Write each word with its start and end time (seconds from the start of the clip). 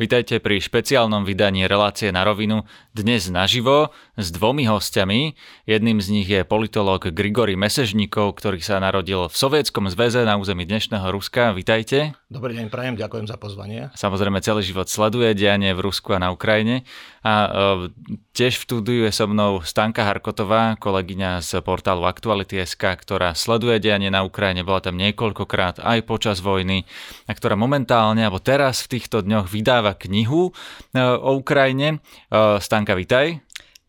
Vítajte 0.00 0.40
pri 0.40 0.56
špeciálnom 0.56 1.20
vydaní 1.28 1.68
relácie 1.68 2.08
na 2.16 2.24
rovinu 2.24 2.64
dnes 2.96 3.28
naživo 3.28 3.92
s 4.16 4.32
dvomi 4.32 4.64
hostiami. 4.64 5.36
Jedným 5.68 6.00
z 6.00 6.08
nich 6.08 6.28
je 6.32 6.48
politológ 6.48 7.12
Grigory 7.12 7.60
Mesežníkov, 7.60 8.40
ktorý 8.40 8.64
sa 8.64 8.80
narodil 8.80 9.28
v 9.28 9.36
Sovietskom 9.36 9.92
zväze 9.92 10.24
na 10.24 10.40
území 10.40 10.64
dnešného 10.64 11.04
Ruska. 11.12 11.52
Vítajte. 11.52 12.16
Dobrý 12.32 12.56
deň, 12.56 12.72
prajem, 12.72 12.96
ďakujem 12.96 13.28
za 13.28 13.36
pozvanie. 13.36 13.92
Samozrejme 13.92 14.40
celý 14.40 14.64
život 14.64 14.88
sleduje 14.88 15.36
dianie 15.36 15.76
v 15.76 15.84
Rusku 15.84 16.16
a 16.16 16.24
na 16.24 16.32
Ukrajine. 16.32 16.88
A 17.22 17.34
e, 17.46 17.50
tiež 18.34 18.58
v 18.58 18.64
štúdiu 18.66 19.00
je 19.06 19.14
so 19.14 19.30
mnou 19.30 19.62
Stanka 19.62 20.02
Harkotová, 20.02 20.74
kolegyňa 20.78 21.38
z 21.38 21.62
portálu 21.62 22.02
Aktuality.sk, 22.02 22.82
ktorá 22.82 23.32
sleduje 23.38 23.78
dianie 23.78 24.10
na 24.10 24.26
Ukrajine, 24.26 24.66
bola 24.66 24.82
tam 24.82 24.98
niekoľkokrát 24.98 25.78
aj 25.78 26.02
počas 26.02 26.42
vojny 26.42 26.82
a 27.26 27.32
ktorá 27.32 27.54
momentálne, 27.54 28.26
alebo 28.26 28.42
teraz 28.42 28.82
v 28.82 28.98
týchto 28.98 29.22
dňoch 29.22 29.46
vydáva 29.46 29.94
knihu 29.94 30.50
e, 30.50 30.98
o 30.98 31.38
Ukrajine. 31.38 32.02
E, 32.28 32.58
Stanka, 32.58 32.98
vitaj. 32.98 33.38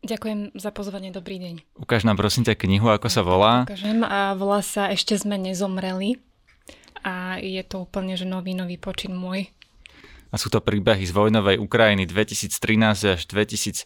Ďakujem 0.04 0.52
za 0.60 0.70
pozvanie, 0.76 1.16
dobrý 1.16 1.40
deň. 1.40 1.80
Ukáž 1.80 2.04
nám 2.04 2.20
prosím 2.20 2.44
ťa 2.44 2.60
knihu, 2.60 2.92
ako 2.92 3.08
sa 3.08 3.24
volá. 3.24 3.64
Ukážem 3.64 4.04
a 4.04 4.36
volá 4.36 4.60
sa 4.60 4.92
Ešte 4.92 5.16
sme 5.16 5.40
nezomreli 5.40 6.20
a 7.08 7.40
je 7.40 7.64
to 7.64 7.88
úplne 7.88 8.16
že 8.20 8.28
nový, 8.28 8.52
nový 8.52 8.76
počin 8.76 9.16
môj. 9.16 9.52
A 10.34 10.42
sú 10.42 10.50
to 10.50 10.66
príbehy 10.66 11.06
z 11.06 11.14
vojnovej 11.14 11.62
Ukrajiny 11.62 12.10
2013 12.10 12.58
až 13.14 13.22
2022 13.30 13.86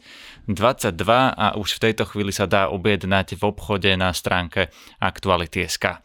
a 1.35 1.47
už 1.59 1.69
v 1.75 1.79
tejto 1.91 2.07
chvíli 2.07 2.31
sa 2.31 2.47
dá 2.47 2.71
objednať 2.71 3.35
v 3.35 3.43
obchode 3.43 3.91
na 3.99 4.15
stránke 4.15 4.71
Aktuality.sk. 5.03 5.99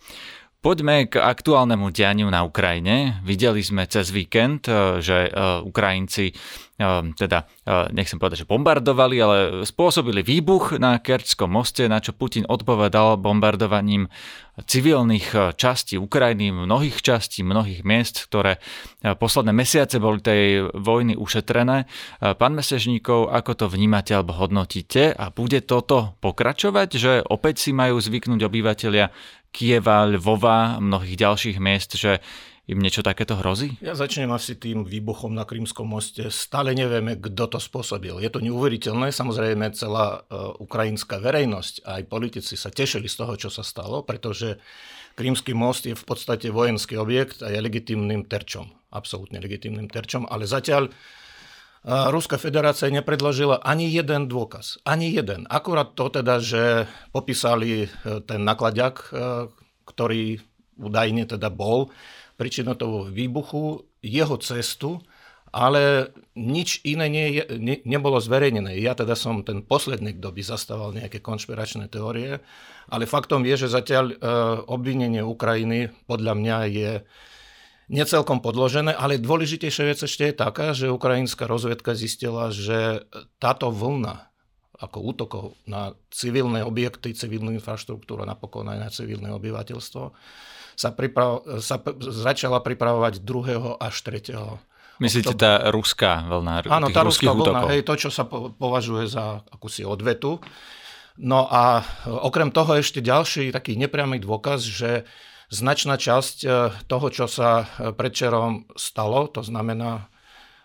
Poďme 0.62 1.10
k 1.10 1.18
aktuálnemu 1.18 1.90
dianiu 1.90 2.30
na 2.30 2.46
Ukrajine. 2.46 3.18
Videli 3.26 3.66
sme 3.66 3.82
cez 3.90 4.14
víkend, 4.14 4.70
eh, 4.70 5.02
že 5.02 5.26
eh, 5.26 5.58
Ukrajinci 5.58 6.30
eh, 6.30 7.02
teda, 7.18 7.50
nechcem 7.90 8.18
povedať, 8.18 8.46
že 8.46 8.50
bombardovali, 8.50 9.16
ale 9.18 9.38
spôsobili 9.66 10.22
výbuch 10.22 10.78
na 10.78 11.02
Kerčskom 11.02 11.50
moste, 11.50 11.90
na 11.90 11.98
čo 11.98 12.14
Putin 12.14 12.46
odpovedal 12.46 13.18
bombardovaním 13.18 14.10
civilných 14.58 15.54
častí 15.54 15.94
Ukrajiny, 15.94 16.50
mnohých 16.50 16.98
častí, 16.98 17.46
mnohých 17.46 17.86
miest, 17.86 18.26
ktoré 18.26 18.58
posledné 19.00 19.54
mesiace 19.54 20.02
boli 20.02 20.20
tej 20.20 20.74
vojny 20.74 21.14
ušetrené. 21.14 21.86
Pán 22.20 22.52
Mesežníkov, 22.52 23.30
ako 23.30 23.52
to 23.54 23.66
vnímate 23.70 24.12
alebo 24.12 24.36
hodnotíte 24.36 25.14
a 25.14 25.32
bude 25.32 25.64
toto 25.64 26.18
pokračovať, 26.20 26.88
že 26.98 27.12
opäť 27.24 27.64
si 27.64 27.70
majú 27.72 27.96
zvyknúť 28.02 28.42
obyvateľia 28.42 29.08
Kieva, 29.52 30.08
Lvova, 30.08 30.80
mnohých 30.80 31.20
ďalších 31.20 31.60
miest, 31.60 32.00
že 32.00 32.24
im 32.64 32.78
niečo 32.80 33.04
takéto 33.04 33.36
hrozí? 33.36 33.76
Ja 33.84 33.92
začnem 33.92 34.30
asi 34.32 34.56
tým 34.56 34.86
výbuchom 34.88 35.34
na 35.34 35.44
Krímskom 35.44 35.84
moste. 35.84 36.32
Stále 36.32 36.72
nevieme, 36.72 37.20
kto 37.20 37.50
to 37.52 37.58
spôsobil. 37.60 38.16
Je 38.22 38.30
to 38.32 38.40
neuveriteľné. 38.40 39.12
Samozrejme, 39.12 39.76
celá 39.76 40.22
uh, 40.24 40.56
ukrajinská 40.56 41.20
verejnosť 41.20 41.84
a 41.84 42.00
aj 42.00 42.08
politici 42.08 42.54
sa 42.56 42.72
tešili 42.72 43.10
z 43.10 43.18
toho, 43.18 43.34
čo 43.36 43.50
sa 43.52 43.60
stalo, 43.60 44.06
pretože 44.06 44.56
Krímsky 45.12 45.52
most 45.52 45.84
je 45.84 45.92
v 45.92 46.04
podstate 46.06 46.48
vojenský 46.48 46.96
objekt 46.96 47.44
a 47.44 47.52
je 47.52 47.60
legitimným 47.60 48.24
terčom. 48.24 48.72
Absolútne 48.94 49.42
legitimným 49.42 49.92
terčom, 49.92 50.24
ale 50.24 50.48
zatiaľ 50.48 50.88
Ruská 51.82 52.38
federácia 52.38 52.86
nepredložila 52.94 53.58
ani 53.58 53.90
jeden 53.90 54.30
dôkaz. 54.30 54.78
Ani 54.86 55.10
jeden. 55.10 55.50
Akurát 55.50 55.98
to 55.98 56.14
teda, 56.14 56.38
že 56.38 56.86
popísali 57.10 57.86
e, 57.86 58.22
ten 58.22 58.46
nakladiak, 58.46 59.10
e, 59.10 59.50
ktorý 59.82 60.38
údajne 60.78 61.26
teda 61.26 61.50
bol 61.50 61.90
príčinou 62.38 62.78
toho 62.78 63.10
výbuchu, 63.10 63.82
jeho 63.98 64.38
cestu, 64.38 65.02
ale 65.50 66.14
nič 66.38 66.86
iné 66.86 67.10
nie, 67.10 67.42
ne, 67.58 67.82
nebolo 67.82 68.22
zverejnené. 68.22 68.78
Ja 68.78 68.94
teda 68.94 69.18
som 69.18 69.42
ten 69.42 69.66
posledný, 69.66 70.22
kto 70.22 70.30
by 70.30 70.42
zastával 70.42 70.94
nejaké 70.94 71.18
konšpiračné 71.18 71.90
teórie, 71.90 72.38
ale 72.94 73.10
faktom 73.10 73.42
je, 73.42 73.66
že 73.66 73.74
zatiaľ 73.74 74.04
e, 74.06 74.14
obvinenie 74.70 75.26
Ukrajiny 75.26 75.90
podľa 76.06 76.34
mňa 76.38 76.58
je 76.70 76.90
necelkom 77.90 78.38
podložené, 78.44 78.94
ale 78.94 79.18
dôležitejšia 79.18 79.84
vec 79.88 79.98
ešte 80.02 80.30
je 80.30 80.34
taká, 80.34 80.76
že 80.76 80.92
ukrajinská 80.92 81.48
rozvedka 81.50 81.96
zistila, 81.98 82.54
že 82.54 83.06
táto 83.42 83.72
vlna 83.72 84.30
ako 84.82 84.98
útokov 84.98 85.44
na 85.62 85.94
civilné 86.10 86.66
objekty, 86.66 87.14
civilnú 87.14 87.54
infraštruktúru, 87.54 88.26
napokon 88.26 88.66
aj 88.66 88.78
na 88.82 88.90
civilné 88.90 89.30
obyvateľstvo, 89.30 90.10
sa, 90.74 90.90
priprav, 90.90 91.46
sa 91.62 91.78
začala 92.02 92.58
pripravovať 92.58 93.22
2. 93.22 93.78
až 93.78 93.94
3. 94.02 94.98
Myslíte 94.98 95.38
tá 95.38 95.70
ruská 95.70 96.26
vlna? 96.26 96.66
Áno, 96.66 96.90
tá 96.90 97.06
ruská 97.06 97.30
vlna, 97.30 97.70
hej, 97.70 97.86
to, 97.86 97.94
čo 97.94 98.10
sa 98.10 98.26
považuje 98.28 99.06
za 99.06 99.46
akúsi 99.54 99.86
odvetu. 99.86 100.42
No 101.20 101.46
a 101.46 101.84
okrem 102.08 102.48
toho 102.50 102.80
ešte 102.80 103.04
ďalší 103.04 103.52
taký 103.52 103.76
nepriamy 103.76 104.18
dôkaz, 104.18 104.64
že 104.64 105.04
značná 105.52 106.00
časť 106.00 106.36
e, 106.42 106.48
toho, 106.88 107.06
čo 107.12 107.28
sa 107.28 107.68
e, 107.68 107.92
predčerom 107.92 108.72
stalo, 108.72 109.28
to 109.28 109.44
znamená 109.44 110.08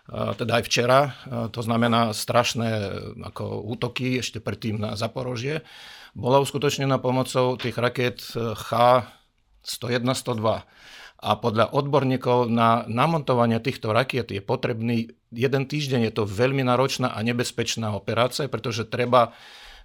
e, 0.08 0.32
teda 0.40 0.56
aj 0.58 0.64
včera, 0.64 1.12
to 1.52 1.60
znamená 1.60 2.16
strašné 2.16 2.88
ako 3.28 3.68
útoky 3.68 4.24
ešte 4.24 4.40
predtým 4.40 4.80
na 4.80 4.96
Zaporožie, 4.96 5.60
bola 6.16 6.40
uskutočnená 6.40 6.96
pomocou 6.98 7.60
tých 7.60 7.76
raket 7.76 8.24
H-101-102. 8.34 10.64
A 11.18 11.34
podľa 11.34 11.74
odborníkov 11.74 12.46
na 12.46 12.86
namontovanie 12.86 13.58
týchto 13.58 13.90
rakiet 13.90 14.30
je 14.30 14.38
potrebný 14.38 15.10
jeden 15.34 15.66
týždeň. 15.66 16.06
Je 16.08 16.14
to 16.14 16.30
veľmi 16.30 16.62
náročná 16.62 17.10
a 17.10 17.18
nebezpečná 17.26 17.90
operácia, 17.90 18.46
pretože 18.46 18.86
treba 18.86 19.34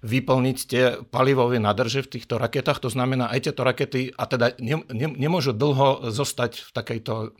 vyplniť 0.04 0.58
tie 0.68 0.84
palivové 1.08 1.56
nádrže 1.56 2.04
v 2.04 2.12
týchto 2.20 2.36
raketách. 2.36 2.84
To 2.84 2.92
znamená, 2.92 3.32
aj 3.32 3.48
tieto 3.48 3.64
rakety, 3.64 4.12
a 4.12 4.28
teda 4.28 4.52
ne, 4.60 4.84
ne, 4.92 5.08
nemôžu 5.08 5.56
dlho 5.56 6.12
zostať 6.12 6.60
v 6.60 6.70
takejto 6.76 7.14
uh, 7.16 7.30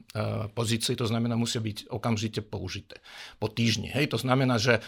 pozícii, 0.56 0.96
to 0.96 1.04
znamená, 1.04 1.36
musia 1.36 1.60
byť 1.60 1.92
okamžite 1.92 2.40
použité 2.40 3.04
po 3.36 3.52
týždni. 3.52 3.92
Hej, 3.92 4.16
to 4.16 4.18
znamená, 4.18 4.56
že 4.56 4.80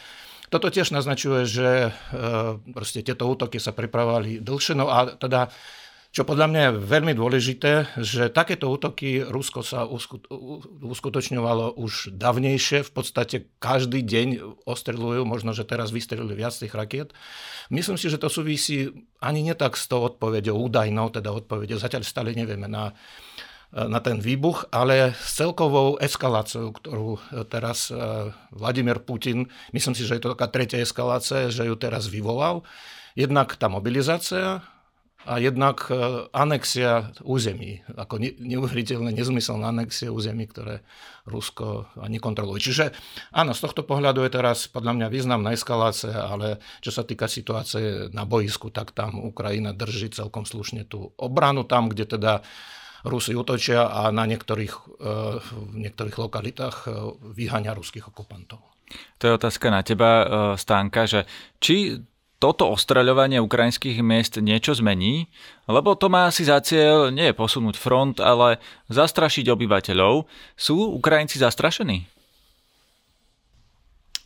toto 0.48 0.72
tiež 0.72 0.88
naznačuje, 0.88 1.44
že 1.44 1.70
uh, 1.92 2.56
proste 2.72 3.04
tieto 3.04 3.28
útoky 3.28 3.60
sa 3.60 3.76
pripravovali 3.76 4.40
dlhšie. 4.40 4.72
No 4.72 4.88
a 4.88 5.12
teda 5.12 5.52
čo 6.16 6.24
podľa 6.24 6.48
mňa 6.48 6.60
je 6.64 6.80
veľmi 6.80 7.12
dôležité, 7.12 7.92
že 8.00 8.32
takéto 8.32 8.72
útoky 8.72 9.20
Rusko 9.20 9.60
sa 9.60 9.84
uskutočňovalo 10.80 11.76
už 11.76 12.16
davnejšie, 12.16 12.88
v 12.88 12.92
podstate 12.96 13.52
každý 13.60 14.00
deň 14.00 14.28
ostreľujú, 14.64 15.28
možno, 15.28 15.52
že 15.52 15.68
teraz 15.68 15.92
vystrelili 15.92 16.32
viac 16.32 16.56
tých 16.56 16.72
rakiet. 16.72 17.12
Myslím 17.68 18.00
si, 18.00 18.08
že 18.08 18.16
to 18.16 18.32
súvisí 18.32 18.96
ani 19.20 19.44
netak 19.44 19.76
s 19.76 19.92
tou 19.92 20.08
odpovedou, 20.08 20.56
údajnou 20.56 21.12
teda 21.12 21.36
odpovedou, 21.36 21.76
zatiaľ 21.76 22.08
stále 22.08 22.32
nevieme 22.32 22.64
na, 22.64 22.96
na 23.76 24.00
ten 24.00 24.16
výbuch, 24.16 24.72
ale 24.72 25.12
s 25.12 25.36
celkovou 25.36 26.00
eskaláciou, 26.00 26.72
ktorú 26.72 27.20
teraz 27.52 27.92
eh, 27.92 28.32
Vladimír 28.56 29.04
Putin, 29.04 29.52
myslím 29.76 29.92
si, 29.92 30.08
že 30.08 30.16
je 30.16 30.24
to 30.24 30.32
taká 30.32 30.48
tretia 30.48 30.80
eskalácia, 30.80 31.52
že 31.52 31.68
ju 31.68 31.76
teraz 31.76 32.08
vyvolal. 32.08 32.64
Jednak 33.12 33.52
tá 33.60 33.68
mobilizácia, 33.68 34.64
a 35.26 35.42
jednak 35.42 35.90
e, 35.90 35.94
anexia 36.30 37.10
území, 37.26 37.82
ako 37.98 38.22
neuveriteľné 38.38 39.10
nezmyselná 39.10 39.74
anexia 39.74 40.14
území, 40.14 40.46
ktoré 40.46 40.86
Rusko 41.26 41.90
nekontroluje. 42.06 42.62
Čiže 42.62 42.94
áno, 43.34 43.50
z 43.50 43.60
tohto 43.66 43.82
pohľadu 43.82 44.22
je 44.22 44.30
teraz 44.30 44.70
podľa 44.70 44.94
mňa 44.94 45.06
významná 45.10 45.50
eskalácia, 45.50 46.14
ale 46.14 46.62
čo 46.78 46.94
sa 46.94 47.02
týka 47.02 47.26
situácie 47.26 48.14
na 48.14 48.22
boisku, 48.22 48.70
tak 48.70 48.94
tam 48.94 49.18
Ukrajina 49.18 49.74
drží 49.74 50.14
celkom 50.14 50.46
slušne 50.46 50.86
tú 50.86 51.10
obranu 51.18 51.66
tam, 51.66 51.90
kde 51.90 52.06
teda 52.06 52.46
Rusi 53.06 53.34
útočia 53.38 53.86
a 53.86 54.14
na 54.14 54.30
niektorých, 54.30 54.74
e, 54.74 55.08
v 55.42 55.74
niektorých 55.82 56.16
lokalitách 56.22 56.76
e, 56.86 56.88
vyhania 57.34 57.74
ruských 57.74 58.06
okupantov. 58.14 58.62
To 59.18 59.26
je 59.26 59.34
otázka 59.34 59.66
na 59.74 59.82
teba, 59.82 60.10
Stánka, 60.54 61.10
že 61.10 61.26
či 61.58 61.98
toto 62.36 62.68
ostreľovanie 62.68 63.40
ukrajinských 63.40 64.04
miest 64.04 64.36
niečo 64.36 64.76
zmení, 64.76 65.32
lebo 65.64 65.96
to 65.96 66.12
má 66.12 66.28
asi 66.28 66.44
za 66.44 66.60
cieľ 66.60 67.08
nie 67.08 67.32
posunúť 67.32 67.80
front, 67.80 68.20
ale 68.20 68.60
zastrašiť 68.92 69.48
obyvateľov. 69.48 70.28
Sú 70.56 70.76
Ukrajinci 70.92 71.40
zastrašení? 71.40 72.04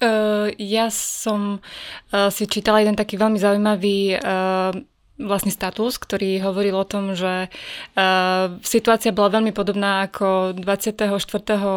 Uh, 0.00 0.48
ja 0.56 0.88
som 0.88 1.60
uh, 1.60 2.32
si 2.32 2.48
čítala 2.48 2.80
jeden 2.80 2.96
taký 2.96 3.20
veľmi 3.20 3.36
zaujímavý 3.36 4.16
uh, 4.16 4.72
vlastný 5.20 5.52
status, 5.52 6.00
ktorý 6.00 6.40
hovoril 6.40 6.72
o 6.72 6.88
tom, 6.88 7.12
že 7.12 7.52
uh, 7.52 8.56
situácia 8.64 9.12
bola 9.12 9.36
veľmi 9.36 9.52
podobná 9.52 10.08
ako 10.08 10.56
24. 10.56 11.12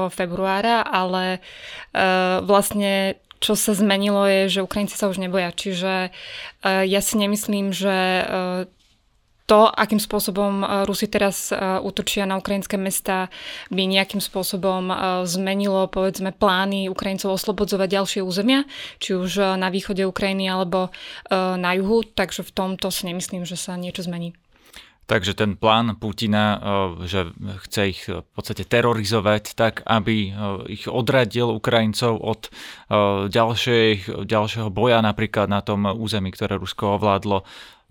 februára, 0.07 0.87
ale 0.87 1.43
uh, 1.91 2.39
vlastne 2.47 3.19
čo 3.43 3.59
sa 3.59 3.75
zmenilo 3.75 4.23
je, 4.23 4.47
že 4.47 4.63
Ukrajinci 4.63 4.95
sa 4.95 5.11
už 5.11 5.19
neboja. 5.19 5.51
Čiže 5.51 6.09
uh, 6.09 6.87
ja 6.87 7.03
si 7.03 7.19
nemyslím, 7.19 7.75
že 7.75 8.23
uh, 8.23 8.63
to, 9.43 9.67
akým 9.67 9.99
spôsobom 9.99 10.63
Rusi 10.87 11.11
teraz 11.11 11.51
útočia 11.83 12.23
na 12.23 12.39
ukrajinské 12.39 12.79
mesta, 12.79 13.27
by 13.67 13.91
nejakým 13.91 14.23
spôsobom 14.23 14.87
zmenilo, 15.27 15.91
povedzme, 15.91 16.31
plány 16.31 16.87
Ukrajincov 16.87 17.35
oslobodzovať 17.35 17.87
ďalšie 17.91 18.21
územia, 18.23 18.63
či 19.03 19.19
už 19.19 19.59
na 19.59 19.67
východe 19.67 20.07
Ukrajiny 20.07 20.47
alebo 20.47 20.95
na 21.29 21.75
juhu, 21.75 22.07
takže 22.07 22.47
v 22.47 22.55
tomto 22.55 22.87
si 22.87 23.03
nemyslím, 23.03 23.43
že 23.43 23.59
sa 23.59 23.75
niečo 23.75 24.07
zmení. 24.07 24.31
Takže 25.03 25.35
ten 25.35 25.59
plán 25.59 25.99
Putina, 25.99 26.63
že 27.03 27.35
chce 27.67 27.81
ich 27.91 28.01
v 28.07 28.23
podstate 28.31 28.63
terorizovať 28.63 29.51
tak, 29.51 29.83
aby 29.83 30.31
ich 30.71 30.87
odradil 30.87 31.51
Ukrajincov 31.51 32.23
od 32.23 32.47
ďalšej, 33.27 34.23
ďalšieho 34.23 34.71
boja 34.71 35.03
napríklad 35.03 35.51
na 35.51 35.59
tom 35.59 35.83
území, 35.91 36.31
ktoré 36.31 36.55
Rusko 36.55 36.95
ovládlo, 36.95 37.43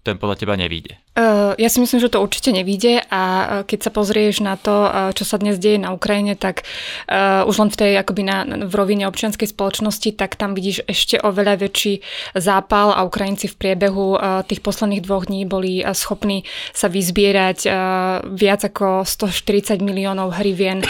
ten 0.03 0.17
podľa 0.17 0.37
teba 0.41 0.57
nevíde. 0.57 0.99
Uh, 1.13 1.53
ja 1.61 1.69
si 1.69 1.77
myslím, 1.77 2.01
že 2.01 2.09
to 2.09 2.25
určite 2.25 2.57
nevíde 2.57 3.05
a 3.13 3.21
uh, 3.21 3.49
keď 3.69 3.85
sa 3.85 3.91
pozrieš 3.93 4.41
na 4.41 4.57
to, 4.57 4.73
uh, 4.73 5.13
čo 5.13 5.29
sa 5.29 5.37
dnes 5.37 5.61
deje 5.61 5.77
na 5.77 5.93
Ukrajine, 5.93 6.41
tak 6.41 6.65
už 7.45 7.55
len 7.61 7.69
v 7.69 7.77
tej 7.77 7.93
akoby 8.01 8.23
na, 8.25 8.49
v 8.65 8.73
rovine 8.73 9.05
občianskej 9.05 9.53
spoločnosti, 9.53 10.17
tak 10.17 10.41
tam 10.41 10.57
vidíš 10.57 10.89
ešte 10.89 11.21
oveľa 11.21 11.61
väčší 11.61 12.01
zápal 12.33 12.97
a 12.97 13.05
Ukrajinci 13.05 13.53
v 13.53 13.59
priebehu 13.59 14.17
tých 14.49 14.65
posledných 14.65 15.05
dvoch 15.05 15.29
dní 15.29 15.45
boli 15.45 15.85
schopní 15.93 16.49
sa 16.73 16.89
vyzbierať 16.89 17.69
viac 18.33 18.61
ako 18.65 19.05
140 19.05 19.85
miliónov 19.85 20.33
hrivien 20.41 20.81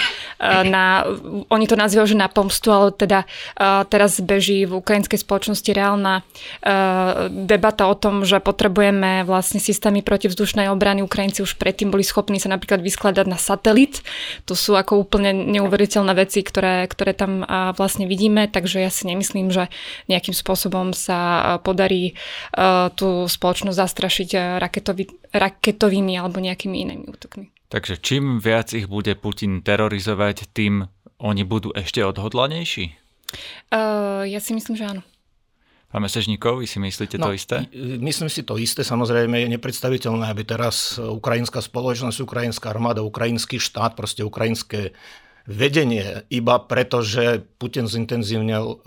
na, 0.43 1.07
oni 1.51 1.67
to 1.67 1.75
nazývajú, 1.79 2.15
že 2.15 2.19
na 2.19 2.31
pomstu, 2.31 2.71
ale 2.71 2.95
teda 2.95 3.27
teraz 3.89 4.19
beží 4.23 4.67
v 4.67 4.79
ukrajinskej 4.79 5.23
spoločnosti 5.23 5.71
reálna 5.71 6.23
debata 7.31 7.87
o 7.89 7.95
tom, 7.95 8.23
že 8.27 8.43
potrebujeme 8.43 9.23
vlastne 9.27 9.59
systémy 9.59 10.03
protivzdušnej 10.13 10.69
obrany 10.69 11.01
Ukrajinci 11.01 11.41
už 11.41 11.57
predtým 11.57 11.89
boli 11.89 12.05
schopní 12.05 12.37
sa 12.37 12.53
napríklad 12.53 12.85
vyskladať 12.85 13.25
na 13.25 13.41
satelit. 13.41 14.05
To 14.45 14.53
sú 14.53 14.77
ako 14.77 15.01
úplne 15.01 15.33
neuveriteľné 15.33 16.13
veci, 16.13 16.45
ktoré, 16.45 16.85
ktoré 16.85 17.17
tam 17.17 17.41
vlastne 17.81 18.05
vidíme, 18.05 18.45
takže 18.45 18.85
ja 18.85 18.93
si 18.93 19.09
nemyslím, 19.09 19.49
že 19.49 19.73
nejakým 20.13 20.37
spôsobom 20.37 20.93
sa 20.93 21.57
podarí 21.65 22.13
tú 23.01 23.25
spoločnosť 23.25 23.81
zastrašiť 23.81 24.61
raketový, 24.61 25.09
raketovými 25.33 26.21
alebo 26.21 26.45
nejakými 26.45 26.77
inými 26.85 27.09
útokmi. 27.09 27.49
Takže 27.73 28.05
čím 28.05 28.37
viac 28.37 28.77
ich 28.77 28.85
bude 28.85 29.17
Putin 29.17 29.65
terorizovať, 29.65 30.53
tým 30.53 30.93
oni 31.17 31.43
budú 31.49 31.73
ešte 31.73 32.05
odhodlanejší? 32.05 33.01
Uh, 33.73 34.29
ja 34.29 34.45
si 34.45 34.53
myslím, 34.53 34.77
že 34.77 34.85
áno. 34.93 35.03
Pán 35.93 36.01
Mesežníkov, 36.01 36.65
vy 36.65 36.67
si 36.67 36.81
myslíte 36.81 37.21
no, 37.21 37.29
to 37.29 37.37
isté? 37.37 37.69
Myslím 38.01 38.33
si 38.33 38.41
to 38.49 38.57
isté. 38.57 38.81
Samozrejme 38.81 39.45
je 39.45 39.53
nepredstaviteľné, 39.53 40.33
aby 40.33 40.41
teraz 40.41 40.97
ukrajinská 40.97 41.61
spoločnosť, 41.61 42.25
ukrajinská 42.25 42.73
armáda, 42.73 43.05
ukrajinský 43.05 43.61
štát, 43.61 43.93
proste 43.93 44.25
ukrajinské 44.25 44.97
vedenie 45.45 46.25
iba 46.33 46.57
preto, 46.65 47.05
že 47.05 47.45
Putin 47.61 47.91
zintenzívnil 47.91 48.63
uh, 48.63 48.79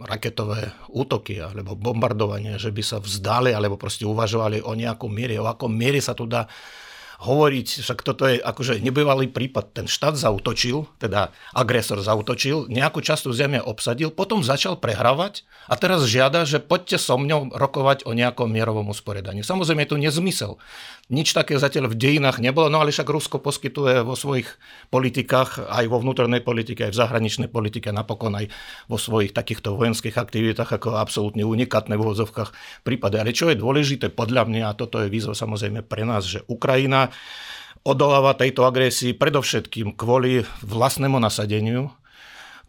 raketové 0.00 0.74
útoky 0.90 1.38
alebo 1.38 1.76
bombardovanie, 1.78 2.56
že 2.58 2.72
by 2.72 2.82
sa 2.82 2.98
vzdali 2.98 3.52
alebo 3.52 3.78
proste 3.78 4.08
uvažovali 4.08 4.64
o 4.64 4.72
nejakom 4.74 5.12
miere, 5.12 5.38
o 5.38 5.46
akom 5.46 5.70
miere 5.70 6.02
sa 6.02 6.16
tu 6.16 6.24
dá 6.24 6.48
hovoriť, 7.20 7.84
však 7.84 8.00
toto 8.00 8.24
je 8.24 8.40
akože 8.40 8.80
nebývalý 8.80 9.28
prípad, 9.28 9.76
ten 9.76 9.86
štát 9.86 10.16
zautočil, 10.16 10.88
teda 10.96 11.30
agresor 11.52 12.00
zautočil, 12.00 12.72
nejakú 12.72 13.04
časť 13.04 13.28
zemia 13.36 13.60
obsadil, 13.60 14.08
potom 14.08 14.40
začal 14.40 14.80
prehrávať 14.80 15.44
a 15.68 15.76
teraz 15.76 16.08
žiada, 16.08 16.48
že 16.48 16.64
poďte 16.64 16.96
so 16.96 17.20
mňou 17.20 17.52
rokovať 17.52 18.08
o 18.08 18.16
nejakom 18.16 18.48
mierovom 18.48 18.88
usporiadaní. 18.88 19.44
Samozrejme 19.44 19.84
je 19.84 19.90
to 19.92 20.00
nezmysel. 20.00 20.52
Nič 21.10 21.34
také 21.34 21.58
zatiaľ 21.58 21.90
v 21.90 21.98
dejinách 21.98 22.38
nebolo, 22.38 22.70
no 22.70 22.78
ale 22.78 22.94
však 22.94 23.10
Rusko 23.10 23.42
poskytuje 23.42 24.06
vo 24.06 24.14
svojich 24.14 24.46
politikách, 24.94 25.58
aj 25.66 25.90
vo 25.90 25.98
vnútornej 25.98 26.38
politike, 26.38 26.86
aj 26.86 26.94
v 26.94 27.00
zahraničnej 27.02 27.50
politike, 27.50 27.90
napokon 27.90 28.38
aj 28.38 28.46
vo 28.86 28.94
svojich 28.94 29.34
takýchto 29.34 29.74
vojenských 29.74 30.14
aktivitách 30.14 30.70
ako 30.70 30.94
absolútne 30.94 31.42
unikátne 31.42 31.98
v 31.98 32.02
úvodzovkách 32.06 32.54
prípady. 32.86 33.18
Ale 33.18 33.34
čo 33.34 33.50
je 33.50 33.58
dôležité 33.58 34.14
podľa 34.14 34.46
mňa, 34.46 34.64
a 34.70 34.78
toto 34.78 35.02
je 35.02 35.10
výzva 35.10 35.34
samozrejme 35.34 35.82
pre 35.82 36.06
nás, 36.06 36.30
že 36.30 36.46
Ukrajina 36.46 37.10
odoláva 37.82 38.38
tejto 38.38 38.62
agresii 38.62 39.18
predovšetkým 39.18 39.98
kvôli 39.98 40.46
vlastnému 40.62 41.18
nasadeniu, 41.18 41.90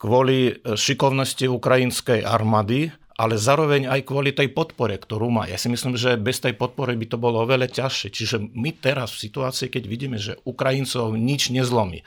kvôli 0.02 0.58
šikovnosti 0.66 1.46
ukrajinskej 1.46 2.26
armády, 2.26 2.90
ale 3.22 3.38
zároveň 3.38 3.86
aj 3.86 4.02
kvôli 4.02 4.34
tej 4.34 4.50
podpore, 4.50 4.98
ktorú 4.98 5.30
má. 5.30 5.46
Ja 5.46 5.62
si 5.62 5.70
myslím, 5.70 5.94
že 5.94 6.18
bez 6.18 6.42
tej 6.42 6.58
podpory 6.58 6.98
by 6.98 7.06
to 7.06 7.22
bolo 7.22 7.46
oveľa 7.46 7.70
ťažšie. 7.70 8.10
Čiže 8.10 8.38
my 8.58 8.74
teraz 8.74 9.14
v 9.14 9.30
situácii, 9.30 9.70
keď 9.70 9.84
vidíme, 9.86 10.18
že 10.18 10.42
Ukrajincov 10.42 11.14
nič 11.14 11.54
nezlomí, 11.54 12.02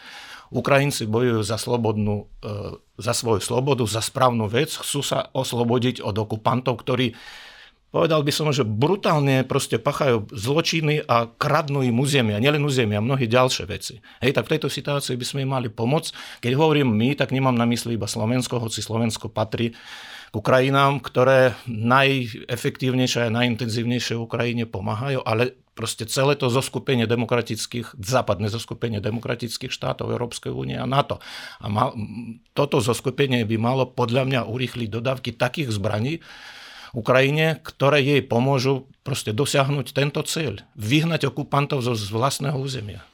Ukrajinci 0.55 1.07
bojujú 1.11 1.43
za, 1.43 1.59
slobodnú, 1.59 2.31
e, 2.43 2.79
za 2.99 3.15
svoju 3.15 3.43
slobodu, 3.43 3.83
za 3.87 4.03
správnu 4.03 4.47
vec, 4.51 4.75
chcú 4.75 5.01
sa 5.03 5.31
oslobodiť 5.35 6.03
od 6.03 6.15
okupantov, 6.15 6.83
ktorí 6.83 7.15
povedal 7.95 8.27
by 8.27 8.33
som, 8.35 8.51
že 8.51 8.67
brutálne 8.67 9.47
proste 9.47 9.79
pachajú 9.79 10.27
zločiny 10.35 11.07
a 11.07 11.31
kradnú 11.31 11.87
im 11.87 11.95
územia, 12.03 12.43
nielen 12.43 12.67
územia, 12.67 12.99
mnohé 12.99 13.31
ďalšie 13.31 13.71
veci. 13.71 14.03
Hej, 14.19 14.35
tak 14.35 14.51
v 14.51 14.59
tejto 14.59 14.67
situácii 14.67 15.15
by 15.15 15.23
sme 15.23 15.47
im 15.47 15.55
mali 15.55 15.71
pomôcť. 15.71 16.43
Keď 16.43 16.53
hovorím 16.59 16.91
my, 16.91 17.15
tak 17.15 17.31
nemám 17.31 17.55
na 17.55 17.63
mysli 17.71 17.95
iba 17.95 18.11
Slovensko, 18.11 18.59
hoci 18.59 18.83
Slovensko 18.83 19.31
patrí 19.31 19.79
k 20.35 20.43
krajinám, 20.43 20.99
ktoré 20.99 21.55
najefektívnejšie 21.71 23.31
a 23.31 23.37
najintenzívnejšie 23.39 24.19
Ukrajine 24.19 24.67
pomáhajú, 24.67 25.23
ale 25.23 25.55
proste 25.79 26.11
celé 26.11 26.35
to 26.35 26.51
zoskupenie 26.51 27.07
demokratických, 27.07 27.95
západné 27.95 28.51
zoskupenie 28.51 28.99
demokratických 28.99 29.71
štátov 29.71 30.11
Európskej 30.11 30.51
únie 30.51 30.75
a 30.75 30.91
NATO. 30.91 31.23
A 31.63 31.71
mal, 31.71 31.95
toto 32.51 32.83
zoskupenie 32.83 33.47
by 33.47 33.55
malo 33.63 33.87
podľa 33.87 34.27
mňa 34.27 34.41
urýchliť 34.51 34.89
dodávky 34.91 35.31
takých 35.39 35.71
zbraní 35.71 36.19
Ukrajine, 36.95 37.59
ktoré 37.61 38.01
jej 38.01 38.23
pomôžu 38.23 38.87
proste 39.03 39.35
dosiahnuť 39.35 39.93
tento 39.93 40.23
cieľ. 40.25 40.63
Vyhnať 40.79 41.29
okupantov 41.29 41.83
zo 41.83 41.93
vlastného 41.93 42.57
územia. 42.57 43.05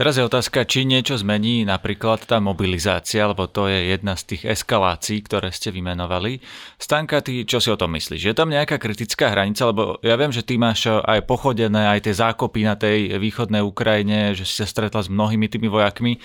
Teraz 0.00 0.16
je 0.16 0.24
otázka, 0.24 0.64
či 0.64 0.88
niečo 0.88 1.20
zmení 1.20 1.68
napríklad 1.68 2.24
tá 2.24 2.40
mobilizácia, 2.40 3.28
lebo 3.28 3.44
to 3.44 3.68
je 3.68 3.92
jedna 3.92 4.16
z 4.16 4.32
tých 4.32 4.42
eskalácií, 4.48 5.20
ktoré 5.20 5.52
ste 5.52 5.68
vymenovali. 5.68 6.40
Stanka, 6.80 7.20
ty 7.20 7.44
čo 7.44 7.60
si 7.60 7.68
o 7.68 7.76
tom 7.76 7.92
myslíš? 7.92 8.24
Je 8.24 8.32
tam 8.32 8.48
nejaká 8.48 8.80
kritická 8.80 9.28
hranica? 9.28 9.68
Lebo 9.68 10.00
ja 10.00 10.16
viem, 10.16 10.32
že 10.32 10.40
ty 10.40 10.56
máš 10.56 10.88
aj 10.88 11.20
pochodené, 11.28 11.84
aj 11.92 12.08
tie 12.08 12.16
zákopy 12.16 12.60
na 12.64 12.80
tej 12.80 13.20
východnej 13.20 13.60
Ukrajine, 13.60 14.32
že 14.32 14.48
si 14.48 14.64
sa 14.64 14.64
stretla 14.64 15.04
s 15.04 15.12
mnohými 15.12 15.52
tými 15.52 15.68
vojakmi. 15.68 16.16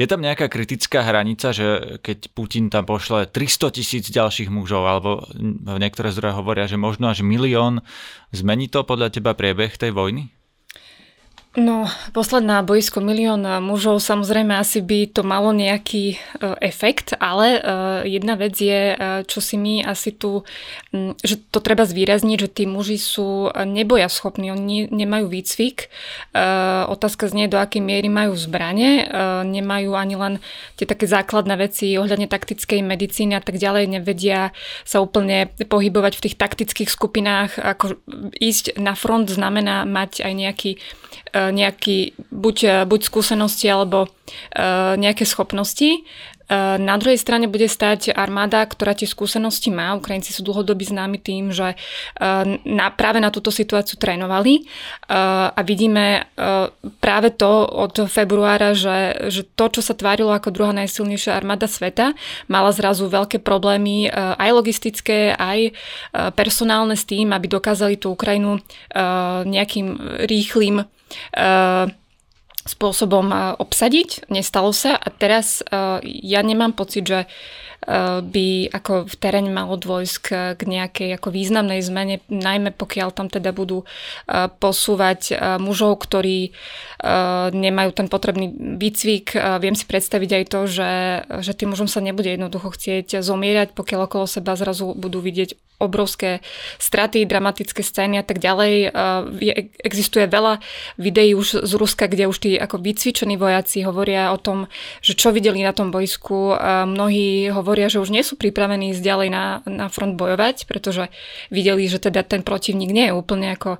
Je 0.00 0.08
tam 0.08 0.24
nejaká 0.24 0.48
kritická 0.48 1.04
hranica, 1.04 1.52
že 1.52 2.00
keď 2.00 2.32
Putin 2.32 2.72
tam 2.72 2.88
pošle 2.88 3.28
300 3.28 3.76
tisíc 3.76 4.08
ďalších 4.08 4.48
mužov, 4.48 4.88
alebo 4.88 5.28
niektoré 5.76 6.16
zdroje 6.16 6.32
hovoria, 6.32 6.64
že 6.64 6.80
možno 6.80 7.12
až 7.12 7.20
milión, 7.20 7.84
zmení 8.32 8.72
to 8.72 8.88
podľa 8.88 9.12
teba 9.12 9.36
priebeh 9.36 9.76
tej 9.76 9.92
vojny? 9.92 10.37
No, 11.58 11.90
posledná 12.14 12.62
boisko 12.62 13.02
milión 13.02 13.42
mužov, 13.42 13.98
samozrejme 13.98 14.54
asi 14.54 14.78
by 14.78 15.10
to 15.10 15.26
malo 15.26 15.50
nejaký 15.50 16.14
e, 16.14 16.16
efekt, 16.62 17.18
ale 17.18 17.58
e, 17.58 17.60
jedna 18.14 18.38
vec 18.38 18.54
je, 18.54 18.94
e, 18.94 18.96
čo 19.26 19.42
si 19.42 19.58
my 19.58 19.82
asi 19.82 20.14
tu, 20.14 20.46
m, 20.94 21.18
že 21.18 21.42
to 21.50 21.58
treba 21.58 21.82
zvýrazniť, 21.82 22.38
že 22.38 22.48
tí 22.62 22.64
muži 22.70 22.94
sú 23.02 23.50
neboja 23.66 24.06
schopní, 24.06 24.54
oni 24.54 24.86
nemajú 24.86 25.26
výcvik. 25.26 25.90
Otázka 26.86 27.26
znie, 27.26 27.50
do 27.50 27.58
akej 27.58 27.82
miery 27.82 28.06
majú 28.06 28.38
zbranie, 28.38 29.10
nemajú 29.42 29.98
ani 29.98 30.14
len 30.14 30.34
tie 30.78 30.86
také 30.86 31.10
základné 31.10 31.58
veci 31.58 31.98
ohľadne 31.98 32.30
taktickej 32.30 32.86
medicíny 32.86 33.34
a 33.34 33.42
tak 33.42 33.58
ďalej, 33.58 33.98
nevedia 33.98 34.54
sa 34.86 35.02
úplne 35.02 35.50
pohybovať 35.58 36.12
v 36.18 36.24
tých 36.28 36.36
taktických 36.38 36.90
skupinách, 36.92 37.58
ako 37.58 37.98
ísť 38.38 38.78
na 38.78 38.94
front 38.94 39.26
znamená 39.26 39.82
mať 39.82 40.22
aj 40.22 40.32
nejaký 40.32 40.70
nejaký 41.34 42.16
buď, 42.32 42.56
e, 42.64 42.74
buď 42.88 43.00
skúsenosti 43.04 43.66
alebo 43.68 44.06
e, 44.06 44.08
nejaké 44.96 45.24
schopnosti. 45.28 46.04
Na 46.80 46.96
druhej 46.96 47.20
strane 47.20 47.44
bude 47.44 47.68
stať 47.68 48.08
armáda, 48.16 48.64
ktorá 48.64 48.96
tie 48.96 49.04
skúsenosti 49.04 49.68
má. 49.68 49.92
Ukrajinci 49.92 50.32
sú 50.32 50.40
dlhodobí 50.48 50.80
známi 50.80 51.20
tým, 51.20 51.52
že 51.52 51.76
na, 52.64 52.88
práve 52.88 53.20
na 53.20 53.28
túto 53.28 53.52
situáciu 53.52 54.00
trénovali 54.00 54.64
a 55.12 55.60
vidíme 55.60 56.24
práve 57.04 57.36
to 57.36 57.68
od 57.68 58.08
februára, 58.08 58.72
že, 58.72 59.28
že 59.28 59.44
to, 59.44 59.76
čo 59.76 59.84
sa 59.84 59.92
tvárilo 59.92 60.32
ako 60.32 60.48
druhá 60.48 60.72
najsilnejšia 60.72 61.36
armáda 61.36 61.68
sveta, 61.68 62.16
mala 62.48 62.72
zrazu 62.72 63.12
veľké 63.12 63.44
problémy 63.44 64.08
aj 64.16 64.48
logistické, 64.48 65.36
aj 65.36 65.76
personálne 66.32 66.96
s 66.96 67.04
tým, 67.04 67.28
aby 67.36 67.44
dokázali 67.44 68.00
tú 68.00 68.16
Ukrajinu 68.16 68.64
nejakým 69.44 70.16
rýchlým 70.24 70.88
spôsobom 72.68 73.32
uh, 73.32 73.56
obsadiť. 73.56 74.28
Nestalo 74.28 74.76
sa 74.76 75.00
a 75.00 75.08
teraz 75.08 75.64
uh, 75.72 75.98
ja 76.04 76.44
nemám 76.44 76.76
pocit, 76.76 77.08
že 77.08 77.24
by 78.22 78.48
ako 78.74 79.06
v 79.06 79.16
teréne 79.16 79.54
malo 79.54 79.78
dôjsť 79.78 80.14
k 80.58 80.60
nejakej 80.60 81.14
ako 81.14 81.30
významnej 81.30 81.78
zmene, 81.80 82.20
najmä 82.26 82.74
pokiaľ 82.74 83.14
tam 83.14 83.30
teda 83.30 83.54
budú 83.54 83.86
posúvať 84.58 85.38
mužov, 85.62 86.02
ktorí 86.02 86.52
nemajú 87.54 87.90
ten 87.94 88.10
potrebný 88.10 88.50
výcvik. 88.82 89.38
Viem 89.62 89.78
si 89.78 89.86
predstaviť 89.86 90.30
aj 90.42 90.44
to, 90.50 90.60
že, 90.66 90.92
že 91.46 91.52
tým 91.54 91.70
mužom 91.72 91.86
sa 91.86 92.02
nebude 92.02 92.28
jednoducho 92.28 92.74
chcieť 92.74 93.22
zomierať, 93.22 93.72
pokiaľ 93.78 94.10
okolo 94.10 94.26
seba 94.26 94.58
zrazu 94.58 94.92
budú 94.98 95.22
vidieť 95.22 95.54
obrovské 95.78 96.42
straty, 96.82 97.22
dramatické 97.22 97.86
scény 97.86 98.18
a 98.18 98.26
tak 98.26 98.42
ďalej. 98.42 98.90
Existuje 99.78 100.26
veľa 100.26 100.58
videí 100.98 101.38
už 101.38 101.62
z 101.62 101.72
Ruska, 101.78 102.10
kde 102.10 102.26
už 102.26 102.38
tí 102.42 102.58
ako 102.58 102.82
vycvičení 102.82 103.38
vojaci 103.38 103.86
hovoria 103.86 104.34
o 104.34 104.42
tom, 104.42 104.66
že 104.98 105.14
čo 105.14 105.30
videli 105.30 105.62
na 105.62 105.70
tom 105.70 105.94
bojsku. 105.94 106.58
Mnohí 106.82 107.54
hovoria, 107.54 107.67
že 107.76 108.00
už 108.00 108.08
nie 108.08 108.24
sú 108.24 108.40
pripravení 108.40 108.96
ísť 108.96 109.02
ďalej 109.04 109.28
na, 109.28 109.44
na 109.68 109.86
front 109.92 110.16
bojovať, 110.16 110.64
pretože 110.64 111.12
videli, 111.52 111.84
že 111.84 112.00
teda 112.00 112.24
ten 112.24 112.40
protivník 112.40 112.88
nie 112.88 113.12
je 113.12 113.16
úplne 113.16 113.52
ako 113.52 113.76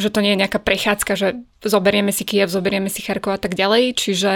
že 0.00 0.08
to 0.08 0.24
nie 0.24 0.32
je 0.32 0.40
nejaká 0.40 0.56
prechádzka, 0.56 1.12
že 1.20 1.28
zoberieme 1.60 2.16
si 2.16 2.24
Kiev, 2.24 2.48
zoberieme 2.48 2.88
si 2.88 3.04
Charkov 3.04 3.36
a 3.36 3.40
tak 3.40 3.52
ďalej. 3.52 3.92
Čiže 3.92 4.32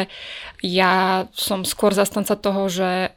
ja 0.61 1.25
som 1.33 1.65
skôr 1.65 1.97
zastanca 1.97 2.37
toho, 2.37 2.69
že 2.69 3.17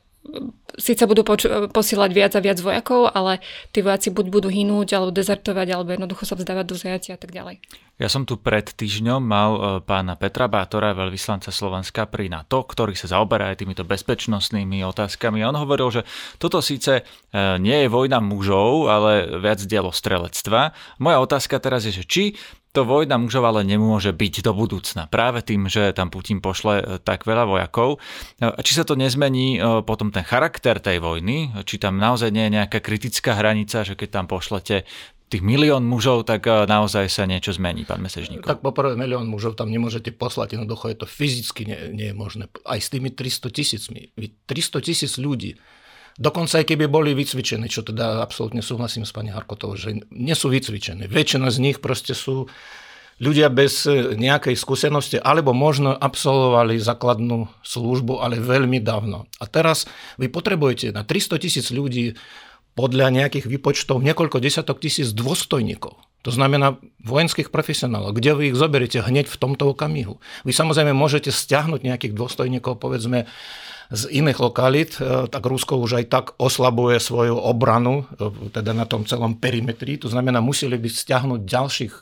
síce 0.78 1.04
budú 1.08 1.24
poč- 1.26 1.50
posielať 1.72 2.12
viac 2.12 2.32
a 2.36 2.44
viac 2.44 2.60
vojakov, 2.60 3.12
ale 3.12 3.40
tí 3.72 3.84
vojaci 3.84 4.12
buď 4.12 4.26
budú 4.30 4.48
hynúť, 4.52 4.96
alebo 4.96 5.12
dezertovať, 5.12 5.68
alebo 5.72 5.90
jednoducho 5.92 6.24
sa 6.28 6.36
vzdávať 6.36 6.66
do 6.68 6.76
zajatia 6.76 7.16
a 7.16 7.20
tak 7.20 7.32
ďalej. 7.32 7.64
Ja 8.02 8.10
som 8.10 8.26
tu 8.26 8.42
pred 8.42 8.66
týždňom 8.66 9.22
mal 9.22 9.52
e, 9.54 9.62
pána 9.86 10.18
Petra 10.18 10.50
Bátora, 10.50 10.98
veľvyslanca 10.98 11.54
Slovenska 11.54 12.10
pri 12.10 12.34
NATO, 12.34 12.66
ktorý 12.66 12.98
sa 12.98 13.06
zaoberá 13.06 13.54
aj 13.54 13.62
týmito 13.62 13.86
bezpečnostnými 13.86 14.82
otázkami. 14.82 15.46
On 15.46 15.54
hovoril, 15.54 16.02
že 16.02 16.02
toto 16.42 16.66
síce 16.66 17.02
e, 17.02 17.04
nie 17.62 17.86
je 17.86 17.94
vojna 17.94 18.18
mužov, 18.18 18.90
ale 18.90 19.38
viac 19.38 19.62
dielo 19.70 19.94
strelectva. 19.94 20.74
Moja 20.98 21.22
otázka 21.22 21.62
teraz 21.62 21.86
je, 21.86 21.94
že 21.94 22.04
či 22.10 22.24
to 22.72 22.88
vojna 22.88 23.20
mužov 23.20 23.44
ale 23.44 23.68
nemôže 23.68 24.16
byť 24.16 24.48
do 24.48 24.56
budúcna. 24.56 25.12
Práve 25.12 25.44
tým, 25.44 25.68
že 25.68 25.92
tam 25.92 26.08
Putin 26.08 26.40
pošle 26.40 26.76
e, 26.80 26.84
tak 27.04 27.28
veľa 27.28 27.44
vojakov. 27.44 28.00
E, 28.40 28.48
či 28.64 28.80
sa 28.80 28.88
to 28.88 28.96
nezmení 28.96 29.60
e, 29.60 29.84
potom 29.84 30.10
ten 30.10 30.24
charakter 30.24 30.80
tej 30.80 31.04
vojny, 31.04 31.52
či 31.68 31.76
tam 31.76 32.00
naozaj 32.00 32.32
nie 32.32 32.48
je 32.48 32.56
nejaká 32.64 32.80
kritická 32.80 33.36
hranica, 33.36 33.84
že 33.84 34.00
keď 34.00 34.10
tam 34.24 34.26
pošlete 34.32 34.88
tých 35.32 35.44
milión 35.48 35.88
mužov, 35.88 36.28
tak 36.28 36.44
naozaj 36.44 37.08
sa 37.08 37.24
niečo 37.24 37.56
zmení, 37.56 37.88
pán 37.88 38.04
Mesežníkov. 38.04 38.52
Tak 38.52 38.60
poprvé 38.60 39.00
milión 39.00 39.32
mužov 39.32 39.56
tam 39.56 39.72
nemôžete 39.72 40.12
poslať, 40.12 40.60
jednoducho 40.60 40.92
je 40.92 40.98
to 41.00 41.08
fyzicky 41.08 41.64
nie, 41.64 41.80
nie 41.96 42.08
je 42.12 42.16
možné. 42.16 42.44
Aj 42.68 42.76
s 42.76 42.92
tými 42.92 43.16
300 43.16 43.48
tisícmi. 43.48 44.12
300 44.20 44.84
tisíc 44.84 45.16
ľudí 45.16 45.56
Dokonca 46.22 46.62
aj 46.62 46.70
keby 46.70 46.86
boli 46.86 47.18
vycvičení, 47.18 47.66
čo 47.66 47.82
teda 47.82 48.22
absolútne 48.22 48.62
súhlasím 48.62 49.10
s 49.10 49.12
pani 49.12 49.34
Harkotovou, 49.34 49.74
že 49.74 50.06
nie 50.14 50.38
sú 50.38 50.54
vycvičení. 50.54 51.10
Väčšina 51.10 51.50
z 51.50 51.58
nich 51.58 51.78
proste 51.82 52.14
sú 52.14 52.46
ľudia 53.18 53.50
bez 53.50 53.90
e, 53.90 54.14
nejakej 54.14 54.54
skúsenosti, 54.54 55.18
alebo 55.18 55.58
možno 55.58 55.98
absolvovali 55.98 56.78
základnú 56.78 57.50
službu, 57.66 58.22
ale 58.22 58.38
veľmi 58.38 58.78
dávno. 58.86 59.26
A 59.42 59.50
teraz 59.50 59.90
vy 60.22 60.30
potrebujete 60.30 60.94
na 60.94 61.02
300 61.02 61.42
tisíc 61.42 61.74
ľudí 61.74 62.14
podľa 62.78 63.10
nejakých 63.10 63.50
výpočtov 63.50 64.06
niekoľko 64.06 64.38
desiatok 64.38 64.78
tisíc 64.78 65.10
dôstojníkov. 65.18 65.98
To 66.22 66.30
znamená 66.30 66.78
vojenských 67.02 67.50
profesionálov. 67.50 68.14
Kde 68.14 68.38
vy 68.38 68.44
ich 68.54 68.58
zoberiete 68.58 69.02
hneď 69.02 69.26
v 69.26 69.40
tomto 69.42 69.74
okamihu? 69.74 70.22
Vy 70.46 70.54
samozrejme 70.54 70.94
môžete 70.94 71.34
stiahnuť 71.34 71.82
nejakých 71.82 72.14
dôstojníkov, 72.14 72.78
povedzme, 72.78 73.26
z 73.92 74.08
iných 74.08 74.40
lokalít, 74.40 74.98
e, 74.98 75.28
tak 75.28 75.44
Rusko 75.44 75.76
už 75.84 76.00
aj 76.00 76.06
tak 76.08 76.26
oslabuje 76.40 76.98
svoju 77.04 77.36
obranu, 77.36 78.08
e, 78.16 78.50
teda 78.56 78.72
na 78.72 78.88
tom 78.88 79.04
celom 79.04 79.36
perimetri. 79.36 80.00
To 80.00 80.08
znamená, 80.08 80.40
museli 80.40 80.80
by 80.80 80.88
stiahnuť 80.88 81.42
ďalších 81.44 81.94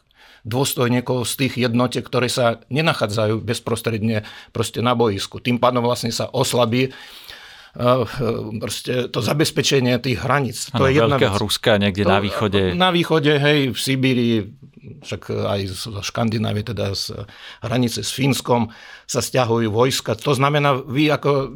dôstojníkov 0.46 1.28
z 1.28 1.34
tých 1.36 1.54
jednotiek, 1.68 2.06
ktoré 2.06 2.32
sa 2.32 2.62
nenachádzajú 2.72 3.44
bezprostredne 3.44 4.24
proste 4.56 4.80
na 4.80 4.96
boisku. 4.96 5.42
Tým 5.44 5.60
pádom 5.60 5.84
vlastne 5.84 6.14
sa 6.14 6.32
oslabí 6.32 6.94
proste 8.60 9.12
to 9.14 9.20
zabezpečenie 9.22 10.02
tých 10.02 10.20
hraníc. 10.26 10.74
Ano, 10.74 10.80
to 10.82 10.84
je 10.90 10.94
jedna 10.98 11.18
Veľkého 11.18 11.36
vec. 11.38 11.44
Ruska 11.44 11.72
niekde 11.78 12.04
to, 12.06 12.10
na 12.10 12.20
východe. 12.20 12.62
Na 12.74 12.90
východe, 12.90 13.34
hej, 13.38 13.60
v 13.74 13.78
Sibíri, 13.78 14.30
však 14.80 15.22
aj 15.30 15.60
zo 15.70 16.02
Škandinávie, 16.02 16.66
teda 16.66 16.98
z 16.98 17.28
hranice 17.62 18.02
s 18.02 18.12
Fínskom 18.12 18.74
sa 19.06 19.22
stiahujú 19.22 19.70
vojska. 19.70 20.18
To 20.18 20.34
znamená, 20.34 20.82
vy 20.82 21.14
ako 21.14 21.52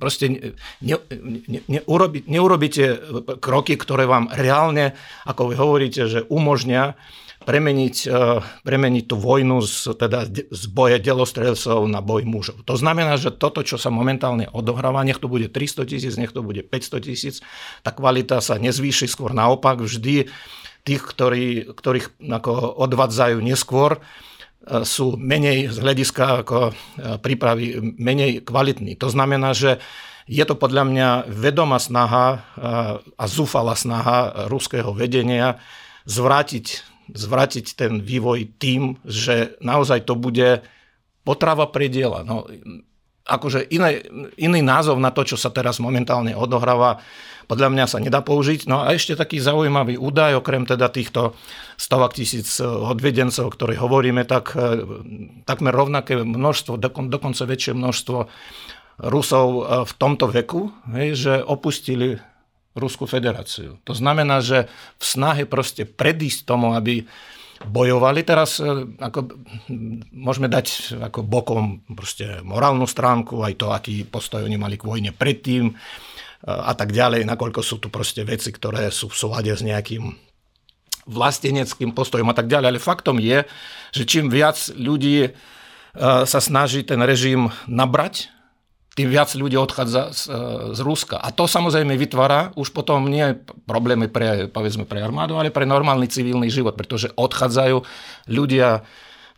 proste 0.00 0.56
ne, 0.80 0.96
ne, 1.10 1.60
ne, 1.68 1.80
urobi, 1.84 2.24
neurobíte 2.24 2.98
kroky, 3.38 3.76
ktoré 3.76 4.08
vám 4.08 4.32
reálne, 4.32 4.96
ako 5.28 5.52
vy 5.52 5.54
hovoríte, 5.58 6.08
že 6.08 6.24
umožňa 6.28 6.96
premeniť, 7.48 7.96
e, 8.04 8.20
premeniť 8.60 9.04
tú 9.08 9.16
vojnu 9.16 9.64
z, 9.64 9.96
teda 9.96 10.28
z 10.52 10.64
boje 10.68 11.00
delostrelcov 11.00 11.88
na 11.88 12.04
boj 12.04 12.28
mužov. 12.28 12.60
To 12.68 12.76
znamená, 12.76 13.16
že 13.16 13.32
toto, 13.32 13.64
čo 13.64 13.80
sa 13.80 13.88
momentálne 13.88 14.52
odohráva, 14.52 15.00
nech 15.00 15.16
to 15.16 15.32
bude 15.32 15.48
300 15.48 15.88
tisíc, 15.88 16.20
nech 16.20 16.36
to 16.36 16.44
bude 16.44 16.60
500 16.60 17.08
tisíc, 17.08 17.40
tá 17.80 17.96
kvalita 17.96 18.44
sa 18.44 18.60
nezvýši, 18.60 19.08
skôr 19.08 19.32
naopak 19.32 19.80
vždy 19.80 20.28
tých, 20.84 21.02
ktorí, 21.08 21.72
ktorých 21.72 22.20
ako 22.20 22.52
odvádzajú 22.84 23.40
neskôr, 23.40 23.96
e, 23.96 24.00
sú 24.84 25.16
menej 25.16 25.72
z 25.72 25.76
hľadiska 25.80 26.44
ako 26.44 26.58
e, 26.68 26.72
prípravy 27.16 27.96
menej 27.96 28.44
kvalitní. 28.44 29.00
To 29.00 29.08
znamená, 29.08 29.56
že 29.56 29.80
je 30.28 30.44
to 30.44 30.52
podľa 30.52 30.84
mňa 30.84 31.08
vedomá 31.32 31.80
snaha 31.80 32.44
a 33.16 33.24
zúfala 33.24 33.72
snaha 33.72 34.44
ruského 34.52 34.92
vedenia 34.92 35.56
zvrátiť, 36.04 36.84
zvrátiť 37.12 37.66
ten 37.76 37.92
vývoj 38.00 38.58
tým, 38.60 39.00
že 39.04 39.56
naozaj 39.64 40.04
to 40.04 40.14
bude 40.18 40.64
potrava 41.24 41.68
prediela. 41.68 42.24
No, 42.24 42.48
akože 43.28 43.68
iné, 43.68 44.00
iný 44.40 44.64
názov 44.64 44.96
na 44.96 45.12
to, 45.12 45.28
čo 45.28 45.36
sa 45.36 45.52
teraz 45.52 45.76
momentálne 45.76 46.32
odohráva, 46.32 47.04
podľa 47.48 47.68
mňa 47.72 47.84
sa 47.88 48.00
nedá 48.00 48.20
použiť. 48.20 48.68
No 48.68 48.84
a 48.84 48.92
ešte 48.92 49.16
taký 49.16 49.40
zaujímavý 49.40 49.96
údaj, 49.96 50.40
okrem 50.40 50.68
teda 50.68 50.88
týchto 50.92 51.36
stovak 51.80 52.16
tisíc 52.16 52.60
eh, 52.60 52.64
odvedencov, 52.64 53.48
o 53.48 53.54
ktorých 53.54 53.80
hovoríme, 53.80 54.24
tak 54.24 54.56
eh, 54.56 54.84
takmer 55.44 55.72
rovnaké 55.72 56.20
množstvo, 56.20 56.80
dokonca 57.08 57.44
väčšie 57.44 57.72
množstvo 57.76 58.18
Rusov 59.08 59.48
eh, 59.48 59.62
v 59.84 59.92
tomto 59.96 60.28
veku, 60.28 60.72
hej, 60.92 61.08
že 61.16 61.32
opustili 61.40 62.20
Ruskú 62.78 63.04
federáciu. 63.10 63.82
To 63.84 63.92
znamená, 63.92 64.38
že 64.38 64.70
v 64.98 65.04
snahe 65.04 65.42
proste 65.44 65.82
predísť 65.84 66.46
tomu, 66.46 66.72
aby 66.78 67.04
bojovali. 67.66 68.22
Teraz 68.22 68.62
ako, 69.02 69.34
môžeme 70.14 70.46
dať 70.46 70.94
ako 71.10 71.26
bokom 71.26 71.82
proste 71.90 72.38
morálnu 72.46 72.86
stránku, 72.86 73.42
aj 73.42 73.54
to, 73.58 73.66
aký 73.74 74.06
postoj 74.06 74.46
oni 74.46 74.54
mali 74.54 74.78
k 74.78 74.86
vojne 74.86 75.10
predtým, 75.10 75.74
a 76.46 76.70
tak 76.78 76.94
ďalej, 76.94 77.26
nakoľko 77.26 77.60
sú 77.66 77.82
tu 77.82 77.90
proste 77.90 78.22
veci, 78.22 78.54
ktoré 78.54 78.94
sú 78.94 79.10
v 79.10 79.18
súlade 79.18 79.50
s 79.50 79.58
nejakým 79.58 80.14
vlasteneckým 81.08 81.90
postojom 81.90 82.30
a 82.30 82.36
tak 82.36 82.46
ďalej. 82.46 82.78
Ale 82.78 82.80
faktom 82.80 83.18
je, 83.18 83.42
že 83.90 84.06
čím 84.06 84.30
viac 84.30 84.54
ľudí 84.76 85.26
e, 85.26 85.30
sa 85.98 86.38
snaží 86.38 86.86
ten 86.86 87.00
režim 87.02 87.50
nabrať, 87.66 88.30
tým 88.98 89.14
viac 89.14 89.30
ľudí 89.38 89.54
odchádza 89.54 90.10
z, 90.10 90.22
e, 90.26 90.38
z 90.74 90.80
Ruska. 90.82 91.22
A 91.22 91.30
to 91.30 91.46
samozrejme 91.46 91.94
vytvára 91.94 92.50
už 92.58 92.74
potom 92.74 93.06
nie 93.06 93.38
problémy 93.70 94.10
pre, 94.10 94.50
povedzme, 94.50 94.82
pre 94.90 94.98
armádu, 94.98 95.38
ale 95.38 95.54
pre 95.54 95.62
normálny 95.62 96.10
civilný 96.10 96.50
život, 96.50 96.74
pretože 96.74 97.14
odchádzajú 97.14 97.86
ľudia 98.26 98.82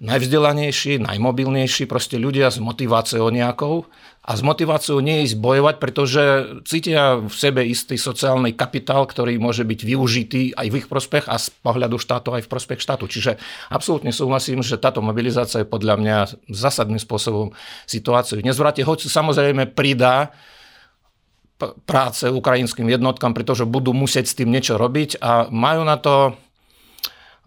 najvzdelanejší, 0.01 1.05
najmobilnejší, 1.05 1.85
proste 1.85 2.17
ľudia 2.17 2.49
s 2.49 2.57
motiváciou 2.57 3.29
nejakou 3.29 3.85
a 4.31 4.39
s 4.39 4.47
motiváciou 4.47 5.03
nie 5.03 5.27
ísť 5.27 5.43
bojovať, 5.43 5.83
pretože 5.83 6.23
cítia 6.63 7.19
v 7.19 7.35
sebe 7.35 7.67
istý 7.67 7.99
sociálny 7.99 8.55
kapitál, 8.55 9.03
ktorý 9.03 9.43
môže 9.43 9.67
byť 9.67 9.81
využitý 9.83 10.55
aj 10.55 10.67
v 10.71 10.79
ich 10.79 10.87
prospech 10.87 11.27
a 11.27 11.35
z 11.35 11.51
pohľadu 11.67 11.99
štátu 11.99 12.39
aj 12.39 12.47
v 12.47 12.51
prospech 12.55 12.79
štátu. 12.79 13.11
Čiže 13.11 13.43
absolútne 13.75 14.15
súhlasím, 14.15 14.63
že 14.63 14.79
táto 14.79 15.03
mobilizácia 15.03 15.67
je 15.67 15.73
podľa 15.75 15.99
mňa 15.99 16.17
zásadným 16.47 17.03
spôsobom 17.03 17.51
situáciu 17.91 18.39
nezvráti, 18.39 18.87
hoď 18.87 19.11
samozrejme 19.11 19.67
pridá 19.75 20.31
práce 21.83 22.31
ukrajinským 22.31 22.87
jednotkám, 22.87 23.35
pretože 23.35 23.67
budú 23.67 23.91
musieť 23.91 24.31
s 24.31 24.39
tým 24.39 24.55
niečo 24.55 24.79
robiť 24.79 25.19
a 25.19 25.51
majú 25.51 25.83
na 25.83 25.99
to 25.99 26.39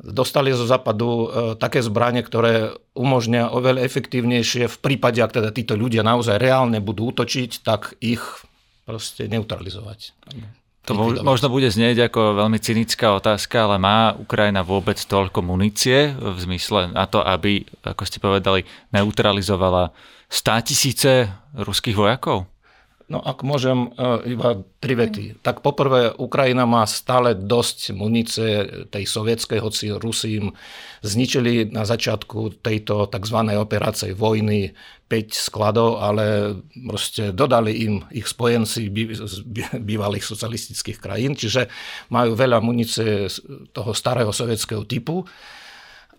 dostali 0.03 0.51
zo 0.51 0.67
západu 0.67 1.07
e, 1.07 1.25
také 1.55 1.79
zbranie, 1.79 2.21
ktoré 2.21 2.75
umožňa 2.91 3.55
oveľa 3.55 3.87
efektívnejšie 3.87 4.67
v 4.67 4.77
prípade, 4.83 5.23
ak 5.23 5.39
teda 5.39 5.55
títo 5.55 5.79
ľudia 5.79 6.03
naozaj 6.03 6.35
reálne 6.35 6.83
budú 6.83 7.15
útočiť, 7.15 7.63
tak 7.63 7.95
ich 8.03 8.21
proste 8.83 9.31
neutralizovať. 9.31 10.11
To 10.83 11.23
možno 11.23 11.47
bude 11.47 11.71
znieť 11.71 12.11
ako 12.11 12.43
veľmi 12.43 12.59
cynická 12.59 13.15
otázka, 13.15 13.63
ale 13.63 13.79
má 13.79 14.11
Ukrajina 14.19 14.67
vôbec 14.67 14.99
toľko 14.99 15.39
munície 15.39 16.11
v 16.11 16.37
zmysle 16.43 16.91
na 16.91 17.07
to, 17.07 17.23
aby, 17.23 17.63
ako 17.87 18.03
ste 18.03 18.19
povedali, 18.19 18.67
neutralizovala 18.91 19.95
100 20.27 20.67
tisíce 20.67 21.31
ruských 21.55 21.95
vojakov? 21.95 22.52
No 23.13 23.21
ak 23.21 23.45
môžem 23.45 23.93
e, 23.93 24.33
iba 24.33 24.65
tri 24.81 24.97
vety. 24.97 25.37
Tak 25.45 25.61
poprvé, 25.61 26.09
Ukrajina 26.17 26.65
má 26.65 26.81
stále 26.89 27.37
dosť 27.37 27.93
munície 27.93 28.65
tej 28.89 29.05
sovietskej, 29.05 29.61
hoci 29.61 29.93
Rusi 29.93 30.41
im 30.41 30.57
zničili 31.05 31.69
na 31.69 31.85
začiatku 31.85 32.65
tejto 32.65 33.05
tzv. 33.13 33.37
operácie 33.53 34.17
vojny 34.17 34.73
5 35.13 35.29
skladov, 35.29 36.01
ale 36.01 36.57
proste 36.73 37.29
dodali 37.29 37.85
im 37.85 38.01
ich 38.09 38.25
spojenci 38.25 38.89
z 39.13 39.35
bývalých 39.77 40.25
socialistických 40.25 40.97
krajín, 40.97 41.37
čiže 41.37 41.69
majú 42.09 42.33
veľa 42.33 42.65
munície 42.65 43.29
toho 43.77 43.93
starého 43.93 44.33
sovietského 44.33 44.89
typu. 44.89 45.21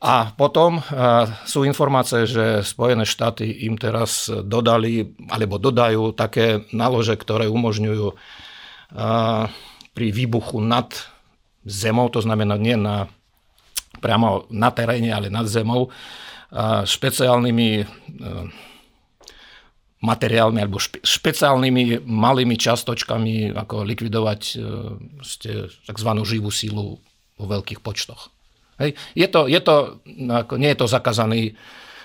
A 0.04 0.36
potom 0.36 0.84
sú 1.48 1.64
informácie, 1.64 2.28
že 2.28 2.60
Spojené 2.60 3.08
štáty 3.08 3.64
im 3.64 3.80
teraz 3.80 4.28
dodali 4.28 5.16
alebo 5.32 5.56
dodajú 5.56 6.12
také 6.12 6.68
nálože, 6.76 7.16
ktoré 7.16 7.48
umožňujú 7.48 8.12
pri 9.96 10.06
výbuchu 10.12 10.60
nad 10.60 10.92
zemou, 11.64 12.12
to 12.12 12.20
znamená 12.20 12.60
nie 12.60 12.76
na, 12.76 13.08
priamo 14.04 14.44
na 14.52 14.68
teréne, 14.68 15.08
ale 15.08 15.32
nad 15.32 15.48
zemou, 15.48 15.88
špeciálnymi 16.84 17.88
materiálmi 20.04 20.60
alebo 20.60 20.76
špe, 20.76 21.00
špeciálnymi 21.00 22.04
malými 22.04 22.60
častočkami, 22.60 23.56
ako 23.56 23.88
likvidovať 23.88 24.40
tzv. 25.88 26.10
živú 26.28 26.52
sílu 26.52 27.00
vo 27.40 27.44
veľkých 27.48 27.80
počtoch. 27.80 28.33
Hej. 28.80 28.98
Je 29.14 29.28
to, 29.30 29.46
je 29.46 29.60
to, 29.60 30.02
ako, 30.28 30.54
nie 30.58 30.70
je 30.74 30.78
to 30.78 30.86
zakázaný 30.90 31.54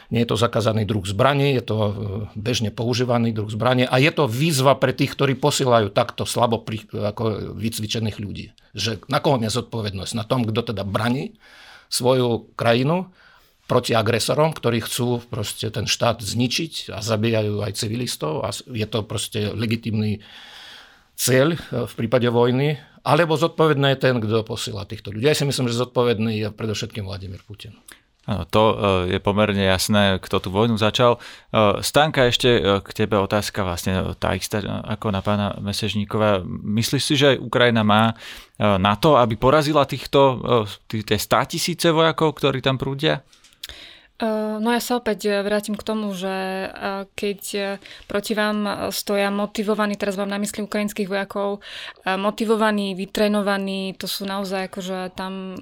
nie 0.10 0.26
je 0.26 0.30
to 0.34 0.42
zakázaný 0.42 0.90
druh 0.90 1.06
zbraní, 1.06 1.54
je 1.54 1.64
to 1.70 1.78
e, 1.78 1.92
bežne 2.34 2.74
používaný 2.74 3.30
druh 3.30 3.46
zbraní 3.46 3.86
a 3.86 4.02
je 4.02 4.10
to 4.10 4.26
výzva 4.26 4.74
pre 4.74 4.90
tých, 4.90 5.14
ktorí 5.14 5.38
posielajú 5.38 5.94
takto 5.94 6.26
slabo 6.26 6.66
pri, 6.66 6.82
ako 6.90 7.54
vycvičených 7.54 8.18
ľudí. 8.18 8.58
Že 8.74 9.06
na 9.06 9.22
koho 9.22 9.38
je 9.38 9.54
zodpovednosť? 9.54 10.18
Na 10.18 10.26
tom, 10.26 10.50
kto 10.50 10.74
teda 10.74 10.82
braní 10.82 11.38
svoju 11.94 12.50
krajinu 12.58 13.14
proti 13.70 13.94
agresorom, 13.94 14.50
ktorí 14.50 14.82
chcú 14.82 15.22
proste 15.30 15.70
ten 15.70 15.86
štát 15.86 16.26
zničiť 16.26 16.90
a 16.90 17.06
zabíjajú 17.06 17.62
aj 17.62 17.78
civilistov 17.78 18.42
a 18.42 18.50
je 18.50 18.88
to 18.90 19.06
proste 19.06 19.54
legitimný 19.54 20.26
cieľ 21.14 21.54
e, 21.54 21.86
v 21.86 21.94
prípade 21.94 22.26
vojny 22.34 22.82
alebo 23.04 23.40
zodpovedný 23.40 23.96
je 23.96 24.02
ten, 24.02 24.16
kto 24.20 24.44
posiela 24.44 24.84
týchto 24.84 25.14
ľudí. 25.14 25.28
Ja 25.28 25.38
si 25.38 25.48
myslím, 25.48 25.72
že 25.72 25.80
zodpovedný 25.80 26.32
je 26.40 26.48
predovšetkým 26.52 27.08
Vladimír 27.08 27.42
Putin. 27.46 27.78
To 28.30 28.64
e, 28.70 28.76
je 29.18 29.20
pomerne 29.20 29.64
jasné, 29.66 30.22
kto 30.22 30.38
tú 30.38 30.50
vojnu 30.54 30.78
začal. 30.78 31.18
E, 31.18 31.20
Stanka, 31.82 32.30
ešte 32.30 32.50
e, 32.62 32.62
k 32.86 32.90
tebe 32.94 33.18
otázka 33.18 33.66
vlastne 33.66 34.14
tá 34.22 34.38
istá 34.38 34.62
ako 34.86 35.10
na 35.10 35.26
pána 35.26 35.58
Mesežníkova. 35.58 36.46
Myslíš 36.46 37.04
si, 37.04 37.16
že 37.18 37.42
Ukrajina 37.42 37.82
má 37.82 38.14
na 38.60 38.94
to, 39.00 39.16
aby 39.16 39.40
porazila 39.40 39.88
týchto 39.88 40.44
tie 40.92 41.16
100 41.16 41.52
tisíce 41.56 41.88
vojakov, 41.96 42.36
ktorí 42.36 42.60
tam 42.60 42.76
prúdia? 42.76 43.24
No 44.20 44.68
ja 44.76 44.84
sa 44.84 45.00
opäť 45.00 45.32
vrátim 45.48 45.80
k 45.80 45.88
tomu, 45.88 46.12
že 46.12 46.68
keď 47.16 47.42
proti 48.04 48.36
vám 48.36 48.92
stoja 48.92 49.32
motivovaní, 49.32 49.96
teraz 49.96 50.20
mám 50.20 50.28
na 50.28 50.36
mysli 50.44 50.68
ukrajinských 50.68 51.08
vojakov, 51.08 51.64
motivovaní, 52.04 53.00
vytrenovaní, 53.00 53.96
to 53.96 54.12
sú 54.12 54.28
naozaj 54.28 54.68
akože 54.68 55.16
tam 55.16 55.56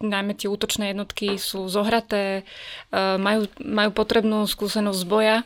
najmä 0.00 0.32
tie 0.34 0.48
útočné 0.48 0.92
jednotky 0.92 1.36
sú 1.36 1.68
zohraté, 1.68 2.42
e, 2.90 2.98
majú, 3.20 3.46
majú 3.60 3.90
potrebnú 3.92 4.48
skúsenosť 4.48 4.98
z 4.98 5.06
boja. 5.06 5.36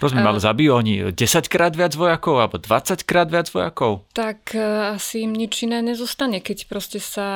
Rozumiem, 0.00 0.26
ale 0.26 0.40
zabijú 0.40 0.72
oni 0.74 0.94
10 1.12 1.52
krát 1.52 1.76
viac 1.76 1.92
vojakov 1.92 2.40
alebo 2.40 2.56
20 2.56 3.04
krát 3.04 3.28
viac 3.28 3.52
vojakov? 3.52 4.08
Tak 4.16 4.56
e, 4.56 4.96
asi 4.96 5.28
im 5.28 5.36
nič 5.36 5.68
iné 5.68 5.84
nezostane, 5.84 6.40
keď 6.40 6.64
proste 6.66 6.98
sa 6.98 7.28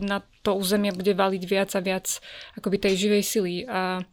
na 0.00 0.24
to 0.44 0.56
územie 0.56 0.92
bude 0.92 1.16
valiť 1.16 1.42
viac 1.48 1.70
a 1.72 1.80
viac 1.80 2.20
akoby 2.56 2.76
tej 2.76 2.94
živej 3.08 3.22
sily. 3.24 3.54
A 3.64 4.04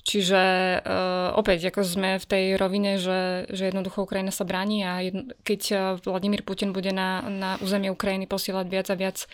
Čiže 0.00 0.42
uh, 0.80 1.36
opäť, 1.36 1.68
ako 1.68 1.84
sme 1.84 2.10
v 2.16 2.26
tej 2.26 2.44
rovine, 2.56 2.96
že, 2.96 3.44
že 3.52 3.68
jednoducho 3.68 4.08
Ukrajina 4.08 4.32
sa 4.32 4.48
bráni 4.48 4.80
a 4.80 5.04
jedno, 5.04 5.28
keď 5.44 5.60
eh, 5.70 5.78
Vladimír 6.00 6.40
Putin 6.40 6.72
bude 6.72 6.88
na, 6.88 7.20
na 7.28 7.50
územie 7.60 7.92
Ukrajiny 7.92 8.24
posielať 8.24 8.66
viac 8.72 8.86
a 8.88 8.96
viac 8.96 9.28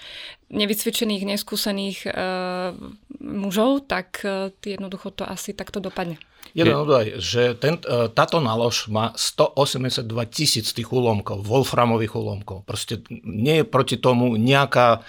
nevycvičených, 0.51 1.27
neskúsených 1.27 1.99
uh, 2.07 2.71
mužov, 3.19 3.87
tak 3.91 4.23
uh, 4.23 4.51
jednoducho 4.63 5.11
to 5.15 5.23
asi 5.27 5.55
takto 5.55 5.79
dopadne. 5.79 6.19
Jeden 6.55 6.79
údaj, 6.79 7.19
že 7.19 7.59
ten, 7.59 7.83
táto 8.15 8.39
nálož 8.39 8.87
má 8.89 9.11
182 9.19 10.07
tisíc 10.31 10.71
tých 10.71 10.89
úlomkov, 10.89 11.43
wolframových 11.43 12.15
úlomkov. 12.15 12.63
Proste 12.63 13.03
nie 13.27 13.61
je 13.61 13.65
proti 13.67 13.99
tomu 13.99 14.39
nejaká 14.39 15.03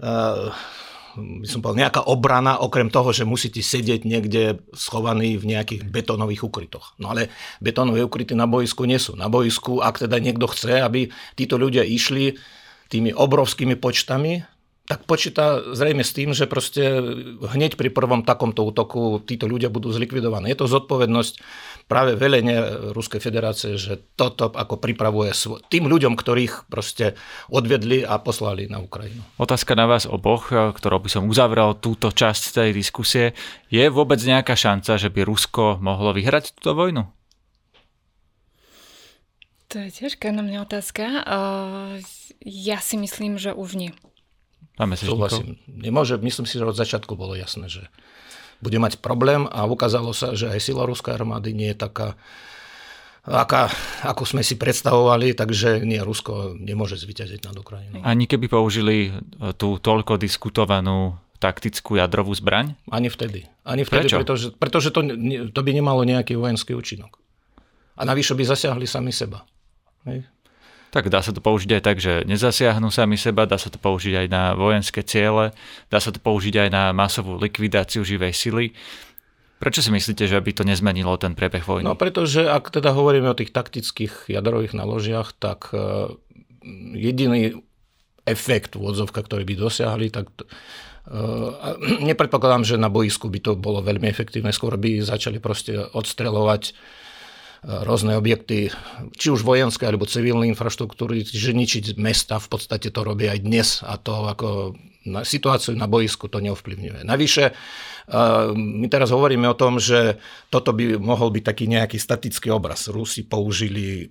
uh, 0.00 0.50
by 1.16 1.48
som 1.48 1.62
povedal, 1.62 1.86
nejaká 1.86 2.02
obrana, 2.06 2.58
okrem 2.58 2.90
toho, 2.90 3.14
že 3.14 3.26
musíte 3.26 3.62
sedieť 3.62 4.02
niekde 4.04 4.62
schovaní 4.74 5.38
v 5.38 5.54
nejakých 5.54 5.86
betónových 5.88 6.46
ukrytoch. 6.46 6.98
No 6.98 7.14
ale 7.14 7.30
betónové 7.62 8.02
ukryty 8.02 8.34
na 8.34 8.50
boisku 8.50 8.84
nie 8.84 8.98
sú. 8.98 9.14
Na 9.14 9.30
boisku, 9.30 9.78
ak 9.80 10.04
teda 10.04 10.18
niekto 10.18 10.50
chce, 10.50 10.82
aby 10.82 11.08
títo 11.38 11.56
ľudia 11.56 11.86
išli 11.86 12.36
tými 12.92 13.14
obrovskými 13.14 13.78
počtami, 13.78 14.44
tak 14.84 15.08
počíta 15.08 15.64
zrejme 15.72 16.04
s 16.04 16.12
tým, 16.12 16.36
že 16.36 16.44
proste 16.44 17.00
hneď 17.40 17.80
pri 17.80 17.88
prvom 17.88 18.20
takomto 18.20 18.68
útoku 18.68 19.24
títo 19.24 19.48
ľudia 19.48 19.72
budú 19.72 19.88
zlikvidovaní. 19.88 20.52
Je 20.52 20.60
to 20.60 20.68
zodpovednosť 20.68 21.40
práve 21.84 22.16
velenie 22.16 22.56
Ruskej 22.96 23.20
federácie, 23.20 23.76
že 23.76 24.00
toto 24.16 24.48
ako 24.48 24.80
pripravuje 24.80 25.36
tým 25.68 25.84
ľuďom, 25.84 26.16
ktorých 26.16 26.66
proste 26.72 27.12
odvedli 27.52 28.00
a 28.00 28.16
poslali 28.16 28.66
na 28.72 28.80
Ukrajinu. 28.80 29.20
Otázka 29.36 29.76
na 29.76 29.84
vás 29.84 30.08
oboch, 30.08 30.48
ktorou 30.48 30.98
by 31.04 31.10
som 31.12 31.28
uzavrel 31.28 31.76
túto 31.76 32.08
časť 32.08 32.64
tej 32.64 32.70
diskusie. 32.72 33.36
Je 33.68 33.84
vôbec 33.92 34.16
nejaká 34.18 34.56
šanca, 34.56 34.96
že 34.96 35.12
by 35.12 35.28
Rusko 35.28 35.78
mohlo 35.84 36.16
vyhrať 36.16 36.56
túto 36.56 36.72
vojnu? 36.72 37.04
To 39.72 39.82
je 39.82 39.90
ťažká 39.90 40.30
na 40.30 40.46
mňa 40.46 40.58
otázka. 40.64 41.04
Ja 42.44 42.78
si 42.78 42.96
myslím, 42.96 43.42
že 43.42 43.50
už 43.50 43.74
nie. 43.74 43.90
Máme 44.74 44.98
Súhlasím. 44.98 45.58
Nemôže, 45.70 46.18
myslím 46.18 46.46
si, 46.50 46.58
že 46.58 46.66
od 46.66 46.74
začiatku 46.74 47.14
bolo 47.14 47.38
jasné, 47.38 47.70
že 47.70 47.86
bude 48.64 48.80
mať 48.80 49.04
problém 49.04 49.44
a 49.44 49.68
ukázalo 49.68 50.16
sa, 50.16 50.32
že 50.32 50.48
aj 50.48 50.60
sila 50.64 50.88
ruskej 50.88 51.12
armády 51.12 51.52
nie 51.52 51.76
je 51.76 51.84
taká, 51.84 52.16
aká, 53.28 53.68
ako 54.00 54.24
sme 54.24 54.40
si 54.40 54.56
predstavovali, 54.56 55.36
takže 55.36 55.84
nie, 55.84 56.00
Rusko 56.00 56.56
nemôže 56.56 56.96
zvyťaziť 56.96 57.40
nad 57.44 57.56
Ukrajinou. 57.60 58.00
Ani 58.00 58.24
keby 58.24 58.48
použili 58.48 59.12
e, 59.12 59.52
tú 59.60 59.76
toľko 59.76 60.16
diskutovanú 60.16 61.20
taktickú 61.36 62.00
jadrovú 62.00 62.32
zbraň? 62.32 62.72
Ani 62.88 63.12
vtedy. 63.12 63.44
Ani 63.68 63.84
vtedy, 63.84 64.08
Prečo? 64.08 64.16
pretože, 64.24 64.46
pretože 64.56 64.88
to, 64.88 65.04
to 65.52 65.60
by 65.60 65.70
nemalo 65.76 66.00
nejaký 66.08 66.40
vojenský 66.40 66.72
účinok. 66.72 67.20
A 68.00 68.08
navyše 68.08 68.32
by 68.32 68.48
zasiahli 68.48 68.88
sami 68.88 69.12
seba. 69.12 69.44
Hej 70.08 70.24
tak 70.94 71.10
dá 71.10 71.18
sa 71.26 71.34
to 71.34 71.42
použiť 71.42 71.70
aj 71.74 71.82
tak, 71.82 71.98
že 71.98 72.22
nezasiahnu 72.22 72.86
sami 72.94 73.18
seba, 73.18 73.50
dá 73.50 73.58
sa 73.58 73.66
to 73.66 73.82
použiť 73.82 74.14
aj 74.14 74.26
na 74.30 74.54
vojenské 74.54 75.02
ciele, 75.02 75.50
dá 75.90 75.98
sa 75.98 76.14
to 76.14 76.22
použiť 76.22 76.54
aj 76.54 76.68
na 76.70 76.94
masovú 76.94 77.34
likvidáciu 77.34 78.06
živej 78.06 78.30
sily. 78.30 78.70
Prečo 79.58 79.82
si 79.82 79.90
myslíte, 79.90 80.30
že 80.30 80.38
by 80.38 80.54
to 80.54 80.62
nezmenilo 80.62 81.18
ten 81.18 81.34
priebeh 81.34 81.66
vojny? 81.66 81.82
No 81.82 81.98
pretože 81.98 82.46
ak 82.46 82.70
teda 82.70 82.94
hovoríme 82.94 83.26
o 83.26 83.34
tých 83.34 83.50
taktických 83.50 84.30
jadrových 84.30 84.78
naložiach, 84.78 85.34
tak 85.34 85.74
e, 85.74 86.14
jediný 86.94 87.58
efekt 88.22 88.78
vôdzovka, 88.78 89.26
ktorý 89.26 89.42
by 89.42 89.54
dosiahli, 89.58 90.14
tak 90.14 90.30
Uh, 91.04 91.76
nepredpokladám, 92.08 92.64
že 92.64 92.80
na 92.80 92.88
boisku 92.88 93.28
by 93.28 93.36
to 93.36 93.52
bolo 93.60 93.84
veľmi 93.84 94.08
efektívne, 94.08 94.48
skôr 94.56 94.80
by 94.80 95.04
začali 95.04 95.36
proste 95.36 95.76
odstrelovať 95.92 96.72
rôzne 97.64 98.20
objekty, 98.20 98.68
či 99.16 99.32
už 99.32 99.40
vojenské 99.40 99.88
alebo 99.88 100.04
civilné 100.04 100.52
infraštruktúry, 100.52 101.24
že 101.24 101.56
ničiť 101.56 101.96
mesta 101.96 102.36
v 102.36 102.48
podstate 102.52 102.92
to 102.92 103.00
robí 103.00 103.24
aj 103.24 103.40
dnes 103.40 103.68
a 103.80 103.96
to 103.96 104.28
ako 104.28 104.76
na 105.04 105.24
situáciu 105.24 105.76
na 105.76 105.88
boisku 105.88 106.28
to 106.28 106.40
neovplyvňuje. 106.40 107.04
Navyše, 107.04 107.44
my 108.56 108.86
teraz 108.88 109.12
hovoríme 109.12 109.44
o 109.48 109.56
tom, 109.56 109.76
že 109.76 110.20
toto 110.48 110.72
by 110.72 110.96
mohol 110.96 111.28
byť 111.32 111.44
taký 111.44 111.64
nejaký 111.68 111.96
statický 112.00 112.48
obraz. 112.52 112.88
Rusi 112.88 113.24
použili, 113.24 114.08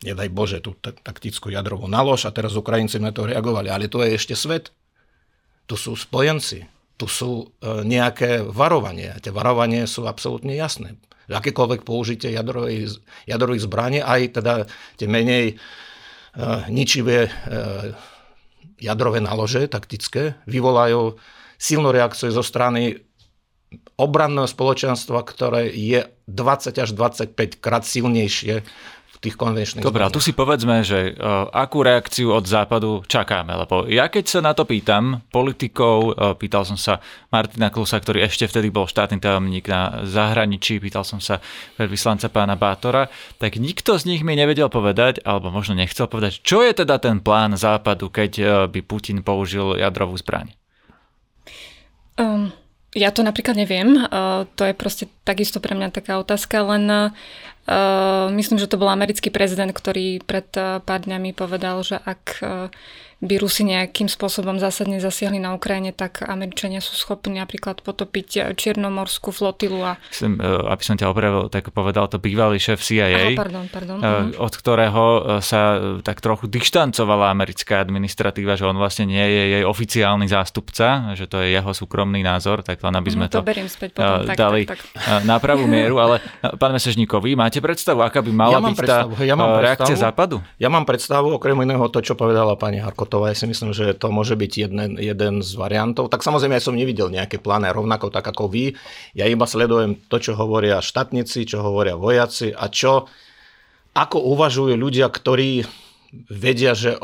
nedaj 0.00 0.28
Bože, 0.32 0.58
tú 0.64 0.76
taktickú 0.80 1.52
jadrovú 1.52 1.88
nalož 1.88 2.24
a 2.24 2.32
teraz 2.32 2.56
Ukrajinci 2.56 3.00
na 3.00 3.12
to 3.12 3.28
reagovali. 3.28 3.68
Ale 3.68 3.88
to 3.88 4.00
je 4.04 4.16
ešte 4.16 4.36
svet. 4.36 4.72
Tu 5.64 5.76
sú 5.76 5.96
spojenci, 5.96 6.68
tu 7.00 7.08
sú 7.08 7.48
e, 7.60 7.84
nejaké 7.84 8.44
varovanie. 8.44 9.16
A 9.16 9.20
tie 9.20 9.32
varovanie 9.32 9.88
sú 9.88 10.04
absolútne 10.04 10.52
jasné 10.52 11.00
akékoľvek 11.30 11.80
použitie 11.86 12.36
jadrovej, 12.36 13.00
jadrových 13.24 13.64
zbraní, 13.64 13.98
aj 14.04 14.40
teda 14.40 14.52
tie 15.00 15.08
menej 15.08 15.56
uh, 15.56 16.68
ničivé 16.68 17.28
uh, 17.28 17.94
jadrové 18.80 19.24
nálože 19.24 19.70
taktické 19.70 20.36
vyvolajú 20.44 21.16
silnú 21.56 21.88
reakciu 21.94 22.28
zo 22.34 22.44
strany 22.44 23.00
obranného 23.94 24.46
spoločenstva, 24.46 25.22
ktoré 25.22 25.70
je 25.70 26.06
20 26.26 26.82
až 26.82 26.90
25 26.92 27.62
krát 27.62 27.86
silnejšie 27.86 28.66
tých 29.24 29.40
konvenčných 29.40 29.80
Dobre, 29.80 30.04
tu 30.12 30.20
si 30.20 30.36
povedzme, 30.36 30.84
že 30.84 31.16
uh, 31.16 31.48
akú 31.48 31.80
reakciu 31.80 32.36
od 32.36 32.44
západu 32.44 33.00
čakáme, 33.08 33.56
lebo 33.56 33.88
ja 33.88 34.12
keď 34.12 34.24
sa 34.28 34.40
na 34.44 34.52
to 34.52 34.68
pýtam 34.68 35.24
politikov, 35.32 35.96
uh, 36.12 36.36
pýtal 36.36 36.68
som 36.68 36.76
sa 36.76 37.00
Martina 37.32 37.72
Klusa, 37.72 37.96
ktorý 37.96 38.28
ešte 38.28 38.44
vtedy 38.44 38.68
bol 38.68 38.84
štátny 38.84 39.16
tajomník 39.18 39.64
na 39.64 40.04
zahraničí, 40.04 40.76
pýtal 40.78 41.08
som 41.08 41.18
sa 41.18 41.40
veľvyslanca 41.80 42.28
pána 42.28 42.60
Bátora, 42.60 43.08
tak 43.40 43.56
nikto 43.56 43.96
z 43.96 44.04
nich 44.04 44.20
mi 44.20 44.36
nevedel 44.36 44.68
povedať, 44.68 45.24
alebo 45.24 45.48
možno 45.48 45.80
nechcel 45.80 46.04
povedať, 46.04 46.44
čo 46.44 46.60
je 46.60 46.76
teda 46.76 47.00
ten 47.00 47.24
plán 47.24 47.56
západu, 47.56 48.12
keď 48.12 48.32
uh, 48.38 48.46
by 48.68 48.80
Putin 48.84 49.24
použil 49.24 49.80
jadrovú 49.80 50.20
zbraň. 50.20 50.52
Um, 52.14 52.54
ja 52.94 53.10
to 53.10 53.26
napríklad 53.26 53.58
neviem. 53.58 53.98
Uh, 53.98 54.46
to 54.54 54.70
je 54.70 54.74
proste 54.74 55.04
takisto 55.26 55.58
pre 55.58 55.74
mňa 55.74 55.90
taká 55.90 56.16
otázka, 56.22 56.62
len 56.62 56.86
uh, 56.88 57.10
myslím, 58.30 58.62
že 58.62 58.70
to 58.70 58.78
bol 58.78 58.88
americký 58.88 59.34
prezident, 59.34 59.74
ktorý 59.74 60.22
pred 60.22 60.46
uh, 60.54 60.78
pár 60.78 61.02
dňami 61.04 61.34
povedal, 61.34 61.82
že 61.82 61.98
ak 61.98 62.40
by 63.24 63.40
Rusi 63.40 63.64
nejakým 63.64 64.06
spôsobom 64.06 64.60
zásadne 64.60 65.00
zasiahli 65.00 65.40
na 65.40 65.56
Ukrajine, 65.56 65.96
tak 65.96 66.20
Američania 66.20 66.84
sú 66.84 66.92
schopní 66.92 67.40
napríklad 67.40 67.80
potopiť 67.80 68.28
eh, 68.36 68.42
Čiernomorskú 68.52 69.32
flotilu. 69.32 69.80
A... 69.80 69.96
Chcem, 70.12 70.36
eh, 70.36 70.44
aby 70.44 70.82
som 70.84 70.94
ťa 71.00 71.08
opravil, 71.08 71.48
tak 71.48 71.72
povedal 71.72 72.06
to 72.12 72.20
bývalý 72.20 72.60
šéf 72.60 72.84
CIA, 72.84 73.32
Aha, 73.32 73.40
pardon, 73.40 73.64
pardon. 73.72 73.98
Eh, 73.98 74.36
od 74.36 74.52
ktorého 74.52 75.04
sa 75.40 75.80
tak 76.04 76.20
trochu 76.20 76.46
dištancovala 76.52 77.32
americká 77.32 77.80
administratíva, 77.80 78.60
že 78.60 78.68
on 78.68 78.76
vlastne 78.76 79.08
nie 79.08 79.24
je 79.24 79.42
jej 79.58 79.64
oficiálny 79.64 80.28
zástupca, 80.28 81.16
že 81.16 81.24
to 81.24 81.40
je 81.40 81.56
jeho 81.56 81.72
súkromný 81.72 82.20
názor, 82.20 82.60
tak 82.60 82.84
len 82.84 82.92
aby 82.92 83.08
sme 83.08 83.26
no, 83.26 83.32
to, 83.32 83.40
to 83.40 83.72
späť 83.72 83.96
potom, 83.96 84.28
tak, 84.28 84.36
dali 84.36 84.68
tak, 84.68 84.84
tak. 84.84 85.24
na 85.24 85.40
pravú 85.40 85.64
mieru, 85.64 85.96
ale 85.96 86.20
pán 86.60 86.76
Mesežníkov, 86.76 87.24
vy 87.24 87.32
máte 87.38 87.58
predstavu, 87.64 88.04
aká 88.04 88.20
by 88.20 88.32
mala 88.34 88.58
ja 88.58 88.60
byť 88.60 88.76
tá 88.84 88.98
ja 89.24 89.34
reakcia 89.38 89.96
západu? 89.96 90.44
Ja 90.60 90.68
mám 90.68 90.84
predstavu, 90.84 91.32
okrem 91.38 91.56
iného 91.64 91.86
to, 91.88 92.04
čo 92.04 92.18
povedala 92.18 92.58
pani 92.60 92.82
Harkot 92.82 93.13
Kotová, 93.14 93.30
ja 93.30 93.38
si 93.38 93.46
myslím, 93.46 93.70
že 93.70 93.94
to 93.94 94.10
môže 94.10 94.34
byť 94.34 94.52
jeden, 94.58 94.98
jeden 94.98 95.38
z 95.38 95.54
variantov. 95.54 96.10
Tak 96.10 96.26
samozrejme, 96.26 96.58
ja 96.58 96.66
som 96.66 96.74
nevidel 96.74 97.14
nejaké 97.14 97.38
plány 97.38 97.70
rovnako 97.70 98.10
tak 98.10 98.26
ako 98.26 98.50
vy. 98.50 98.74
Ja 99.14 99.30
iba 99.30 99.46
sledujem 99.46 100.02
to, 100.10 100.18
čo 100.18 100.34
hovoria 100.34 100.82
štátnici, 100.82 101.46
čo 101.46 101.62
hovoria 101.62 101.94
vojaci 101.94 102.50
a 102.50 102.66
čo, 102.66 103.06
ako 103.94 104.18
uvažujú 104.18 104.74
ľudia, 104.74 105.06
ktorí 105.14 105.62
vedia, 106.26 106.74
že 106.74 106.98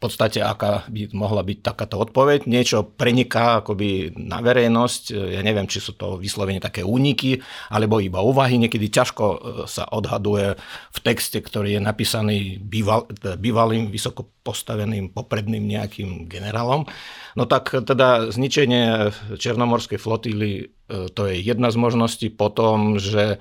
podstate, 0.00 0.40
aká 0.40 0.88
by 0.88 1.12
mohla 1.12 1.44
byť 1.44 1.58
takáto 1.60 2.00
odpoveď. 2.00 2.48
Niečo 2.48 2.88
preniká 2.88 3.60
akoby 3.60 4.16
na 4.16 4.40
verejnosť, 4.40 5.12
ja 5.12 5.44
neviem, 5.44 5.68
či 5.68 5.76
sú 5.76 5.92
to 5.92 6.16
vyslovene 6.16 6.56
také 6.56 6.80
úniky, 6.80 7.44
alebo 7.68 8.00
iba 8.00 8.24
úvahy. 8.24 8.56
Niekedy 8.56 8.88
ťažko 8.88 9.24
e, 9.28 9.38
sa 9.68 9.84
odhaduje 9.92 10.56
v 10.90 10.98
texte, 11.04 11.44
ktorý 11.44 11.76
je 11.76 11.80
napísaný 11.84 12.56
býval, 12.64 13.12
bývalým 13.36 13.92
vysoko 13.92 14.32
postaveným 14.40 15.12
popredným 15.12 15.68
nejakým 15.68 16.24
generálom. 16.32 16.88
No 17.36 17.44
tak 17.44 17.68
teda 17.68 18.32
zničenie 18.32 19.12
Černomorskej 19.36 20.00
flotily, 20.00 20.50
e, 20.88 21.12
to 21.12 21.28
je 21.28 21.44
jedna 21.44 21.68
z 21.68 21.76
možností. 21.76 22.32
Potom, 22.32 22.96
že 22.96 23.36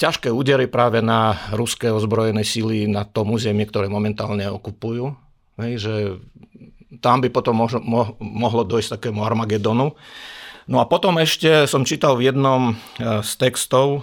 ťažké 0.00 0.32
údery 0.32 0.64
práve 0.64 1.04
na 1.04 1.36
ruské 1.52 1.92
ozbrojené 1.92 2.40
síly 2.40 2.88
na 2.88 3.04
to 3.04 3.20
územie, 3.20 3.68
ktoré 3.68 3.92
momentálne 3.92 4.48
okupujú. 4.48 5.12
Hej, 5.60 5.72
že 5.76 5.94
tam 7.04 7.20
by 7.20 7.28
potom 7.28 7.60
mohlo, 7.60 8.16
mohlo 8.20 8.62
dojsť 8.64 8.96
takému 8.96 9.20
Armagedonu. 9.20 9.92
No 10.66 10.76
a 10.82 10.88
potom 10.88 11.20
ešte 11.20 11.68
som 11.70 11.86
čítal 11.86 12.18
v 12.18 12.32
jednom 12.32 12.62
e, 12.72 12.74
z 13.22 13.32
textov, 13.38 14.02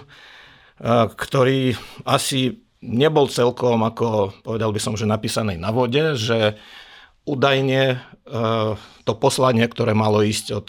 ktorý 1.12 1.76
asi 2.08 2.64
nebol 2.80 3.28
celkom, 3.28 3.84
ako 3.84 4.32
povedal 4.40 4.72
by 4.72 4.80
som, 4.80 4.94
že 4.96 5.04
napísaný 5.04 5.60
na 5.60 5.74
vode, 5.74 6.16
že 6.16 6.56
údajne 7.28 7.82
e, 7.84 7.96
to 9.04 9.12
poslanie, 9.20 9.66
ktoré 9.68 9.92
malo 9.92 10.24
ísť 10.24 10.46
od 10.56 10.68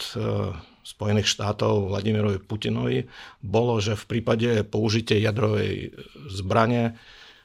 Spojených 0.86 1.26
štátov 1.26 1.90
Vladimirovi 1.90 2.38
Putinovi 2.38 3.10
bolo, 3.42 3.82
že 3.82 3.98
v 3.98 4.06
prípade 4.06 4.62
použitia 4.62 5.18
jadrovej 5.18 5.98
zbrane 6.30 6.94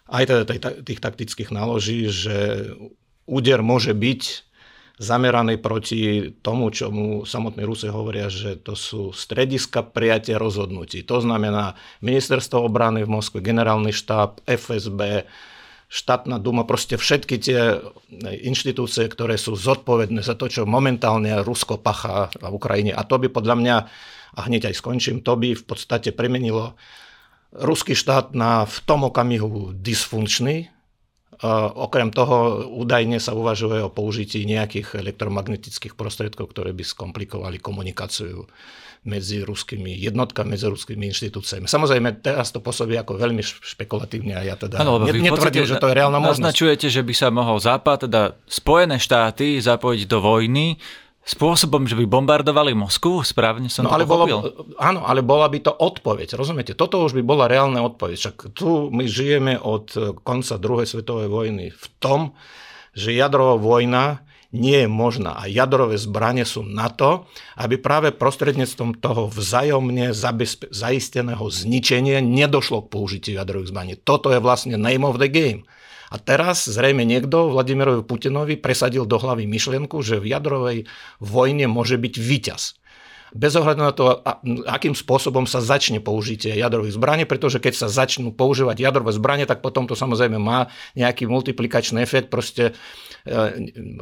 aj 0.05 0.23
teda 0.29 0.43
tých 0.85 1.01
taktických 1.01 1.49
náloží, 1.49 2.05
že 2.13 2.69
úder 3.25 3.65
môže 3.65 3.97
byť 3.97 4.51
zameraný 5.01 5.57
proti 5.57 6.29
tomu, 6.45 6.69
čomu 6.69 7.25
samotní 7.25 7.65
Rusi 7.65 7.89
hovoria, 7.89 8.29
že 8.29 8.53
to 8.61 8.77
sú 8.77 9.09
strediska 9.09 9.81
prijatia 9.81 10.37
rozhodnutí. 10.37 11.01
To 11.09 11.17
znamená 11.17 11.73
ministerstvo 12.05 12.61
obrany 12.61 13.01
v 13.01 13.09
Moskve, 13.09 13.41
generálny 13.41 13.89
štáb, 13.89 14.45
FSB, 14.45 15.25
štátna 15.91 16.39
duma, 16.39 16.63
proste 16.63 16.95
všetky 16.95 17.35
tie 17.35 17.83
inštitúcie, 18.47 19.11
ktoré 19.11 19.35
sú 19.35 19.59
zodpovedné 19.59 20.23
za 20.23 20.39
to, 20.39 20.47
čo 20.47 20.63
momentálne 20.63 21.43
Rusko 21.43 21.83
pachá 21.83 22.31
v 22.39 22.47
Ukrajine. 22.47 22.95
A 22.95 23.03
to 23.03 23.19
by 23.19 23.27
podľa 23.27 23.55
mňa, 23.59 23.75
a 24.31 24.39
hneď 24.47 24.71
aj 24.71 24.79
skončím, 24.79 25.19
to 25.19 25.35
by 25.35 25.51
v 25.51 25.63
podstate 25.67 26.15
premenilo 26.15 26.79
ruský 27.51 27.91
štát 27.91 28.31
na 28.31 28.63
v 28.63 28.77
tom 28.87 29.03
okamihu 29.11 29.75
dysfunkčný. 29.75 30.71
Okrem 31.75 32.13
toho 32.15 32.69
údajne 32.71 33.19
sa 33.19 33.35
uvažuje 33.35 33.83
o 33.83 33.91
použití 33.91 34.47
nejakých 34.47 34.95
elektromagnetických 34.95 35.99
prostriedkov, 35.99 36.55
ktoré 36.55 36.71
by 36.71 36.87
skomplikovali 36.87 37.59
komunikáciu 37.59 38.47
medzi 39.01 39.41
ruskými 39.41 39.97
jednotkami, 39.97 40.53
medzi 40.53 40.69
ruskými 40.69 41.09
inštitúciami. 41.09 41.65
Samozrejme, 41.65 42.21
teraz 42.21 42.53
to 42.53 42.61
pôsobí 42.61 42.93
ako 43.01 43.17
veľmi 43.17 43.41
špekulatívne 43.41 44.37
a 44.37 44.45
ja 44.45 44.53
teda 44.53 44.77
ano, 44.77 45.01
ne, 45.01 45.09
netvrdím, 45.09 45.65
že 45.65 45.81
to 45.81 45.89
je 45.89 45.97
reálna 45.97 46.21
možnosť. 46.21 46.37
Naznačujete, 46.37 46.87
že 46.93 47.01
by 47.01 47.13
sa 47.17 47.27
mohol 47.33 47.57
Západ, 47.57 48.05
teda 48.05 48.37
Spojené 48.45 49.01
štáty 49.01 49.57
zapojiť 49.57 50.05
do 50.05 50.21
vojny 50.21 50.77
spôsobom, 51.25 51.89
že 51.89 51.97
by 51.97 52.05
bombardovali 52.05 52.77
Moskvu? 52.77 53.25
Správne 53.25 53.73
som 53.73 53.85
no, 53.85 53.93
to 53.93 53.97
ale 53.97 54.05
bolo, 54.05 54.25
Áno, 54.77 55.01
ale 55.05 55.25
bola 55.25 55.49
by 55.49 55.59
to 55.65 55.73
odpoveď. 55.73 56.37
Rozumiete? 56.37 56.77
Toto 56.77 57.01
už 57.01 57.17
by 57.17 57.25
bola 57.25 57.49
reálna 57.49 57.81
odpoveď. 57.81 58.17
Však 58.17 58.35
tu 58.53 58.93
my 58.93 59.09
žijeme 59.09 59.57
od 59.57 59.93
konca 60.21 60.61
druhej 60.61 60.85
svetovej 60.85 61.29
vojny 61.29 61.73
v 61.73 61.85
tom, 61.97 62.37
že 62.93 63.17
jadrová 63.17 63.57
vojna 63.57 64.25
nie 64.51 64.83
je 64.83 64.89
možná. 64.91 65.39
A 65.39 65.47
jadrové 65.47 65.95
zbranie 65.95 66.43
sú 66.43 66.63
na 66.63 66.91
to, 66.91 67.27
aby 67.55 67.79
práve 67.79 68.11
prostredníctvom 68.11 68.99
toho 68.99 69.31
vzájomne 69.31 70.11
zaisteného 70.71 71.45
zničenia 71.47 72.19
nedošlo 72.19 72.85
k 72.85 72.91
použitiu 72.91 73.33
jadrových 73.39 73.71
zbraní. 73.71 73.93
Toto 73.99 74.31
je 74.31 74.43
vlastne 74.43 74.75
name 74.75 75.07
of 75.07 75.19
the 75.19 75.31
game. 75.31 75.63
A 76.11 76.19
teraz 76.19 76.67
zrejme 76.67 77.07
niekto 77.07 77.55
Vladimirovi 77.55 78.03
Putinovi 78.03 78.59
presadil 78.59 79.07
do 79.07 79.15
hlavy 79.15 79.47
myšlienku, 79.47 80.03
že 80.03 80.19
v 80.19 80.35
jadrovej 80.35 80.77
vojne 81.23 81.71
môže 81.71 81.95
byť 81.95 82.15
víťaz 82.19 82.81
bez 83.31 83.55
ohľadu 83.55 83.79
na 83.79 83.93
to, 83.95 84.19
akým 84.67 84.91
spôsobom 84.91 85.47
sa 85.47 85.63
začne 85.63 86.03
použitie 86.03 86.51
jadrových 86.51 86.99
zbraní, 86.99 87.23
pretože 87.23 87.63
keď 87.63 87.73
sa 87.79 87.87
začnú 87.87 88.35
používať 88.35 88.83
jadrové 88.83 89.15
zbranie, 89.15 89.47
tak 89.47 89.63
potom 89.63 89.87
to 89.87 89.95
samozrejme 89.95 90.35
má 90.35 90.67
nejaký 90.99 91.31
multiplikačný 91.31 92.03
efekt, 92.03 92.27
proste 92.27 92.75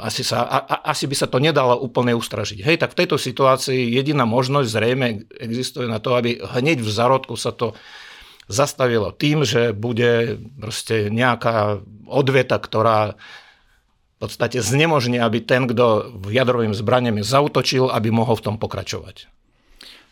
asi, 0.00 0.24
sa, 0.24 0.48
a, 0.48 0.88
asi 0.88 1.04
by 1.04 1.16
sa 1.16 1.28
to 1.28 1.36
nedalo 1.36 1.76
úplne 1.76 2.16
ustražiť. 2.16 2.64
Hej, 2.64 2.76
tak 2.80 2.96
v 2.96 3.04
tejto 3.04 3.20
situácii 3.20 3.92
jediná 3.92 4.24
možnosť 4.24 4.68
zrejme 4.68 5.06
existuje 5.36 5.84
na 5.84 6.00
to, 6.00 6.16
aby 6.16 6.40
hneď 6.40 6.80
v 6.80 6.90
zárodku 6.90 7.36
sa 7.36 7.52
to 7.52 7.76
zastavilo 8.50 9.12
tým, 9.12 9.44
že 9.46 9.76
bude 9.76 10.40
proste 10.58 11.12
nejaká 11.12 11.84
odveta, 12.08 12.58
ktorá 12.58 13.14
v 13.14 14.16
podstate 14.18 14.60
znemožní, 14.60 15.16
aby 15.16 15.40
ten, 15.40 15.64
kto 15.64 16.16
v 16.20 16.36
jadrovým 16.36 16.76
zbraniami 16.76 17.24
zautočil, 17.24 17.88
aby 17.88 18.12
mohol 18.12 18.36
v 18.36 18.44
tom 18.52 18.56
pokračovať. 18.60 19.30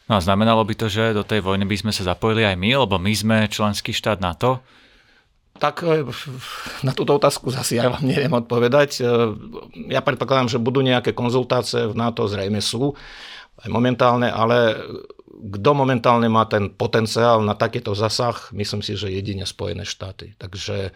No 0.09 0.16
a 0.16 0.25
znamenalo 0.25 0.64
by 0.64 0.73
to, 0.73 0.88
že 0.88 1.12
do 1.12 1.21
tej 1.21 1.44
vojny 1.44 1.68
by 1.68 1.77
sme 1.77 1.92
sa 1.92 2.16
zapojili 2.16 2.40
aj 2.40 2.57
my, 2.57 2.71
lebo 2.88 2.97
my 2.97 3.12
sme 3.12 3.37
členský 3.53 3.92
štát 3.92 4.25
NATO? 4.25 4.64
Tak 5.59 5.83
e, 5.83 6.07
na 6.87 6.92
túto 6.94 7.18
otázku 7.18 7.51
zase 7.51 7.77
ja 7.79 7.90
vám 7.90 8.03
neviem 8.11 8.33
odpovedať. 8.33 8.90
E, 8.99 9.03
ja 9.92 10.01
predpokladám, 10.01 10.49
že 10.49 10.62
budú 10.62 10.81
nejaké 10.81 11.12
konzultácie 11.12 11.90
v 11.90 11.94
NATO, 11.99 12.31
zrejme 12.31 12.62
sú 12.62 12.94
aj 13.59 13.68
momentálne, 13.68 14.31
ale 14.31 14.79
kto 15.38 15.71
momentálne 15.75 16.27
má 16.27 16.47
ten 16.47 16.71
potenciál 16.71 17.42
na 17.42 17.55
takýto 17.55 17.94
zasah, 17.94 18.51
myslím 18.55 18.83
si, 18.83 18.99
že 18.99 19.11
jedine 19.11 19.47
Spojené 19.47 19.87
štáty. 19.87 20.35
Takže 20.38 20.90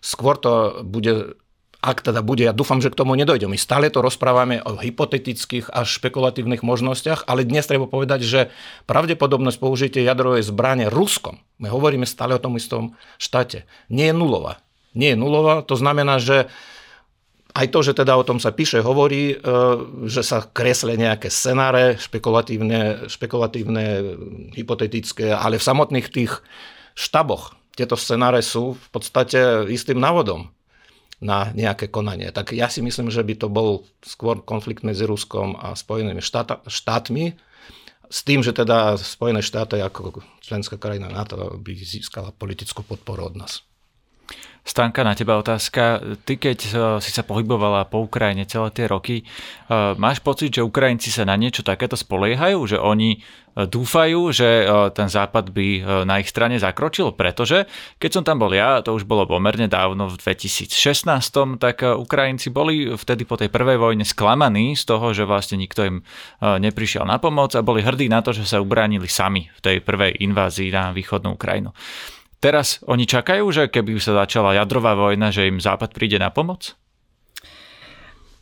skôr 0.00 0.36
to 0.40 0.84
bude 0.84 1.36
ak 1.84 2.00
teda 2.00 2.24
bude, 2.24 2.48
ja 2.48 2.56
dúfam, 2.56 2.80
že 2.80 2.88
k 2.88 2.96
tomu 2.96 3.12
nedojde. 3.12 3.44
My 3.44 3.60
stále 3.60 3.92
to 3.92 4.00
rozprávame 4.00 4.64
o 4.64 4.80
hypotetických 4.80 5.68
a 5.68 5.84
špekulatívnych 5.84 6.64
možnostiach, 6.64 7.28
ale 7.28 7.44
dnes 7.44 7.68
treba 7.68 7.84
povedať, 7.84 8.24
že 8.24 8.40
pravdepodobnosť 8.88 9.60
použitia 9.60 10.00
jadrovej 10.08 10.48
zbrane 10.48 10.88
Ruskom, 10.88 11.44
my 11.60 11.68
hovoríme 11.68 12.08
stále 12.08 12.32
o 12.32 12.40
tom 12.40 12.56
istom 12.56 12.96
štáte, 13.20 13.68
nie 13.92 14.08
je 14.08 14.16
nulová. 14.16 14.64
Nie 14.96 15.12
je 15.12 15.20
nulová, 15.20 15.60
to 15.60 15.76
znamená, 15.76 16.22
že 16.22 16.48
aj 17.54 17.66
to, 17.70 17.86
že 17.86 17.92
teda 17.94 18.18
o 18.18 18.26
tom 18.26 18.42
sa 18.42 18.50
píše, 18.50 18.82
hovorí, 18.82 19.34
e, 19.34 19.36
že 20.10 20.26
sa 20.26 20.42
kresle 20.42 20.98
nejaké 20.98 21.30
scenáre, 21.30 22.00
špekulatívne, 22.02 23.06
špekulatívne, 23.06 23.84
hypotetické, 24.58 25.30
ale 25.30 25.62
v 25.62 25.66
samotných 25.66 26.10
tých 26.10 26.42
štaboch 26.98 27.54
tieto 27.78 27.94
scenáre 27.94 28.42
sú 28.42 28.74
v 28.74 28.88
podstate 28.90 29.70
istým 29.70 30.02
návodom 30.02 30.50
na 31.22 31.50
nejaké 31.54 31.90
konanie. 31.90 32.30
Tak 32.34 32.54
ja 32.54 32.66
si 32.66 32.82
myslím, 32.82 33.10
že 33.10 33.22
by 33.22 33.34
to 33.38 33.48
bol 33.50 33.86
skôr 34.02 34.42
konflikt 34.42 34.82
medzi 34.82 35.06
Ruskom 35.06 35.58
a 35.58 35.74
Spojenými 35.74 36.22
štát, 36.22 36.66
štátmi, 36.66 37.34
s 38.14 38.20
tým, 38.22 38.46
že 38.46 38.54
teda 38.54 38.94
Spojené 39.00 39.42
štáty 39.42 39.82
ako 39.82 40.22
členská 40.38 40.78
krajina 40.78 41.10
NATO 41.10 41.58
by 41.58 41.72
získala 41.74 42.30
politickú 42.30 42.86
podporu 42.86 43.26
od 43.32 43.34
nás. 43.34 43.64
Stanka, 44.64 45.04
na 45.04 45.12
teba 45.12 45.36
otázka. 45.36 46.00
Ty, 46.24 46.40
keď 46.40 46.58
eh, 46.64 46.72
si 47.04 47.12
sa 47.12 47.20
pohybovala 47.20 47.84
po 47.84 48.08
Ukrajine 48.08 48.48
celé 48.48 48.72
tie 48.72 48.88
roky, 48.88 49.20
eh, 49.20 49.92
máš 50.00 50.24
pocit, 50.24 50.56
že 50.56 50.64
Ukrajinci 50.64 51.12
sa 51.12 51.28
na 51.28 51.36
niečo 51.36 51.60
takéto 51.60 52.00
spoliehajú? 52.00 52.64
Že 52.64 52.78
oni 52.80 53.20
eh, 53.20 53.68
dúfajú, 53.68 54.32
že 54.32 54.64
ten 54.96 55.12
západ 55.12 55.52
by 55.52 55.68
na 56.08 56.16
ich 56.16 56.32
strane 56.32 56.56
zakročil? 56.56 57.12
Pretože 57.12 57.68
keď 58.00 58.10
som 58.10 58.24
tam 58.24 58.40
bol 58.40 58.56
ja, 58.56 58.80
to 58.80 58.96
už 58.96 59.04
bolo 59.04 59.28
pomerne 59.28 59.68
dávno 59.68 60.08
v 60.08 60.16
2016, 60.16 60.72
tak 61.60 61.84
Ukrajinci 61.84 62.48
boli 62.48 62.88
vtedy 62.96 63.28
po 63.28 63.36
tej 63.36 63.52
prvej 63.52 63.76
vojne 63.76 64.08
sklamaní 64.08 64.80
z 64.80 64.88
toho, 64.88 65.12
že 65.12 65.28
vlastne 65.28 65.60
nikto 65.60 65.84
im 65.84 65.96
neprišiel 66.40 67.04
na 67.04 67.20
pomoc 67.20 67.52
a 67.52 67.60
boli 67.60 67.84
hrdí 67.84 68.08
na 68.08 68.24
to, 68.24 68.32
že 68.32 68.48
sa 68.48 68.64
ubránili 68.64 69.06
sami 69.06 69.52
v 69.52 69.60
tej 69.60 69.76
prvej 69.84 70.24
invázii 70.24 70.72
na 70.72 70.90
východnú 70.96 71.36
Ukrajinu. 71.36 71.76
Teraz 72.44 72.84
oni 72.84 73.08
čakajú, 73.08 73.48
že 73.48 73.72
keby 73.72 73.96
sa 73.96 74.20
začala 74.20 74.52
jadrová 74.52 74.92
vojna, 74.92 75.32
že 75.32 75.48
im 75.48 75.56
Západ 75.56 75.96
príde 75.96 76.20
na 76.20 76.28
pomoc? 76.28 76.76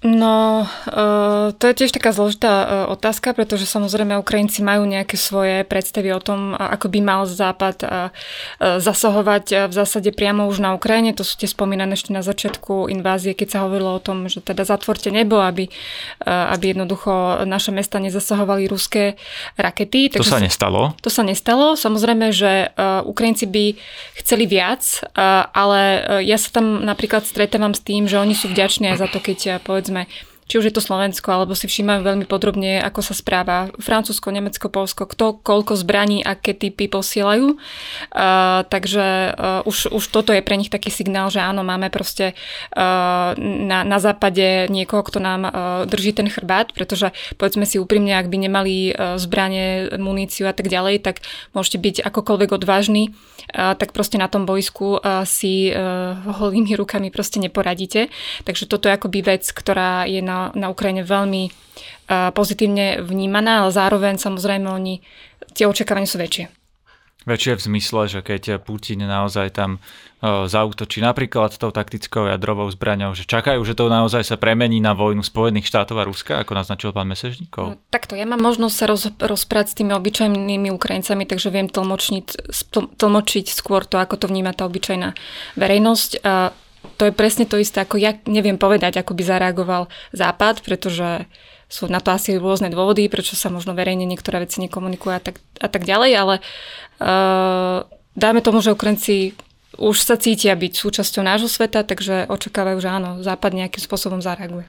No, 0.03 0.67
uh, 0.67 1.55
to 1.55 1.71
je 1.71 1.75
tiež 1.79 1.95
taká 1.95 2.11
zložitá 2.11 2.51
uh, 2.51 2.69
otázka, 2.91 3.39
pretože 3.39 3.71
samozrejme 3.71 4.19
Ukrajinci 4.19 4.59
majú 4.59 4.83
nejaké 4.83 5.15
svoje 5.15 5.63
predstavy 5.63 6.11
o 6.11 6.19
tom, 6.19 6.59
ako 6.59 6.91
by 6.91 6.99
mal 6.99 7.23
Západ 7.23 7.87
uh, 7.87 8.11
zasahovať 8.59 9.71
v 9.71 9.73
zásade 9.73 10.11
priamo 10.11 10.51
už 10.51 10.59
na 10.59 10.75
Ukrajine. 10.75 11.15
To 11.15 11.23
sú 11.23 11.39
tie 11.39 11.47
spomínané 11.47 11.95
ešte 11.95 12.11
na 12.11 12.27
začiatku 12.27 12.91
invázie, 12.91 13.39
keď 13.39 13.49
sa 13.55 13.59
hovorilo 13.63 13.95
o 13.95 14.03
tom, 14.03 14.27
že 14.27 14.43
teda 14.43 14.67
zatvorte 14.67 15.15
nebo, 15.15 15.39
aby, 15.39 15.71
aby 16.27 16.65
jednoducho 16.75 17.43
naše 17.47 17.71
mesta 17.71 17.99
nezasahovali 18.03 18.67
ruské 18.67 19.15
rakety. 19.55 20.11
Takže 20.11 20.31
to 20.31 20.35
sa 20.35 20.43
nestalo? 20.43 20.81
To 20.99 21.11
sa 21.11 21.23
nestalo. 21.23 21.75
Samozrejme, 21.79 22.35
že 22.35 22.75
Ukrajinci 23.07 23.47
by 23.47 23.65
chceli 24.23 24.45
viac, 24.47 24.83
ale 25.53 25.81
ja 26.23 26.39
sa 26.39 26.61
tam 26.63 26.83
napríklad 26.83 27.27
stretávam 27.27 27.75
s 27.75 27.83
tým, 27.83 28.07
že 28.07 28.19
oni 28.19 28.35
sú 28.35 28.51
vďační 28.51 28.95
aj 28.95 28.99
za 28.99 29.09
to, 29.11 29.19
keď 29.23 29.39
povedzme 29.63 29.92
povedzme, 29.93 30.07
či 30.51 30.59
už 30.59 30.69
je 30.69 30.75
to 30.75 30.83
Slovensko, 30.83 31.33
alebo 31.33 31.55
si 31.55 31.71
všímajú 31.71 32.03
veľmi 32.03 32.27
podrobne, 32.27 32.83
ako 32.83 33.01
sa 33.01 33.15
správa 33.15 33.71
Francúzsko, 33.79 34.35
Nemecko, 34.35 34.67
Polsko, 34.69 35.07
kto 35.07 35.39
koľko 35.39 35.79
zbraní, 35.79 36.21
aké 36.21 36.53
typy 36.53 36.91
posielajú. 36.91 37.55
Uh, 37.55 38.61
takže 38.67 39.33
uh, 39.33 39.63
už, 39.65 39.95
už 39.95 40.05
toto 40.11 40.35
je 40.35 40.43
pre 40.43 40.59
nich 40.59 40.69
taký 40.69 40.91
signál, 40.91 41.31
že 41.31 41.39
áno, 41.39 41.63
máme 41.63 41.89
proste 41.95 42.35
uh, 42.75 43.33
na, 43.39 43.87
na 43.87 43.99
západe 44.03 44.67
niekoho, 44.67 45.07
kto 45.07 45.23
nám 45.23 45.43
uh, 45.47 45.53
drží 45.87 46.13
ten 46.13 46.27
chrbát, 46.27 46.75
pretože 46.75 47.15
povedzme 47.39 47.63
si 47.63 47.79
úprimne, 47.79 48.19
ak 48.19 48.27
by 48.27 48.37
nemali 48.43 48.75
uh, 48.91 49.17
zbranie, 49.23 49.95
muníciu 49.95 50.51
a 50.51 50.55
tak 50.57 50.67
ďalej, 50.67 51.07
tak 51.07 51.23
môžete 51.55 51.79
byť 51.79 51.97
akokoľvek 52.03 52.51
odvážni, 52.51 53.15
uh, 53.55 53.79
tak 53.79 53.95
proste 53.95 54.19
na 54.19 54.27
tom 54.27 54.45
boisku 54.45 54.99
uh, 54.99 55.23
si 55.23 55.71
uh, 55.71 56.19
holými 56.43 56.75
rukami 56.75 57.15
proste 57.15 57.39
neporadíte. 57.39 58.11
Takže 58.43 58.67
toto 58.67 58.91
je 58.91 58.97
akoby 58.99 59.21
vec, 59.23 59.47
ktorá 59.47 60.05
je 60.05 60.19
na 60.19 60.32
na, 60.33 60.49
na 60.57 60.67
Ukrajine 60.73 61.05
veľmi 61.05 61.43
uh, 61.53 62.33
pozitívne 62.33 63.05
vnímaná, 63.05 63.69
ale 63.69 63.71
zároveň 63.77 64.17
samozrejme 64.17 64.65
oni, 64.73 65.05
tie 65.53 65.69
očakávania 65.69 66.09
sú 66.09 66.17
väčšie. 66.17 66.49
Väčšie 67.23 67.55
v 67.55 67.63
zmysle, 67.71 68.01
že 68.11 68.19
keď 68.19 68.59
Putin 68.67 69.07
naozaj 69.07 69.55
tam 69.55 69.79
uh, 69.79 70.51
zautočí 70.51 70.99
napríklad 70.99 71.55
tou 71.55 71.71
taktickou 71.71 72.27
jadrovou 72.27 72.67
zbraňou, 72.67 73.15
že 73.15 73.31
čakajú, 73.31 73.63
že 73.63 73.79
to 73.79 73.87
naozaj 73.87 74.27
sa 74.27 74.35
premení 74.35 74.83
na 74.83 74.91
vojnu 74.91 75.23
Spojených 75.23 75.71
štátov 75.71 76.03
a 76.03 76.09
Ruska, 76.09 76.43
ako 76.43 76.59
naznačil 76.59 76.91
pán 76.91 77.07
Mesežníkov? 77.07 77.63
No, 77.63 77.79
takto, 77.95 78.19
ja 78.19 78.27
mám 78.27 78.43
možnosť 78.43 78.75
sa 78.75 78.87
roz, 78.91 79.03
rozprávať 79.23 79.67
s 79.71 79.77
tými 79.79 79.95
obyčajnými 79.95 80.75
Ukrajincami, 80.75 81.23
takže 81.23 81.55
viem 81.55 81.71
tlmočiť, 81.71 82.51
tlmočiť 82.99 83.47
skôr 83.55 83.87
to, 83.87 84.03
ako 84.03 84.19
to 84.19 84.27
vníma 84.27 84.51
tá 84.51 84.67
obyčajná 84.67 85.15
verejnosť. 85.55 86.27
To 86.99 87.07
je 87.07 87.15
presne 87.15 87.47
to 87.47 87.59
isté, 87.59 87.83
ako 87.83 87.99
ja 87.99 88.19
neviem 88.27 88.59
povedať, 88.59 88.99
ako 88.99 89.15
by 89.15 89.23
zareagoval 89.23 89.83
Západ, 90.15 90.67
pretože 90.67 91.27
sú 91.73 91.89
na 91.89 92.05
to 92.05 92.13
asi 92.13 92.37
rôzne 92.37 92.69
dôvody, 92.69 93.09
prečo 93.09 93.33
sa 93.39 93.49
možno 93.49 93.73
verejne 93.73 94.05
niektoré 94.05 94.45
veci 94.45 94.61
nekomunikujú 94.61 95.13
a 95.15 95.23
tak, 95.23 95.41
a 95.57 95.69
tak 95.73 95.89
ďalej, 95.89 96.11
ale 96.13 96.35
uh, 97.01 97.87
dáme 98.13 98.45
tomu, 98.45 98.61
že 98.61 98.77
Ukrajinci 98.77 99.33
už 99.81 100.05
sa 100.05 100.21
cítia 100.21 100.53
byť 100.53 100.73
súčasťou 100.77 101.25
nášho 101.25 101.49
sveta, 101.49 101.81
takže 101.81 102.29
očakávajú, 102.29 102.77
že 102.77 102.93
áno, 102.93 103.11
Západ 103.25 103.57
nejakým 103.57 103.81
spôsobom 103.81 104.21
zareaguje. 104.21 104.69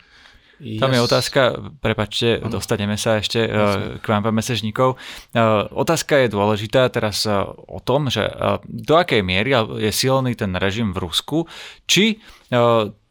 Tam 0.80 0.92
je 0.96 1.02
otázka, 1.04 1.42
prepačte, 1.84 2.40
ano. 2.40 2.56
dostaneme 2.56 2.96
sa 2.96 3.20
ešte 3.20 3.44
Jasne. 3.44 4.00
k 4.00 4.06
vám, 4.08 4.22
pán 4.24 4.36
Mesežníkov. 4.36 4.96
Otázka 5.76 6.24
je 6.24 6.32
dôležitá 6.32 6.88
teraz 6.88 7.28
o 7.68 7.80
tom, 7.84 8.08
že 8.08 8.24
do 8.64 8.96
akej 8.96 9.20
miery 9.20 9.52
je 9.84 9.92
silný 9.92 10.40
ten 10.40 10.56
režim 10.56 10.96
v 10.96 11.04
Rusku, 11.04 11.46
či 11.84 12.24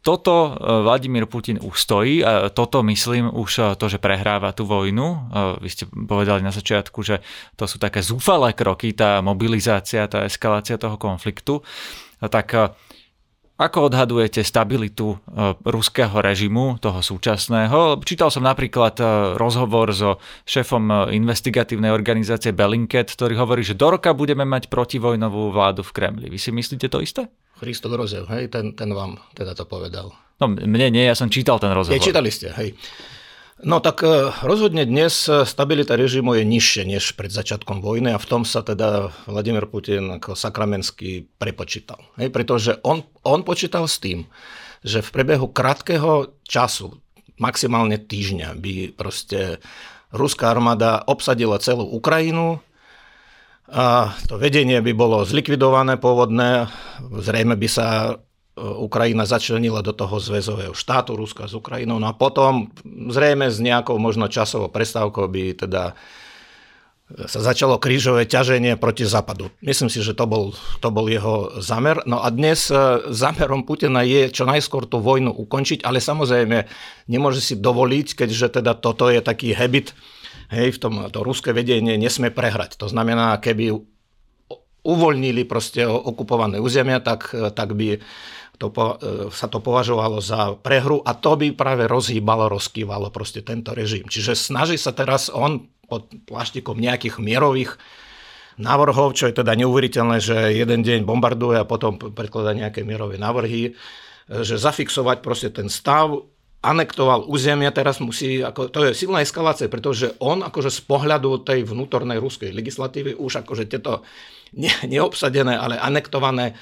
toto 0.03 0.59
Vladimír 0.59 1.31
Putin 1.31 1.63
ustojí 1.63 2.19
a 2.27 2.51
toto 2.51 2.83
myslím 2.83 3.31
už 3.31 3.79
to, 3.79 3.85
že 3.87 4.03
prehráva 4.03 4.51
tú 4.51 4.67
vojnu. 4.67 5.31
Vy 5.63 5.69
ste 5.71 5.87
povedali 5.87 6.43
na 6.43 6.51
začiatku, 6.51 6.99
že 7.07 7.23
to 7.55 7.63
sú 7.71 7.79
také 7.79 8.03
zúfalé 8.03 8.51
kroky, 8.51 8.91
tá 8.91 9.23
mobilizácia, 9.23 10.03
tá 10.11 10.27
eskalácia 10.27 10.75
toho 10.75 10.99
konfliktu. 10.99 11.63
Tak 12.19 12.75
ako 13.53 13.93
odhadujete 13.93 14.41
stabilitu 14.41 15.13
e, 15.13 15.17
ruského 15.61 16.17
režimu, 16.17 16.81
toho 16.81 17.05
súčasného? 17.05 18.01
Čítal 18.01 18.33
som 18.33 18.41
napríklad 18.41 18.97
e, 18.97 19.05
rozhovor 19.37 19.93
so 19.93 20.17
šéfom 20.49 20.83
e, 20.89 20.93
investigatívnej 21.21 21.93
organizácie 21.93 22.49
Bellingcat, 22.49 23.13
ktorý 23.13 23.37
hovorí, 23.37 23.61
že 23.61 23.77
do 23.77 23.93
roka 23.93 24.09
budeme 24.17 24.41
mať 24.41 24.73
protivojnovú 24.73 25.53
vládu 25.53 25.85
v 25.85 25.93
Kremli. 25.93 26.27
Vy 26.33 26.41
si 26.41 26.49
myslíte 26.49 26.89
to 26.89 26.97
isté? 26.97 27.29
Christo 27.61 27.93
Grozev, 27.93 28.25
hej, 28.33 28.49
ten, 28.49 28.73
ten 28.73 28.89
vám 28.89 29.21
teda 29.37 29.53
to 29.53 29.69
povedal. 29.69 30.09
No 30.41 30.49
mne 30.49 30.89
nie, 30.89 31.05
ja 31.05 31.13
som 31.13 31.29
čítal 31.29 31.61
ten 31.61 31.69
rozhovor. 31.71 31.95
Je, 31.95 32.01
čítali 32.01 32.33
ste, 32.33 32.49
hej. 32.57 32.73
No 33.61 33.77
tak 33.77 34.01
e, 34.01 34.33
rozhodne 34.41 34.81
dnes 34.89 35.29
e, 35.29 35.45
stabilita 35.45 35.93
režimu 35.93 36.33
je 36.33 36.43
nižšie 36.43 36.89
než 36.89 37.13
pred 37.13 37.29
začiatkom 37.29 37.85
vojny 37.85 38.09
a 38.09 38.17
v 38.17 38.25
tom 38.25 38.41
sa 38.49 38.65
teda 38.65 39.13
Vladimír 39.29 39.69
Putin 39.69 40.09
ako 40.17 40.33
sakramenský 40.33 41.29
prepočítal. 41.37 42.01
Hej, 42.17 42.33
pretože 42.33 42.81
on, 42.81 43.05
on 43.21 43.45
počítal 43.45 43.85
s 43.85 44.01
tým, 44.01 44.25
že 44.81 45.05
v 45.05 45.13
priebehu 45.13 45.53
krátkeho 45.53 46.33
času, 46.49 46.97
maximálne 47.37 48.01
týždňa, 48.01 48.57
by 48.57 48.73
proste 48.97 49.61
ruská 50.09 50.49
armáda 50.49 51.05
obsadila 51.05 51.61
celú 51.61 51.85
Ukrajinu, 51.93 52.57
a 53.73 54.11
to 54.27 54.35
vedenie 54.35 54.83
by 54.83 54.91
bolo 54.91 55.23
zlikvidované 55.23 55.95
pôvodné, 55.95 56.67
zrejme 56.99 57.55
by 57.55 57.67
sa 57.71 58.19
Ukrajina 58.57 59.25
začlenila 59.25 59.81
do 59.81 59.97
toho 59.97 60.21
zväzového 60.21 60.77
štátu 60.77 61.17
Ruska 61.17 61.49
s 61.49 61.57
Ukrajinou. 61.57 61.97
No 61.97 62.05
a 62.05 62.13
potom 62.13 62.69
zrejme 62.85 63.49
s 63.49 63.57
nejakou 63.57 63.97
možno 63.97 64.29
časovou 64.29 64.69
prestávkou 64.69 65.25
by 65.25 65.43
teda 65.57 65.97
sa 67.13 67.39
začalo 67.43 67.77
krížové 67.77 68.25
ťaženie 68.25 68.79
proti 68.79 69.05
západu. 69.05 69.53
Myslím 69.61 69.91
si, 69.91 70.01
že 70.01 70.17
to 70.17 70.25
bol, 70.25 70.55
to 70.81 70.89
bol 70.89 71.05
jeho 71.05 71.61
zamer. 71.61 72.01
No 72.09 72.23
a 72.23 72.31
dnes 72.33 72.73
e, 72.73 72.75
zámerom 73.11 73.67
Putina 73.67 74.01
je 74.01 74.31
čo 74.33 74.49
najskôr 74.49 74.89
tú 74.89 74.97
vojnu 75.03 75.29
ukončiť, 75.29 75.85
ale 75.85 76.01
samozrejme 76.01 76.65
nemôže 77.11 77.43
si 77.43 77.59
dovoliť, 77.59 78.17
keďže 78.17 78.61
teda 78.61 78.73
toto 78.73 79.11
je 79.13 79.21
taký 79.21 79.53
habit, 79.53 79.93
hej, 80.49 80.73
v 80.73 80.81
tom 80.81 80.93
to 81.13 81.21
ruské 81.21 81.53
vedenie 81.53 81.99
nesmie 81.99 82.33
prehrať. 82.33 82.81
To 82.81 82.89
znamená, 82.89 83.37
keby 83.37 83.77
uvoľnili 84.83 85.45
proste 85.45 85.85
okupované 85.85 86.57
územia, 86.59 86.99
tak, 86.99 87.31
tak 87.55 87.77
by 87.77 88.03
to, 88.57 88.67
e, 88.69 89.33
sa 89.33 89.47
to 89.49 89.59
považovalo 89.59 90.21
za 90.21 90.55
prehru 90.59 91.01
a 91.01 91.17
to 91.17 91.35
by 91.35 91.51
práve 91.53 91.89
rozhýbalo, 91.89 92.47
rozkývalo 92.49 93.09
proste 93.09 93.41
tento 93.41 93.73
režim. 93.73 94.05
Čiže 94.05 94.37
snaží 94.37 94.77
sa 94.77 94.93
teraz 94.93 95.27
on 95.33 95.67
pod 95.89 96.09
pláštikom 96.29 96.79
nejakých 96.79 97.19
mierových 97.19 97.75
návrhov, 98.61 99.17
čo 99.17 99.29
je 99.29 99.37
teda 99.41 99.57
neuveriteľné, 99.57 100.17
že 100.21 100.37
jeden 100.53 100.85
deň 100.85 101.03
bombarduje 101.03 101.57
a 101.57 101.67
potom 101.67 101.97
predkladá 101.97 102.53
nejaké 102.53 102.85
mierové 102.85 103.17
návrhy, 103.17 103.61
e, 103.69 103.71
že 104.45 104.61
zafixovať 104.61 105.25
proste 105.25 105.49
ten 105.49 105.67
stav, 105.67 106.13
anektoval 106.63 107.27
územia, 107.27 107.75
teraz 107.75 107.99
musí, 107.99 108.39
ako, 108.39 108.71
to 108.71 108.87
je 108.87 108.91
silná 108.95 109.19
eskalácia, 109.19 109.67
pretože 109.67 110.15
on 110.23 110.47
akože 110.47 110.71
z 110.71 110.81
pohľadu 110.87 111.43
tej 111.43 111.67
vnútornej 111.67 112.23
ruskej 112.23 112.55
legislatívy 112.55 113.19
už 113.19 113.43
akože 113.43 113.67
tieto 113.67 114.07
ne, 114.55 114.71
neobsadené, 114.87 115.59
ale 115.59 115.75
anektované 115.75 116.55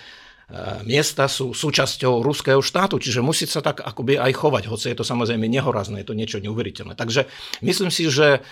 miesta 0.84 1.32
sú 1.32 1.56
súčasťou 1.56 2.20
ruského 2.20 2.60
štátu, 2.60 3.00
čiže 3.00 3.24
musí 3.24 3.48
sa 3.48 3.64
tak 3.64 3.80
akoby 3.80 4.20
aj 4.20 4.32
chovať, 4.36 4.64
hoci 4.68 4.92
je 4.92 4.98
to 5.00 5.06
samozrejme 5.08 5.48
nehorazné, 5.48 6.04
je 6.04 6.10
to 6.12 6.18
niečo 6.18 6.38
neuveriteľné. 6.44 6.94
Takže 7.00 7.26
myslím 7.64 7.88
si, 7.88 8.12
že 8.12 8.44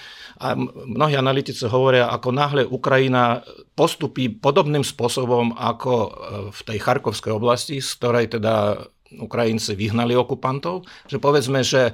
mnohí 0.88 1.20
analytici 1.20 1.68
hovoria, 1.68 2.08
ako 2.08 2.30
náhle 2.32 2.64
Ukrajina 2.64 3.44
postupí 3.76 4.32
podobným 4.32 4.88
spôsobom 4.88 5.52
ako 5.56 5.94
e, 5.94 6.10
v 6.56 6.62
tej 6.64 6.78
Charkovskej 6.80 7.34
oblasti, 7.36 7.84
z 7.84 7.90
ktorej 8.00 8.40
teda 8.40 8.88
Ukrajinci 9.20 9.76
vyhnali 9.76 10.16
okupantov, 10.16 10.88
že 11.10 11.20
povedzme, 11.20 11.66
že 11.66 11.92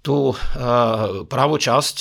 tú 0.00 0.32
e, 0.32 0.36
pravú 1.28 1.60
časť 1.60 1.96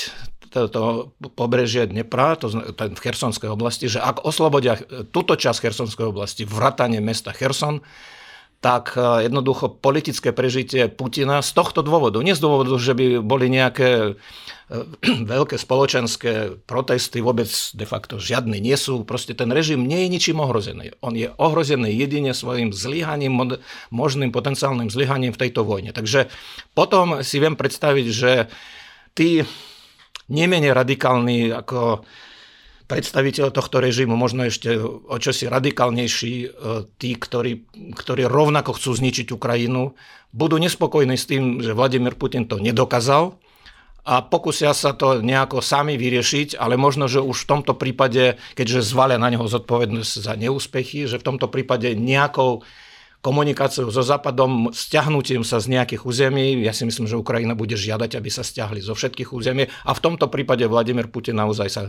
to 0.65 1.13
pobrežie 1.38 1.86
Dnepra, 1.86 2.34
to 2.41 2.50
v 2.74 2.98
Chersonskej 2.98 3.54
oblasti, 3.54 3.86
že 3.86 4.02
ak 4.02 4.26
oslobodia 4.26 4.82
túto 5.13 5.38
časť 5.38 5.70
Chersonskej 5.70 6.10
oblasti, 6.10 6.50
vratanie 6.50 6.98
mesta 6.98 7.30
Cherson, 7.30 7.86
tak 8.58 8.98
e, 8.98 9.30
jednoducho 9.30 9.70
politické 9.70 10.34
prežitie 10.34 10.89
Putina 10.89 11.46
z 11.46 11.54
tohto 11.54 11.86
dôvodu, 11.86 12.17
nie 12.26 12.34
z 12.34 12.41
dôvodu, 12.41 12.74
že 12.82 12.98
by 12.98 13.22
boli 13.22 13.54
nejaké 13.54 14.17
veľké 15.34 15.56
spoločenské 15.56 16.60
protesty 16.65 17.22
vôbec 17.22 17.48
de 17.78 17.86
facto 17.88 18.17
žiadne 18.17 18.58
nie 18.58 18.76
sú. 18.76 19.06
Proste 19.06 19.38
ten 19.38 19.54
režim 19.54 19.86
nie 19.86 20.06
je 20.06 20.12
ničím 20.12 20.41
ohrozený. 20.41 20.98
On 21.06 21.13
je 21.13 21.30
ohrozený 21.38 21.93
jedine 21.93 22.34
svojim 22.34 22.74
zlyhaním, 22.74 23.62
možným 23.93 24.34
potenciálnym 24.34 24.89
zlyhaním 24.89 25.32
v 25.32 25.41
tejto 25.48 25.62
vojne. 25.62 25.93
Takže 25.93 26.28
potom 26.74 27.22
si 27.22 27.38
viem 27.38 27.56
predstaviť, 27.56 28.08
že 28.12 28.32
tí 29.13 29.46
nemenej 30.28 30.72
radikálni 30.76 31.52
ako 31.52 32.04
predstaviteľ 32.88 33.52
tohto 33.52 33.84
režimu, 33.84 34.16
možno 34.16 34.48
ešte 34.48 34.80
o 34.80 35.18
čosi 35.20 35.52
radikálnejší, 35.52 36.34
e, 36.40 36.48
tí, 36.96 37.20
ktorí, 37.20 37.68
ktorí 37.92 38.24
rovnako 38.24 38.80
chcú 38.80 38.96
zničiť 38.96 39.36
Ukrajinu, 39.36 39.92
budú 40.32 40.56
nespokojní 40.56 41.20
s 41.20 41.28
tým, 41.28 41.60
že 41.60 41.76
Vladimír 41.76 42.16
Putin 42.16 42.48
to 42.48 42.63
nedokázal 42.63 43.36
a 44.08 44.24
pokusia 44.24 44.72
sa 44.72 44.96
to 44.96 45.20
nejako 45.20 45.60
sami 45.60 46.00
vyriešiť, 46.00 46.56
ale 46.56 46.80
možno, 46.80 47.12
že 47.12 47.20
už 47.20 47.44
v 47.44 47.50
tomto 47.60 47.76
prípade, 47.76 48.40
keďže 48.56 48.88
zvalia 48.88 49.20
na 49.20 49.28
neho 49.28 49.44
zodpovednosť 49.44 50.12
za 50.24 50.34
neúspechy, 50.40 51.12
že 51.12 51.20
v 51.20 51.28
tomto 51.28 51.52
prípade 51.52 51.92
nejakou 51.92 52.63
komunikáciou 53.28 53.92
so 53.92 54.00
Západom, 54.00 54.72
stiahnutím 54.72 55.44
sa 55.44 55.60
z 55.60 55.76
nejakých 55.76 56.08
území. 56.08 56.63
Ja 56.63 56.72
si 56.72 56.88
myslím, 56.88 57.12
že 57.12 57.20
Ukrajina 57.20 57.60
bude 57.60 57.76
žiadať, 57.76 58.16
aby 58.16 58.32
sa 58.32 58.40
stiahli 58.40 58.80
zo 58.80 58.96
všetkých 58.96 59.36
území 59.36 59.68
a 59.68 59.92
v 59.92 60.00
tomto 60.00 60.32
prípade 60.32 60.63
Vladimír 60.63 61.12
Putin 61.12 61.36
naozaj 61.36 61.68
sa 61.68 61.82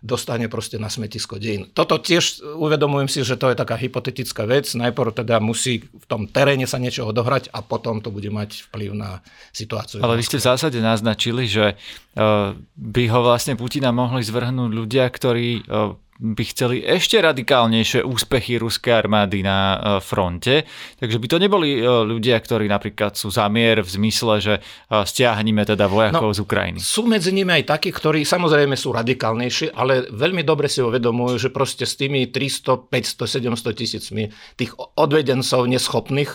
dostane 0.00 0.48
proste 0.48 0.80
na 0.80 0.88
smetisko 0.88 1.36
dejín. 1.36 1.68
Toto 1.76 2.00
tiež 2.00 2.40
uvedomujem 2.56 3.12
si, 3.12 3.20
že 3.20 3.36
to 3.36 3.52
je 3.52 3.60
taká 3.60 3.76
hypotetická 3.76 4.48
vec. 4.48 4.72
Najprv 4.72 5.12
teda 5.12 5.36
musí 5.44 5.84
v 5.84 6.06
tom 6.08 6.24
teréne 6.24 6.64
sa 6.64 6.80
niečo 6.80 7.04
odohrať 7.04 7.52
a 7.52 7.60
potom 7.60 8.00
to 8.00 8.08
bude 8.08 8.32
mať 8.32 8.64
vplyv 8.72 8.96
na 8.96 9.20
situáciu. 9.52 10.00
Ale 10.00 10.16
vy 10.16 10.24
ste 10.24 10.40
v 10.40 10.48
zásade 10.48 10.80
naznačili, 10.80 11.44
že 11.44 11.76
eh, 11.76 12.56
by 12.80 13.02
ho 13.12 13.20
vlastne 13.20 13.60
Putina 13.60 13.92
mohli 13.92 14.24
zvrhnúť 14.24 14.72
ľudia, 14.72 15.04
ktorí 15.04 15.48
eh, 15.60 16.09
by 16.20 16.44
chceli 16.52 16.84
ešte 16.84 17.16
radikálnejšie 17.16 18.04
úspechy 18.04 18.60
ruskej 18.60 18.92
armády 18.92 19.40
na 19.40 19.58
e, 19.58 19.78
fronte. 20.04 20.68
Takže 21.00 21.16
by 21.16 21.26
to 21.32 21.36
neboli 21.40 21.80
e, 21.80 21.82
ľudia, 21.84 22.36
ktorí 22.36 22.68
napríklad 22.68 23.16
sú 23.16 23.32
zamier 23.32 23.80
v 23.80 23.88
zmysle, 23.88 24.34
že 24.36 24.54
e, 24.56 24.60
stiahneme 24.92 25.64
teda 25.64 25.88
vojakov 25.88 26.30
no, 26.30 26.36
z 26.36 26.44
Ukrajiny. 26.44 26.78
Sú 26.84 27.08
medzi 27.08 27.32
nimi 27.32 27.56
aj 27.56 27.72
takí, 27.72 27.88
ktorí 27.88 28.28
samozrejme 28.28 28.76
sú 28.76 28.92
radikálnejší, 28.92 29.72
ale 29.72 30.12
veľmi 30.12 30.44
dobre 30.44 30.68
si 30.68 30.84
uvedomujú, 30.84 31.48
že 31.48 31.48
proste 31.48 31.88
s 31.88 31.96
tými 31.96 32.28
300, 32.28 32.92
500, 32.92 33.56
700 33.56 33.80
tisícmi 33.80 34.28
tých 34.60 34.76
odvedencov 34.76 35.64
neschopných 35.64 36.32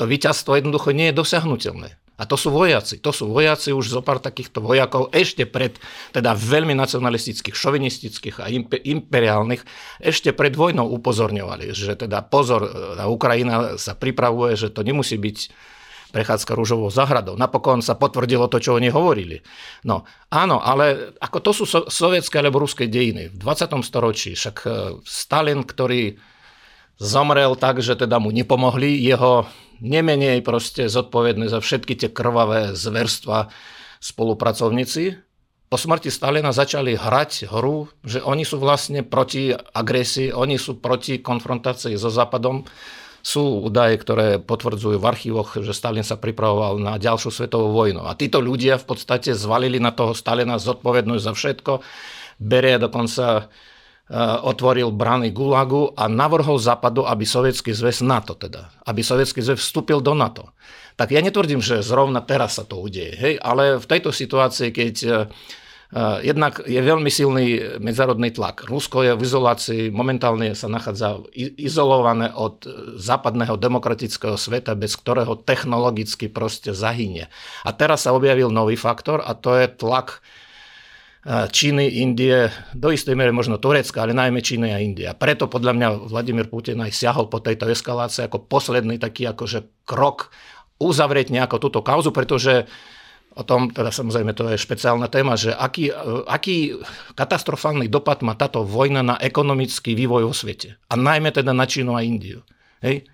to 0.00 0.08
víťazstvo 0.08 0.56
jednoducho 0.56 0.96
nie 0.96 1.12
je 1.12 1.18
dosiahnutelné. 1.20 1.99
A 2.20 2.28
to 2.28 2.36
sú 2.36 2.52
vojaci. 2.52 3.00
To 3.00 3.16
sú 3.16 3.32
vojaci 3.32 3.72
už 3.72 3.96
zo 3.96 4.04
pár 4.04 4.20
takýchto 4.20 4.60
vojakov 4.60 5.08
ešte 5.16 5.48
pred 5.48 5.80
teda 6.12 6.36
veľmi 6.36 6.76
nacionalistických, 6.76 7.56
šovinistických 7.56 8.36
a 8.44 8.52
imperiálnych 8.84 9.64
ešte 10.04 10.36
pred 10.36 10.52
vojnou 10.52 10.84
upozorňovali, 11.00 11.72
že 11.72 11.96
teda 11.96 12.20
pozor, 12.28 12.68
e, 12.68 12.70
Ukrajina 13.08 13.80
sa 13.80 13.96
pripravuje, 13.96 14.52
že 14.60 14.68
to 14.68 14.84
nemusí 14.84 15.16
byť 15.16 15.38
prechádzka 16.10 16.52
rúžovou 16.58 16.90
zahradou. 16.92 17.38
Napokon 17.38 17.80
sa 17.80 17.96
potvrdilo 17.96 18.50
to, 18.50 18.58
čo 18.58 18.76
oni 18.76 18.90
hovorili. 18.92 19.40
No 19.86 20.04
áno, 20.28 20.60
ale 20.60 21.16
ako 21.22 21.38
to 21.40 21.50
sú 21.56 21.64
so, 21.64 21.80
sovietské 21.86 22.42
alebo 22.42 22.60
ruské 22.60 22.90
dejiny. 22.90 23.32
V 23.32 23.36
20. 23.40 23.80
storočí 23.80 24.36
však 24.36 24.56
e, 24.66 24.68
Stalin, 25.08 25.64
ktorý 25.64 26.20
zomrel 27.00 27.56
tak, 27.56 27.80
že 27.80 27.96
teda 27.96 28.20
mu 28.20 28.28
nepomohli 28.28 29.00
jeho 29.00 29.48
nemenej 29.80 30.44
proste 30.44 30.86
zodpovedné 30.86 31.48
za 31.48 31.60
všetky 31.60 31.96
tie 31.96 32.08
krvavé 32.12 32.76
zverstva 32.76 33.48
spolupracovníci. 34.00 35.20
Po 35.70 35.78
smrti 35.78 36.10
Stalina 36.10 36.50
začali 36.50 36.98
hrať 36.98 37.46
hru, 37.46 37.86
že 38.02 38.18
oni 38.24 38.42
sú 38.42 38.58
vlastne 38.58 39.06
proti 39.06 39.54
agresii, 39.54 40.34
oni 40.34 40.58
sú 40.58 40.82
proti 40.82 41.22
konfrontácii 41.22 41.94
so 41.94 42.10
Západom. 42.10 42.66
Sú 43.20 43.68
údaje, 43.68 44.00
ktoré 44.00 44.40
potvrdzujú 44.40 44.96
v 44.96 45.04
archívoch, 45.04 45.60
že 45.60 45.76
Stalin 45.76 46.02
sa 46.02 46.16
pripravoval 46.16 46.80
na 46.80 46.96
ďalšiu 46.96 47.28
svetovú 47.28 47.76
vojnu. 47.76 48.08
A 48.08 48.16
títo 48.16 48.40
ľudia 48.40 48.80
v 48.80 48.88
podstate 48.88 49.36
zvalili 49.36 49.76
na 49.76 49.92
toho 49.92 50.16
Stalina 50.16 50.56
zodpovednosť 50.56 51.22
za 51.28 51.32
všetko. 51.36 51.72
Berie 52.40 52.80
dokonca 52.80 53.52
otvoril 54.42 54.90
brany 54.90 55.30
Gulagu 55.30 55.94
a 55.94 56.10
navrhol 56.10 56.58
Západu, 56.58 57.06
aby 57.06 57.22
Sovietský 57.22 57.70
zväz 57.70 58.02
NATO 58.02 58.34
teda, 58.34 58.66
aby 58.82 59.06
Sovietský 59.06 59.38
zväz 59.38 59.62
vstúpil 59.62 60.02
do 60.02 60.18
NATO. 60.18 60.50
Tak 60.98 61.14
ja 61.14 61.22
netvrdím, 61.22 61.62
že 61.62 61.80
zrovna 61.80 62.18
teraz 62.18 62.58
sa 62.58 62.66
to 62.66 62.82
udeje, 62.82 63.14
hej, 63.14 63.34
ale 63.38 63.78
v 63.78 63.86
tejto 63.86 64.10
situácii, 64.10 64.68
keď 64.74 64.94
Uh, 65.90 66.22
jednak 66.22 66.62
je 66.70 66.78
veľmi 66.78 67.10
silný 67.10 67.58
medzárodný 67.82 68.30
tlak. 68.30 68.70
Rusko 68.70 69.02
je 69.02 69.18
v 69.18 69.26
izolácii, 69.26 69.82
momentálne 69.90 70.54
sa 70.54 70.70
nachádza 70.70 71.18
izolované 71.34 72.30
od 72.30 72.62
západného 72.94 73.58
demokratického 73.58 74.38
sveta, 74.38 74.78
bez 74.78 74.94
ktorého 74.94 75.34
technologicky 75.42 76.30
proste 76.30 76.78
zahynie. 76.78 77.26
A 77.66 77.74
teraz 77.74 78.06
sa 78.06 78.14
objavil 78.14 78.54
nový 78.54 78.78
faktor 78.78 79.18
a 79.18 79.34
to 79.34 79.58
je 79.58 79.66
tlak 79.66 80.22
Číny, 81.28 82.00
Indie, 82.00 82.48
do 82.72 82.88
istej 82.88 83.12
miery 83.12 83.28
možno 83.28 83.60
Turecka, 83.60 84.00
ale 84.00 84.16
najmä 84.16 84.40
Číny 84.40 84.72
a 84.72 84.80
India. 84.80 85.12
Preto 85.12 85.52
podľa 85.52 85.76
mňa 85.76 85.88
Vladimír 86.08 86.48
Putin 86.48 86.80
aj 86.80 86.96
siahol 86.96 87.28
po 87.28 87.44
tejto 87.44 87.68
eskalácii 87.68 88.24
ako 88.24 88.48
posledný 88.48 88.96
taký 88.96 89.28
akože 89.28 89.84
krok 89.84 90.32
uzavrieť 90.80 91.28
nejako 91.28 91.60
túto 91.60 91.84
kauzu, 91.84 92.08
pretože 92.08 92.64
o 93.36 93.44
tom, 93.44 93.68
teda 93.68 93.92
samozrejme 93.92 94.32
to 94.32 94.48
je 94.48 94.56
špeciálna 94.56 95.12
téma, 95.12 95.36
že 95.36 95.52
aký, 95.52 95.92
aký 96.24 96.80
katastrofálny 97.12 97.92
dopad 97.92 98.24
má 98.24 98.32
táto 98.32 98.64
vojna 98.64 99.04
na 99.04 99.16
ekonomický 99.20 99.92
vývoj 99.92 100.24
vo 100.24 100.34
svete. 100.34 100.80
A 100.88 100.96
najmä 100.96 101.36
teda 101.36 101.52
na 101.52 101.68
Čínu 101.68 101.94
a 101.94 102.00
Indiu. 102.00 102.40
Hej? 102.80 103.04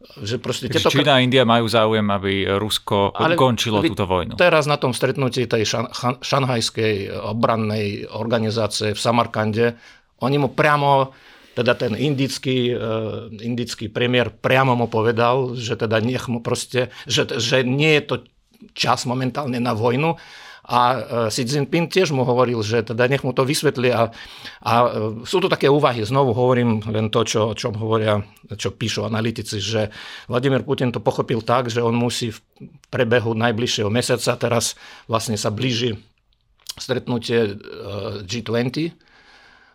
Že 0.00 0.36
proste 0.40 0.66
tieto... 0.72 0.88
Čína 0.88 1.20
a 1.20 1.22
India 1.22 1.44
majú 1.44 1.68
záujem, 1.68 2.08
aby 2.08 2.48
Rusko 2.56 3.12
Ale 3.12 3.36
ukončilo 3.36 3.84
túto 3.84 4.08
vojnu. 4.08 4.40
Teraz 4.40 4.64
na 4.64 4.80
tom 4.80 4.96
stretnutí 4.96 5.44
tej 5.44 5.68
šan, 5.68 5.92
šanhajskej 6.24 7.12
obrannej 7.12 8.08
organizácie 8.08 8.96
v 8.96 9.00
Samarkande, 9.00 9.76
oni 10.24 10.36
mu 10.40 10.48
priamo, 10.56 11.12
teda 11.52 11.76
ten 11.76 11.92
indický, 12.00 12.72
uh, 12.72 13.28
indický 13.44 13.92
premiér 13.92 14.32
priamo 14.32 14.72
mu 14.72 14.88
povedal, 14.88 15.52
že 15.52 15.76
teda 15.76 16.00
nech 16.00 16.32
mu 16.32 16.40
proste, 16.40 16.88
že, 17.04 17.28
že 17.36 17.60
nie 17.60 18.00
je 18.00 18.02
to 18.08 18.16
čas 18.72 19.04
momentálne 19.04 19.60
na 19.60 19.76
vojnu, 19.76 20.16
a 20.68 20.78
e, 20.92 21.00
Xi 21.32 21.42
Jinping 21.48 21.88
tiež 21.88 22.12
mu 22.12 22.22
hovoril, 22.28 22.60
že 22.60 22.84
teda 22.84 23.08
nech 23.08 23.24
mu 23.24 23.32
to 23.32 23.48
vysvetli 23.48 23.88
a, 23.90 24.12
a 24.60 24.72
e, 24.84 24.86
sú 25.24 25.40
to 25.40 25.48
také 25.48 25.72
úvahy, 25.72 26.04
znovu 26.04 26.36
hovorím 26.36 26.84
len 26.90 27.08
to, 27.08 27.24
čo, 27.24 27.56
čo 27.56 27.72
hovoria, 27.72 28.20
čo 28.54 28.74
píšu 28.76 29.08
analytici, 29.08 29.56
že 29.58 29.88
Vladimír 30.28 30.62
Putin 30.62 30.92
to 30.92 31.00
pochopil 31.00 31.40
tak, 31.40 31.72
že 31.72 31.80
on 31.80 31.96
musí 31.96 32.30
v 32.32 32.38
prebehu 32.92 33.32
najbližšieho 33.32 33.88
mesiaca, 33.88 34.36
teraz 34.36 34.76
vlastne 35.08 35.40
sa 35.40 35.48
blíži 35.48 35.96
stretnutie 36.76 37.40
e, 37.44 37.52
G20, 38.24 39.09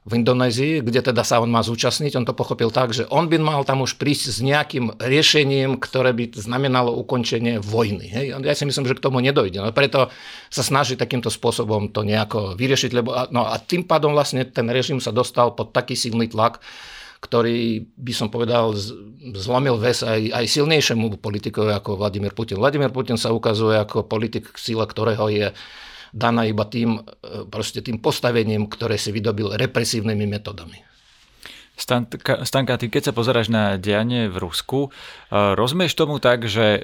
v 0.06 0.22
Indonézii, 0.22 0.86
kde 0.86 1.02
teda 1.02 1.26
sa 1.26 1.41
on 1.41 1.50
má 1.50 1.65
zúčastniť. 1.65 2.13
On 2.13 2.30
to 2.30 2.38
pochopil 2.38 2.70
tak, 2.70 2.94
že 2.94 3.10
on 3.10 3.26
by 3.26 3.41
mal 3.41 3.65
tam 3.65 3.82
už 3.82 3.98
prísť 3.98 4.38
s 4.38 4.39
nejakým 4.46 5.02
riešením, 5.02 5.82
ktoré 5.82 6.13
by 6.13 6.30
znamenalo 6.38 6.94
ukončenie 6.94 7.58
vojny. 7.58 8.06
Hej? 8.13 8.38
Ja 8.38 8.54
si 8.54 8.70
myslím, 8.70 8.86
že 8.86 8.94
k 8.94 9.02
tomu 9.02 9.18
nedojde. 9.18 9.65
No 9.65 9.74
preto 9.74 10.13
sa 10.54 10.62
snaží 10.62 10.94
takýmto 10.94 11.34
spôsobom 11.34 11.89
to 11.89 12.06
nejako 12.06 12.54
vyriešiť. 12.54 12.91
Lebo, 12.94 13.18
no 13.34 13.50
a 13.50 13.58
tým 13.58 13.82
pádom 13.89 14.13
vlastne 14.13 14.46
ten 14.46 14.70
režim 14.70 15.02
sa 15.02 15.10
dostal 15.10 15.58
pod 15.58 15.74
taký 15.74 15.97
silný 15.97 16.30
tlak, 16.30 16.62
ktorý 17.26 17.89
by 17.97 18.14
som 18.14 18.30
povedal 18.30 18.78
zlomil 19.34 19.82
ves 19.82 20.06
aj, 20.06 20.30
aj 20.30 20.45
silnejšiemu 20.45 21.18
politikovi 21.18 21.74
ako 21.74 21.97
Vladimír 21.97 22.38
Putin. 22.38 22.62
Vladimír 22.62 22.93
Putin 22.93 23.18
sa 23.18 23.34
ukazuje 23.34 23.82
ako 23.82 24.06
politik, 24.06 24.53
síla 24.53 24.86
ktorého 24.86 25.26
je 25.34 25.49
daná 26.16 26.47
iba 26.47 26.63
tým, 26.63 26.95
e, 26.95 27.43
tým 27.84 27.99
postavením, 27.99 28.72
ktoré 28.72 28.95
si 28.95 29.11
vydobil 29.11 29.59
represívnymi 29.59 30.26
metodami. 30.32 30.80
Stanka, 31.76 32.47
Stanka, 32.47 32.80
ty 32.80 32.88
keď 32.88 33.11
sa 33.11 33.13
pozeráš 33.13 33.51
na 33.51 33.76
dianie 33.76 34.32
v 34.32 34.39
Rusku, 34.39 34.88
eh, 34.88 35.53
rozumieš 35.59 35.99
tomu 35.99 36.23
tak, 36.23 36.47
že 36.47 36.80
eh, 36.80 36.84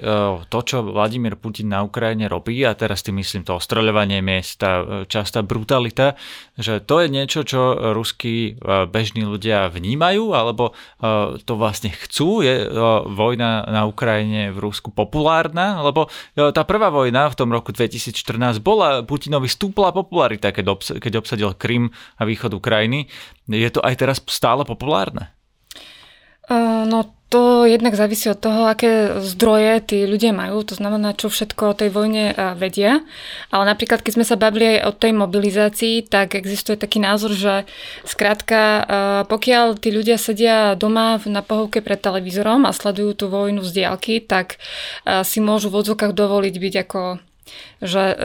to, 0.52 0.58
čo 0.60 0.84
Vladimír 0.84 1.40
Putin 1.40 1.72
na 1.72 1.80
Ukrajine 1.80 2.28
robí, 2.28 2.60
a 2.68 2.76
teraz 2.76 3.00
ty 3.00 3.08
myslím 3.08 3.48
to 3.48 3.56
ostreľovanie 3.56 4.20
miesta, 4.20 4.68
eh, 4.68 4.84
častá 5.08 5.40
brutalita, 5.40 6.20
že 6.60 6.84
to 6.84 7.00
je 7.00 7.08
niečo, 7.08 7.40
čo 7.48 7.94
ruskí 7.96 8.60
bežní 8.92 9.24
ľudia 9.24 9.72
vnímajú, 9.72 10.36
alebo 10.36 10.76
to 11.42 11.52
vlastne 11.56 11.88
chcú? 11.88 12.44
Je 12.44 12.68
vojna 13.08 13.64
na 13.72 13.88
Ukrajine 13.88 14.52
v 14.52 14.58
Rusku 14.60 14.92
populárna? 14.92 15.80
Lebo 15.80 16.12
tá 16.36 16.62
prvá 16.68 16.92
vojna 16.92 17.32
v 17.32 17.38
tom 17.40 17.48
roku 17.48 17.72
2014 17.72 18.60
bola, 18.60 19.00
Putinovi 19.00 19.48
stúpla 19.48 19.96
popularita, 19.96 20.52
keď 20.52 21.12
obsadil 21.16 21.56
Krym 21.56 21.88
a 22.20 22.22
východ 22.28 22.52
Ukrajiny. 22.52 23.08
Je 23.50 23.70
to 23.72 23.82
aj 23.82 23.94
teraz 23.98 24.18
stále 24.30 24.62
populárne? 24.62 25.34
No 26.86 27.14
to 27.32 27.64
jednak 27.64 27.96
závisí 27.96 28.28
od 28.28 28.36
toho, 28.36 28.68
aké 28.68 29.24
zdroje 29.24 29.80
tí 29.88 29.98
ľudia 30.04 30.36
majú, 30.36 30.68
to 30.68 30.76
znamená, 30.76 31.16
čo 31.16 31.32
všetko 31.32 31.72
o 31.72 31.78
tej 31.78 31.88
vojne 31.88 32.36
vedia. 32.60 33.00
Ale 33.48 33.64
napríklad, 33.64 34.04
keď 34.04 34.12
sme 34.20 34.26
sa 34.28 34.36
bavili 34.36 34.76
aj 34.76 34.78
o 34.84 34.92
tej 34.92 35.16
mobilizácii, 35.16 36.12
tak 36.12 36.36
existuje 36.36 36.76
taký 36.76 37.00
názor, 37.00 37.32
že 37.32 37.64
skrátka, 38.04 38.84
pokiaľ 39.32 39.80
tí 39.80 39.88
ľudia 39.88 40.20
sedia 40.20 40.76
doma 40.76 41.16
na 41.24 41.40
pohovke 41.40 41.80
pred 41.80 42.04
televízorom 42.04 42.68
a 42.68 42.76
sledujú 42.76 43.16
tú 43.16 43.26
vojnu 43.32 43.64
z 43.64 43.80
diálky, 43.80 44.20
tak 44.20 44.60
si 45.24 45.40
môžu 45.40 45.72
v 45.72 45.80
odzvukách 45.80 46.12
dovoliť 46.12 46.54
byť 46.58 46.74
ako 46.84 47.00
že 47.82 48.14
e, 48.14 48.16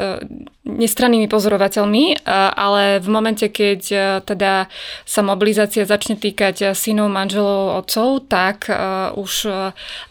nestrannými 0.65 1.25
pozorovateľmi, 1.25 2.05
e, 2.13 2.15
ale 2.53 3.01
v 3.01 3.09
momente, 3.09 3.49
keď 3.49 3.81
e, 3.89 3.97
teda 4.21 4.69
sa 5.03 5.21
mobilizácia 5.25 5.83
začne 5.89 6.15
týkať 6.15 6.77
synov, 6.77 7.09
manželov, 7.09 7.81
otcov, 7.83 8.29
tak 8.29 8.69
už 9.17 9.33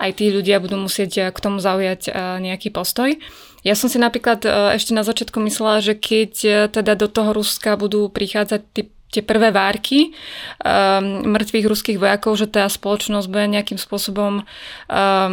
aj 0.01 0.11
tí 0.19 0.35
ľudia 0.35 0.59
budú 0.59 0.81
musieť 0.81 1.31
k 1.31 1.39
tomu 1.39 1.63
zaujať 1.63 2.11
nejaký 2.43 2.75
postoj. 2.75 3.15
Ja 3.63 3.75
som 3.75 3.91
si 3.91 3.99
napríklad 3.99 4.47
ešte 4.79 4.95
na 4.95 5.03
začiatku 5.03 5.43
myslela, 5.43 5.83
že 5.83 5.99
keď 5.99 6.33
teda 6.71 6.95
do 6.95 7.11
toho 7.11 7.35
Ruska 7.35 7.75
budú 7.75 8.07
prichádzať 8.11 8.63
tí 8.75 8.83
tie 9.07 9.23
prvé 9.23 9.55
várky 9.55 10.13
um, 10.61 11.31
mŕtvych 11.31 11.71
ruských 11.71 11.97
vojakov, 11.97 12.37
že 12.37 12.51
tá 12.51 12.67
spoločnosť 12.67 13.31
bude 13.31 13.49
nejakým 13.49 13.79
spôsobom 13.79 14.43
um, 14.43 15.33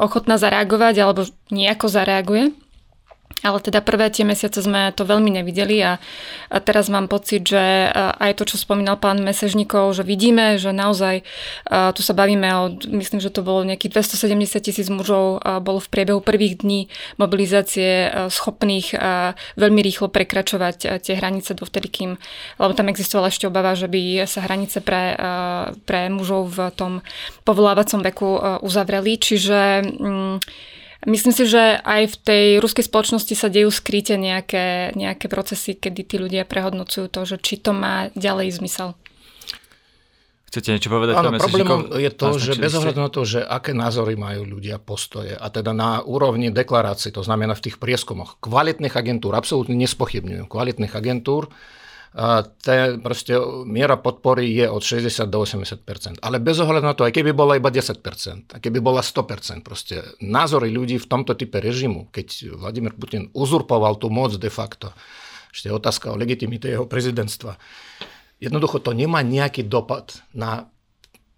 ochotná 0.00 0.40
zareagovať 0.40 0.94
alebo 1.02 1.28
nejako 1.52 1.86
zareaguje. 1.92 2.56
Ale 3.42 3.58
teda 3.58 3.82
prvé 3.82 4.06
tie 4.08 4.22
mesiace 4.22 4.62
sme 4.62 4.94
to 4.94 5.02
veľmi 5.02 5.34
nevideli 5.34 5.82
a, 5.82 5.98
a 6.48 6.56
teraz 6.62 6.86
mám 6.86 7.10
pocit, 7.10 7.42
že 7.42 7.90
aj 7.94 8.38
to, 8.38 8.46
čo 8.46 8.56
spomínal 8.56 8.98
pán 8.98 9.18
Mesežníkov, 9.22 9.98
že 9.98 10.06
vidíme, 10.06 10.56
že 10.62 10.70
naozaj 10.70 11.26
tu 11.66 12.00
sa 12.06 12.14
bavíme 12.14 12.48
o, 12.54 12.64
myslím, 12.94 13.18
že 13.18 13.34
to 13.34 13.42
bolo 13.42 13.66
nejakých 13.66 13.98
270 13.98 14.62
tisíc 14.62 14.88
mužov 14.88 15.42
bolo 15.62 15.82
v 15.82 15.90
priebehu 15.90 16.22
prvých 16.22 16.62
dní 16.62 16.86
mobilizácie 17.18 18.08
schopných 18.30 18.94
veľmi 19.58 19.80
rýchlo 19.82 20.06
prekračovať 20.08 21.02
tie 21.02 21.14
hranice 21.18 21.58
dovtedy, 21.58 21.88
kým, 21.90 22.10
lebo 22.62 22.72
tam 22.72 22.88
existovala 22.88 23.28
ešte 23.28 23.50
obava, 23.50 23.74
že 23.74 23.90
by 23.90 24.24
sa 24.24 24.46
hranice 24.46 24.78
pre, 24.80 25.18
pre 25.82 26.06
mužov 26.08 26.54
v 26.54 26.58
tom 26.74 26.92
povolávacom 27.42 28.00
veku 28.06 28.30
uzavreli. 28.62 29.18
Čiže 29.18 29.60
mm, 29.82 30.36
Myslím 31.02 31.34
si, 31.34 31.50
že 31.50 31.82
aj 31.82 32.14
v 32.14 32.16
tej 32.22 32.46
ruskej 32.62 32.86
spoločnosti 32.86 33.34
sa 33.34 33.50
dejú 33.50 33.74
skryte 33.74 34.14
nejaké, 34.14 34.94
nejaké 34.94 35.26
procesy, 35.26 35.74
kedy 35.74 36.06
tí 36.06 36.16
ľudia 36.22 36.46
prehodnocujú 36.46 37.10
to, 37.10 37.26
že 37.26 37.36
či 37.42 37.58
to 37.58 37.74
má 37.74 38.14
ďalej 38.14 38.62
zmysel. 38.62 38.94
Chcete 40.52 40.68
niečo 40.76 40.92
povedať? 40.92 41.16
Áno, 41.16 41.32
problémom 41.40 41.96
je 41.96 42.12
to, 42.12 42.36
že 42.36 42.60
bez 42.60 42.76
ohľadu 42.76 43.00
na 43.00 43.10
to, 43.10 43.24
že 43.24 43.40
aké 43.40 43.72
názory 43.72 44.20
majú 44.20 44.44
ľudia, 44.44 44.76
postoje, 44.76 45.32
a 45.32 45.48
teda 45.48 45.72
na 45.72 46.04
úrovni 46.04 46.52
deklarácií, 46.52 47.08
to 47.08 47.24
znamená 47.24 47.56
v 47.56 47.72
tých 47.72 47.80
prieskumoch, 47.80 48.36
kvalitných 48.38 48.92
agentúr, 48.92 49.32
absolútne 49.32 49.74
nespochybňujem, 49.80 50.46
kvalitných 50.46 50.92
agentúr, 50.92 51.48
tá 52.12 52.92
proste 53.00 53.32
miera 53.64 53.96
podpory 53.96 54.52
je 54.52 54.68
od 54.68 54.84
60 54.84 55.32
do 55.32 55.48
80% 55.48 56.20
Ale 56.20 56.44
bez 56.44 56.60
ohľadu 56.60 56.84
na 56.84 56.92
to, 56.92 57.08
aj 57.08 57.16
keby 57.16 57.32
bola 57.32 57.56
iba 57.56 57.72
10% 57.72 58.52
a 58.52 58.56
keby 58.60 58.84
bola 58.84 59.00
100 59.00 59.64
proste 59.64 60.04
názory 60.20 60.68
ľudí 60.68 61.00
v 61.00 61.08
tomto 61.08 61.32
type 61.32 61.56
režimu, 61.56 62.12
keď 62.12 62.52
Vladimír 62.60 62.92
Putin 62.92 63.32
uzurpoval 63.32 63.96
tú 63.96 64.12
moc 64.12 64.36
de 64.36 64.52
facto, 64.52 64.92
ešte 65.48 65.72
otázka 65.72 66.12
o 66.12 66.20
legitimite 66.20 66.68
jeho 66.68 66.84
prezidentstva, 66.84 67.56
jednoducho 68.44 68.84
to 68.84 68.92
nemá 68.92 69.24
nejaký 69.24 69.64
dopad 69.64 70.12
na 70.36 70.68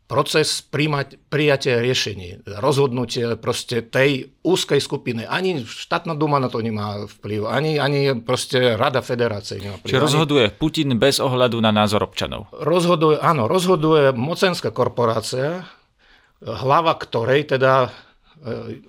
proces 0.04 0.60
príjmať, 0.60 1.16
prijatia 1.32 1.80
riešení, 1.80 2.44
rozhodnutie 2.44 3.40
proste 3.40 3.80
tej 3.80 4.36
úzkej 4.44 4.76
skupiny. 4.76 5.24
Ani 5.24 5.64
štátna 5.64 6.12
duma 6.12 6.36
na 6.36 6.52
to 6.52 6.60
nemá 6.60 7.08
vplyv, 7.08 7.48
ani, 7.48 7.80
ani 7.80 8.12
proste 8.20 8.76
Rada 8.76 9.00
federácie 9.00 9.64
nemá 9.64 9.80
vplyv. 9.80 9.88
Čiže 9.88 10.04
rozhoduje 10.04 10.44
Putin 10.52 11.00
bez 11.00 11.24
ohľadu 11.24 11.56
na 11.64 11.72
názor 11.72 12.04
občanov? 12.04 12.52
Rozhoduje, 12.52 13.16
áno, 13.16 13.48
rozhoduje 13.48 14.12
mocenská 14.12 14.68
korporácia, 14.68 15.64
hlava 16.44 16.92
ktorej 17.00 17.56
teda 17.56 17.88
e, 17.88 17.90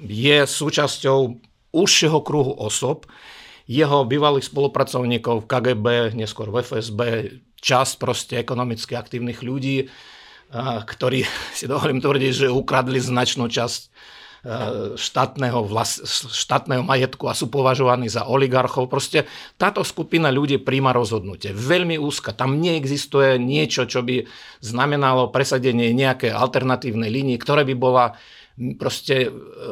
je 0.04 0.38
súčasťou 0.44 1.20
užšieho 1.72 2.20
kruhu 2.28 2.60
osob, 2.60 3.08
jeho 3.66 4.06
bývalých 4.06 4.46
spolupracovníkov 4.46 5.48
v 5.48 5.50
KGB, 5.50 5.88
neskôr 6.14 6.52
v 6.52 6.62
FSB, 6.62 7.02
časť 7.66 7.94
proste 7.98 8.34
ekonomicky 8.38 8.94
aktívnych 8.94 9.42
ľudí, 9.42 9.90
ktorí 10.54 11.26
si 11.58 11.66
dovolím 11.66 12.04
tvrdiť, 12.04 12.32
že 12.46 12.48
ukradli 12.54 13.00
značnú 13.00 13.48
časť 13.48 13.94
štátneho, 14.94 15.66
vlas, 15.66 15.98
štátneho 16.30 16.86
majetku 16.86 17.26
a 17.26 17.34
sú 17.34 17.50
považovaní 17.50 18.06
za 18.14 18.30
oligarchov. 18.30 18.86
Proste 18.86 19.26
táto 19.58 19.82
skupina 19.82 20.30
ľudí 20.30 20.62
príjma 20.62 20.94
rozhodnutie. 20.94 21.50
Veľmi 21.50 21.98
úzka. 21.98 22.30
Tam 22.30 22.62
neexistuje 22.62 23.42
niečo, 23.42 23.90
čo 23.90 24.06
by 24.06 24.22
znamenalo 24.62 25.34
presadenie 25.34 25.98
nejakej 25.98 26.30
alternatívnej 26.30 27.10
línii, 27.10 27.42
ktoré 27.42 27.66
by 27.66 27.74
bola 27.74 28.14
proste 28.78 29.28
e, 29.28 29.30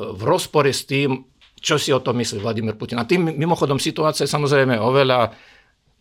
v 0.10 0.22
rozpore 0.26 0.74
s 0.74 0.90
tým, 0.90 1.22
čo 1.62 1.78
si 1.78 1.94
o 1.94 2.02
tom 2.02 2.18
myslí 2.18 2.42
Vladimír 2.42 2.74
Putin. 2.74 2.98
A 2.98 3.06
tým 3.06 3.30
mimochodom 3.30 3.78
situácia 3.78 4.26
je 4.26 4.34
samozrejme 4.34 4.76
oveľa 4.82 5.32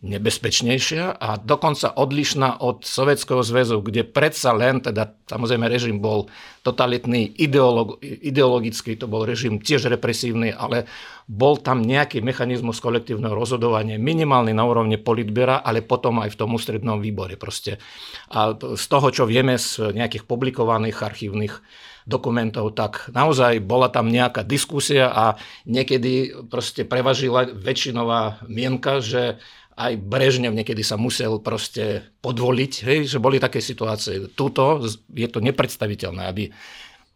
nebezpečnejšia 0.03 1.15
a 1.15 1.39
dokonca 1.39 1.95
odlišná 1.95 2.59
od 2.59 2.83
Sovietskeho 2.83 3.39
zväzu, 3.39 3.79
kde 3.79 4.03
predsa 4.03 4.51
len, 4.51 4.83
teda 4.83 5.15
samozrejme 5.23 5.71
režim 5.71 6.03
bol 6.03 6.27
totalitný, 6.59 7.31
ideolog, 7.39 8.03
ideologický, 8.03 8.99
to 8.99 9.07
bol 9.07 9.23
režim 9.23 9.63
tiež 9.63 9.87
represívny, 9.87 10.51
ale 10.51 10.91
bol 11.23 11.55
tam 11.55 11.79
nejaký 11.79 12.19
mechanizmus 12.19 12.83
kolektívneho 12.83 13.31
rozhodovania, 13.31 13.95
minimálny 13.95 14.51
na 14.51 14.67
úrovne 14.67 14.99
politbera, 14.99 15.63
ale 15.63 15.79
potom 15.79 16.19
aj 16.19 16.35
v 16.35 16.39
tom 16.39 16.51
ústrednom 16.51 16.99
výbore 16.99 17.39
proste. 17.39 17.79
A 18.27 18.51
z 18.59 18.85
toho, 18.91 19.07
čo 19.07 19.23
vieme 19.23 19.55
z 19.55 19.95
nejakých 19.95 20.27
publikovaných 20.27 20.99
archívnych 20.99 21.63
dokumentov, 22.03 22.75
tak 22.75 23.07
naozaj 23.15 23.63
bola 23.63 23.87
tam 23.87 24.11
nejaká 24.11 24.43
diskusia 24.43 25.07
a 25.07 25.39
niekedy 25.63 26.43
proste 26.51 26.83
prevažila 26.83 27.47
väčšinová 27.47 28.43
mienka, 28.51 28.99
že 28.99 29.39
aj 29.73 29.93
Brežnev 29.97 30.53
niekedy 30.53 30.85
sa 30.85 30.95
musel 30.95 31.41
proste 31.41 32.05
podvoliť, 32.21 32.73
hej, 32.85 32.99
že 33.09 33.17
boli 33.17 33.41
také 33.41 33.59
situácie. 33.59 34.29
Tuto 34.33 34.81
je 35.13 35.27
to 35.29 35.39
nepredstaviteľné, 35.41 36.23
aby 36.29 36.53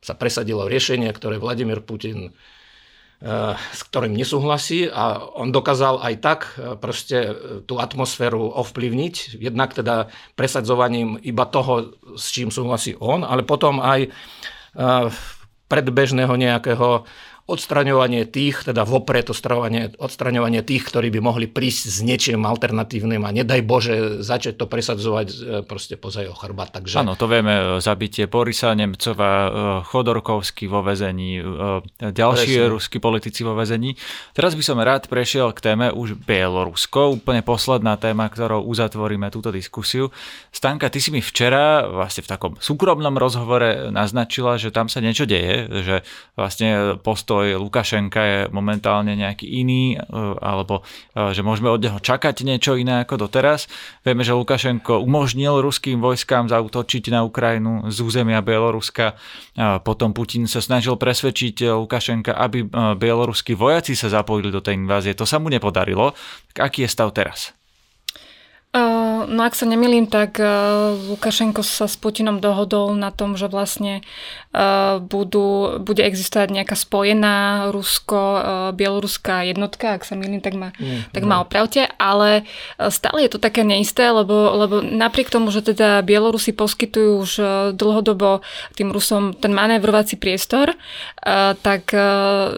sa 0.01 0.13
presadilo 0.17 0.65
riešenie, 0.65 1.09
ktoré 1.13 1.37
Vladimír 1.37 1.81
Putin 1.85 2.29
eh, 2.29 3.53
s 3.53 3.81
ktorým 3.85 4.13
nesúhlasí 4.13 4.89
a 4.89 5.21
on 5.37 5.53
dokázal 5.53 6.01
aj 6.01 6.13
tak 6.21 6.39
eh, 6.57 6.73
proste 6.77 7.17
eh, 7.17 7.33
tú 7.65 7.77
atmosféru 7.77 8.49
ovplyvniť, 8.57 9.41
jednak 9.41 9.77
teda 9.77 10.09
presadzovaním 10.33 11.17
iba 11.21 11.45
toho, 11.45 11.93
s 12.17 12.33
čím 12.33 12.49
súhlasí 12.49 12.97
on, 12.97 13.21
ale 13.21 13.45
potom 13.45 13.81
aj 13.81 14.09
predbežného 15.67 16.37
nejakého 16.37 17.09
odstraňovanie 17.47 18.27
tých, 18.27 18.67
teda 18.67 18.83
vopred 18.83 19.31
odstraňovanie, 19.31 20.59
tých, 20.67 20.83
ktorí 20.83 21.07
by 21.15 21.19
mohli 21.23 21.47
prísť 21.47 21.83
s 21.87 21.97
niečím 22.03 22.43
alternatívnym 22.43 23.23
a 23.23 23.31
nedaj 23.31 23.63
Bože 23.63 23.95
začať 24.19 24.59
to 24.59 24.67
presadzovať 24.67 25.27
e, 25.31 25.35
proste 25.63 25.95
poza 25.95 26.27
jeho 26.27 26.35
chrbát. 26.35 26.75
Takže... 26.75 26.99
Áno, 26.99 27.15
to 27.15 27.31
vieme, 27.31 27.55
e, 27.55 27.63
zabitie 27.79 28.27
Borisa 28.27 28.75
Nemcova, 28.75 29.31
e, 29.31 29.49
Chodorkovský 29.87 30.67
vo 30.67 30.83
vezení, 30.83 31.39
ďalší 32.03 32.53
Presne. 32.59 32.67
ruskí 32.67 32.97
politici 32.99 33.47
vo 33.47 33.55
vezení. 33.55 33.95
Teraz 34.35 34.51
by 34.51 34.63
som 34.67 34.83
rád 34.83 35.07
prešiel 35.07 35.55
k 35.55 35.71
téme 35.71 35.87
už 35.95 36.19
Bielorusko, 36.19 37.15
úplne 37.15 37.47
posledná 37.47 37.95
téma, 37.95 38.27
ktorou 38.27 38.67
uzatvoríme 38.67 39.31
túto 39.31 39.55
diskusiu. 39.55 40.11
Stanka, 40.51 40.91
ty 40.91 40.99
si 40.99 41.15
mi 41.15 41.23
včera 41.23 41.87
vlastne 41.87 42.27
v 42.27 42.29
takom 42.29 42.51
súkromnom 42.59 43.15
rozhovore 43.15 43.87
naznačila, 43.87 44.59
že 44.59 44.75
tam 44.75 44.91
sa 44.91 44.99
niečo 44.99 45.23
deje, 45.23 45.71
že 45.87 45.95
vlastne 46.35 46.99
postoj 46.99 47.36
postoj 47.37 47.61
Lukašenka 47.61 48.21
je 48.25 48.39
momentálne 48.49 49.13
nejaký 49.13 49.45
iný, 49.45 49.93
e, 49.93 49.97
alebo 50.41 50.81
e, 51.13 51.33
že 51.37 51.45
môžeme 51.45 51.69
od 51.69 51.77
neho 51.77 51.99
čakať 52.01 52.41
niečo 52.41 52.73
iné 52.73 53.05
ako 53.05 53.29
doteraz. 53.29 53.69
Vieme, 54.01 54.25
že 54.25 54.33
Lukašenko 54.33 55.05
umožnil 55.05 55.61
ruským 55.61 56.01
vojskám 56.01 56.49
zautočiť 56.49 57.13
na 57.13 57.21
Ukrajinu 57.21 57.93
z 57.93 57.97
územia 58.01 58.41
Bieloruska. 58.41 59.13
Potom 59.85 60.13
Putin 60.17 60.49
sa 60.49 60.63
snažil 60.63 60.97
presvedčiť 60.97 61.69
Lukašenka, 61.77 62.33
aby 62.33 62.65
bieloruskí 62.97 63.53
vojaci 63.53 63.93
sa 63.93 64.09
zapojili 64.09 64.49
do 64.49 64.63
tej 64.63 64.79
invázie. 64.79 65.13
To 65.17 65.27
sa 65.27 65.37
mu 65.37 65.51
nepodarilo. 65.51 66.13
Tak 66.53 66.71
aký 66.71 66.87
je 66.87 66.89
stav 66.89 67.11
teraz? 67.13 67.56
No 69.27 69.41
ak 69.41 69.57
sa 69.57 69.65
nemilím, 69.65 70.05
tak 70.05 70.37
Lukašenko 71.09 71.65
sa 71.65 71.89
s 71.89 71.97
Putinom 71.97 72.37
dohodol 72.37 72.93
na 72.93 73.09
tom, 73.09 73.33
že 73.33 73.49
vlastne 73.49 74.05
budú, 75.09 75.77
bude 75.81 76.01
existovať 76.01 76.49
nejaká 76.49 76.75
spojená 76.77 77.67
rusko-bieloruská 77.73 79.45
jednotka, 79.49 79.97
ak 79.97 80.05
sa 80.05 80.15
milím, 80.17 80.41
tak 80.41 80.57
ma, 80.57 80.73
mm, 80.77 81.13
tak 81.13 81.23
ma 81.25 81.41
opravte, 81.43 81.85
ale 81.97 82.45
stále 82.89 83.25
je 83.25 83.37
to 83.37 83.39
také 83.41 83.61
neisté, 83.61 84.09
lebo, 84.09 84.33
lebo 84.55 84.75
napriek 84.81 85.29
tomu, 85.29 85.53
že 85.53 85.61
teda 85.61 86.01
Bielorusi 86.01 86.53
poskytujú 86.55 87.11
už 87.21 87.31
dlhodobo 87.77 88.41
tým 88.73 88.89
Rusom 88.89 89.37
ten 89.37 89.53
manévrovací 89.53 90.17
priestor, 90.17 90.73
tak 91.61 91.93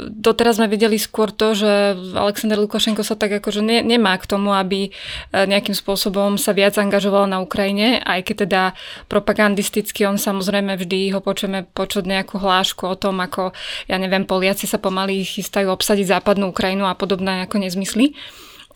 doteraz 0.08 0.62
sme 0.62 0.72
videli 0.72 0.96
skôr 0.96 1.32
to, 1.34 1.58
že 1.58 1.72
Aleksandr 2.16 2.60
Lukašenko 2.60 3.04
sa 3.04 3.20
tak 3.20 3.44
akože 3.44 3.60
ne, 3.60 3.84
nemá 3.84 4.16
k 4.16 4.30
tomu, 4.30 4.56
aby 4.56 4.92
nejakým 5.34 5.76
spôsobom 5.76 6.09
spôsobom 6.10 6.42
sa 6.42 6.58
viac 6.58 6.74
angažoval 6.82 7.30
na 7.30 7.38
Ukrajine, 7.38 8.02
aj 8.02 8.26
keď 8.26 8.36
teda 8.50 8.62
propagandisticky 9.06 10.10
on 10.10 10.18
samozrejme 10.18 10.74
vždy 10.74 11.14
ho 11.14 11.22
počujeme 11.22 11.70
počuť 11.70 12.10
nejakú 12.10 12.42
hlášku 12.42 12.90
o 12.90 12.98
tom, 12.98 13.22
ako 13.22 13.54
ja 13.86 14.02
neviem, 14.02 14.26
Poliaci 14.26 14.66
sa 14.66 14.82
pomaly 14.82 15.22
chystajú 15.22 15.70
obsadiť 15.70 16.18
západnú 16.18 16.50
Ukrajinu 16.50 16.90
a 16.90 16.98
podobné 16.98 17.46
ako 17.46 17.62
nezmysly. 17.62 18.18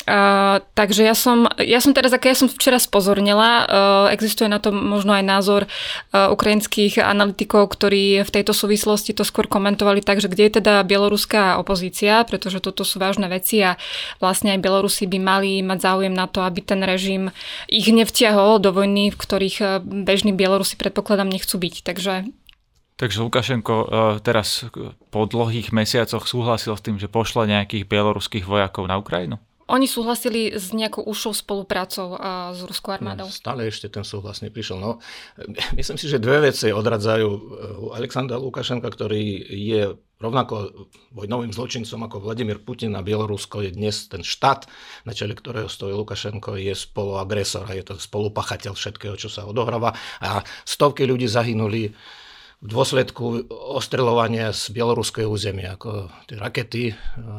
Takže 0.04 1.02
ja 1.08 1.16
som, 1.16 1.48
ja 1.64 1.80
som 1.80 1.96
teraz, 1.96 2.12
aké 2.12 2.36
ja 2.36 2.38
som 2.38 2.52
včera 2.52 2.76
spozornila, 2.76 3.50
uh, 3.64 3.66
existuje 4.12 4.52
na 4.52 4.60
to 4.60 4.76
možno 4.76 5.16
aj 5.16 5.24
názor 5.24 5.62
uh, 5.64 6.28
ukrajinských 6.28 7.00
analytikov, 7.00 7.72
ktorí 7.72 8.28
v 8.28 8.34
tejto 8.34 8.52
súvislosti 8.52 9.16
to 9.16 9.24
skôr 9.24 9.48
komentovali 9.48 10.04
tak, 10.04 10.20
že 10.20 10.28
kde 10.28 10.52
je 10.52 10.54
teda 10.60 10.84
bieloruská 10.84 11.56
opozícia, 11.56 12.20
pretože 12.28 12.60
toto 12.60 12.84
sú 12.84 13.00
vážne 13.00 13.32
veci 13.32 13.64
a 13.64 13.80
vlastne 14.20 14.52
aj 14.52 14.60
Bielorusi 14.60 15.08
by 15.08 15.20
mali 15.24 15.64
mať 15.64 15.80
záujem 15.80 16.12
na 16.12 16.28
to, 16.28 16.44
aby 16.44 16.60
ten 16.60 16.84
režim 16.84 17.32
ich 17.72 17.88
nevťahol 17.88 18.60
do 18.60 18.76
vojny, 18.76 19.08
v 19.08 19.18
ktorých 19.18 19.80
bežní 19.84 20.36
Bielorusi 20.36 20.76
predpokladám 20.76 21.32
nechcú 21.32 21.56
byť. 21.56 21.76
Takže 21.80 22.14
Takže 22.94 23.26
Lukašenko 23.26 23.76
teraz 24.22 24.70
po 25.10 25.26
dlhých 25.26 25.74
mesiacoch 25.74 26.30
súhlasil 26.30 26.78
s 26.78 26.86
tým, 26.86 27.02
že 27.02 27.10
pošle 27.10 27.50
nejakých 27.50 27.90
bieloruských 27.90 28.46
vojakov 28.46 28.86
na 28.86 29.02
Ukrajinu? 29.02 29.42
Oni 29.72 29.88
súhlasili 29.88 30.52
s 30.52 30.76
nejakou 30.76 31.08
užšou 31.08 31.32
spoluprácou 31.32 32.20
a 32.20 32.52
s 32.52 32.64
ruskou 32.68 32.92
armádou. 32.92 33.32
No, 33.32 33.34
stále 33.34 33.72
ešte 33.72 33.88
ten 33.88 34.04
súhlas 34.04 34.44
neprišiel. 34.44 34.76
No, 34.76 35.00
myslím 35.80 35.96
si, 35.96 36.12
že 36.12 36.20
dve 36.20 36.52
veci 36.52 36.72
odradzajú 36.72 37.30
eh, 37.30 37.42
Alexandra 37.96 38.36
Lukašenka, 38.36 38.92
ktorý 38.92 39.24
je 39.48 39.96
rovnako 40.24 40.88
vojnovým 41.12 41.52
zločincom 41.52 42.08
ako 42.08 42.24
Vladimír 42.24 42.64
Putin 42.64 42.96
a 42.96 43.04
Bielorusko 43.04 43.60
je 43.60 43.76
dnes 43.76 44.08
ten 44.08 44.24
štát, 44.24 44.72
na 45.04 45.12
čele 45.12 45.36
ktorého 45.36 45.68
stojí 45.68 45.92
Lukašenko, 45.92 46.56
je 46.56 46.72
spoluagresor 46.72 47.68
a 47.68 47.76
je 47.76 47.84
to 47.84 48.00
spolupachateľ 48.00 48.72
všetkého, 48.72 49.20
čo 49.20 49.28
sa 49.28 49.44
odohráva. 49.44 49.92
A 50.24 50.40
stovky 50.64 51.04
ľudí 51.04 51.28
zahynuli 51.28 51.92
v 52.64 52.68
dôsledku 52.72 53.52
ostreľovania 53.52 54.56
z 54.56 54.72
bieloruského 54.72 55.28
územia, 55.28 55.76
ako 55.76 56.08
tie 56.32 56.40
rakety 56.40 56.84
e, 56.90 56.94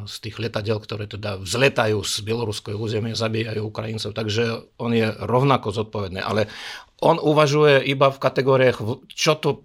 z 0.05 0.14
tých 0.20 0.37
letadiel, 0.37 0.77
ktoré 0.77 1.09
teda 1.09 1.41
vzletajú 1.41 2.05
z 2.05 2.14
bieloruského 2.20 2.77
územia, 2.77 3.16
zabíjajú 3.16 3.64
Ukrajincov, 3.64 4.12
takže 4.12 4.68
on 4.77 4.93
je 4.93 5.09
rovnako 5.09 5.72
zodpovedný. 5.72 6.20
Ale 6.20 6.53
on 7.01 7.16
uvažuje 7.16 7.89
iba 7.89 8.12
v 8.12 8.20
kategóriách, 8.20 8.79
čo 9.09 9.41
to, 9.41 9.64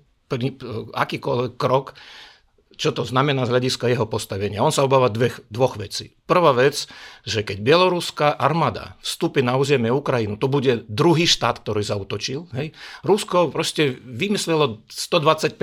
akýkoľvek 0.95 1.53
krok 1.59 1.99
čo 2.79 2.95
to 2.95 3.03
znamená 3.03 3.43
z 3.43 3.51
hľadiska 3.51 3.91
jeho 3.91 4.07
postavenia. 4.07 4.63
On 4.63 4.71
sa 4.71 4.87
obáva 4.87 5.11
dve, 5.11 5.35
dvoch 5.51 5.75
vecí. 5.75 6.15
Prvá 6.23 6.55
vec, 6.55 6.87
že 7.27 7.43
keď 7.43 7.59
bieloruská 7.59 8.31
armáda 8.31 8.95
vstúpi 9.03 9.43
na 9.43 9.59
územie 9.59 9.91
Ukrajinu, 9.91 10.39
to 10.39 10.47
bude 10.47 10.87
druhý 10.87 11.27
štát, 11.27 11.59
ktorý 11.59 11.83
zautočil. 11.83 12.47
Hej. 12.55 12.71
Rusko 13.03 13.51
proste 13.51 13.99
vymyslelo 13.99 14.87
125, 14.87 15.59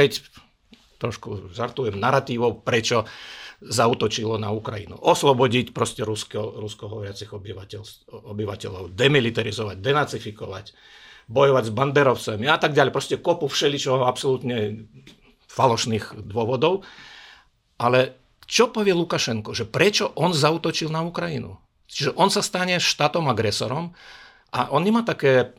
trošku 1.01 1.57
žartujem, 1.57 1.97
narratívov, 1.97 2.61
prečo 2.61 3.09
zautočilo 3.64 4.37
na 4.37 4.53
Ukrajinu. 4.53 5.01
Oslobodiť 5.01 5.73
proste 5.73 6.05
rusko, 6.05 6.61
ruskohoviacich 6.61 7.33
obyvateľ, 7.33 7.81
obyvateľov, 8.29 8.93
demilitarizovať, 8.93 9.81
denacifikovať, 9.81 10.77
bojovať 11.33 11.64
s 11.64 11.73
banderovcami 11.73 12.45
a 12.45 12.61
tak 12.61 12.77
ďalej. 12.77 12.93
Proste 12.93 13.17
kopu 13.17 13.49
všeličoho 13.49 14.05
absolútne 14.05 14.85
falošných 15.57 16.29
dôvodov. 16.29 16.85
Ale 17.81 18.21
čo 18.45 18.69
povie 18.69 18.93
Lukašenko? 18.93 19.57
Že 19.57 19.65
prečo 19.73 20.05
on 20.15 20.37
zautočil 20.37 20.93
na 20.93 21.03
Ukrajinu? 21.03 21.57
Čiže 21.89 22.15
on 22.15 22.29
sa 22.29 22.45
stane 22.45 22.77
štátom 22.77 23.27
agresorom 23.33 23.97
a 24.53 24.71
on 24.71 24.85
nemá 24.85 25.03
také 25.03 25.57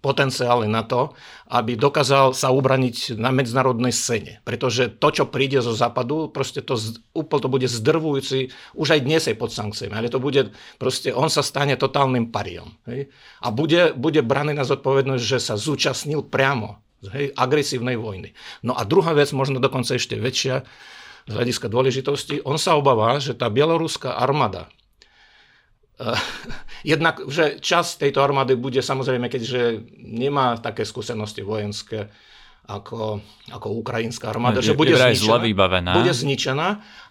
potenciály 0.00 0.64
na 0.64 0.80
to, 0.80 1.12
aby 1.52 1.76
dokázal 1.76 2.32
sa 2.32 2.48
ubraniť 2.48 3.20
na 3.20 3.28
medzinárodnej 3.28 3.92
scéne. 3.92 4.40
Pretože 4.48 4.88
to, 4.88 5.12
čo 5.12 5.28
príde 5.28 5.60
zo 5.60 5.76
západu, 5.76 6.32
proste 6.32 6.64
to 6.64 6.80
úplne 7.12 7.40
to 7.44 7.48
bude 7.52 7.68
zdrvujúci, 7.68 8.48
už 8.80 8.96
aj 8.96 9.00
dnes 9.04 9.22
je 9.28 9.36
pod 9.36 9.52
sankciami, 9.52 9.92
ale 9.92 10.08
to 10.08 10.16
bude, 10.16 10.56
proste 10.80 11.12
on 11.12 11.28
sa 11.28 11.44
stane 11.44 11.76
totálnym 11.76 12.32
pariom. 12.32 12.72
Hej? 12.88 13.12
A 13.44 13.52
bude, 13.52 13.92
bude 13.92 14.24
braný 14.24 14.56
na 14.56 14.64
zodpovednosť, 14.64 15.20
že 15.22 15.38
sa 15.38 15.60
zúčastnil 15.60 16.24
priamo 16.24 16.80
hej, 17.08 17.32
agresívnej 17.32 17.96
vojny. 17.96 18.36
No 18.60 18.76
a 18.76 18.84
druhá 18.84 19.16
vec, 19.16 19.32
možno 19.32 19.56
dokonca 19.56 19.96
ešte 19.96 20.20
väčšia, 20.20 20.66
z 21.28 21.32
hľadiska 21.32 21.70
dôležitosti, 21.70 22.44
on 22.44 22.60
sa 22.60 22.76
obáva, 22.76 23.16
že 23.22 23.36
tá 23.36 23.48
bieloruská 23.48 24.18
armáda, 24.20 24.68
uh, 26.00 26.16
jednak, 26.92 27.24
že 27.30 27.56
čas 27.64 27.96
tejto 27.96 28.20
armády 28.20 28.56
bude 28.56 28.80
samozrejme, 28.84 29.32
keďže 29.32 29.84
nemá 29.96 30.60
také 30.60 30.84
skúsenosti 30.84 31.40
vojenské, 31.40 32.12
ako, 32.66 33.20
ako 33.50 33.66
ukrajinská 33.80 34.30
armáda, 34.30 34.62
že 34.62 34.76
bude 34.76 34.94
zničená, 34.94 35.42
bude 35.96 36.12
zničená 36.14 36.68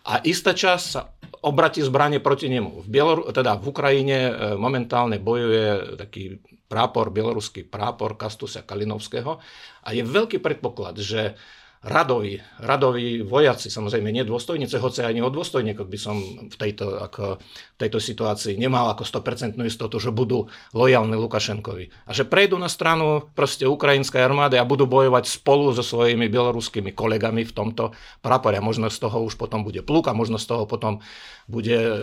a 0.08 0.14
istá 0.24 0.56
časť 0.56 0.86
sa 0.86 1.12
obratí 1.43 1.80
zbranie 1.84 2.20
proti 2.20 2.52
nemu. 2.52 2.84
V, 2.84 2.88
Bieloru, 2.88 3.28
teda 3.32 3.56
v 3.60 3.66
Ukrajine 3.72 4.18
e, 4.28 4.34
momentálne 4.60 5.20
bojuje 5.20 5.95
taký 6.00 6.39
prápor, 6.70 7.10
bieloruský 7.10 7.66
prápor 7.66 8.14
Kastusa 8.16 8.62
Kalinovského 8.62 9.41
a 9.84 9.89
je 9.89 10.04
veľký 10.06 10.38
predpoklad, 10.38 11.02
že 11.02 11.34
radoví, 11.80 12.43
radoví 12.59 13.23
vojaci, 13.23 13.71
samozrejme 13.71 14.11
nie 14.11 14.27
dôstojnice, 14.27 14.84
hoci 14.84 14.99
ani 14.99 15.23
od 15.23 15.32
dôstojníkov 15.32 15.88
by 15.88 15.99
som 15.99 16.19
v 16.51 16.55
tejto, 16.59 16.99
ako, 16.99 17.39
v 17.39 17.77
tejto 17.80 18.03
situácii 18.03 18.59
nemal 18.59 18.91
ako 18.91 19.07
100% 19.07 19.55
istotu, 19.63 19.95
že 19.95 20.11
budú 20.11 20.51
lojálni 20.75 21.15
Lukašenkovi. 21.15 21.88
A 22.03 22.11
že 22.11 22.27
prejdú 22.27 22.59
na 22.59 22.67
stranu 22.67 23.32
proste 23.32 23.63
ukrajinskej 23.63 24.19
armády 24.19 24.59
a 24.59 24.67
budú 24.67 24.91
bojovať 24.91 25.32
spolu 25.32 25.71
so 25.71 25.80
svojimi 25.80 26.27
bieloruskými 26.27 26.91
kolegami 26.91 27.47
v 27.47 27.55
tomto 27.55 27.95
prápore. 28.19 28.59
A 28.59 28.65
možno 28.65 28.91
z 28.91 28.99
toho 28.99 29.23
už 29.23 29.39
potom 29.39 29.63
bude 29.63 29.80
pluk 29.80 30.11
a 30.11 30.17
možno 30.17 30.36
z 30.36 30.51
toho 30.51 30.67
potom 30.67 30.99
bude 31.47 31.80
e, 31.80 31.95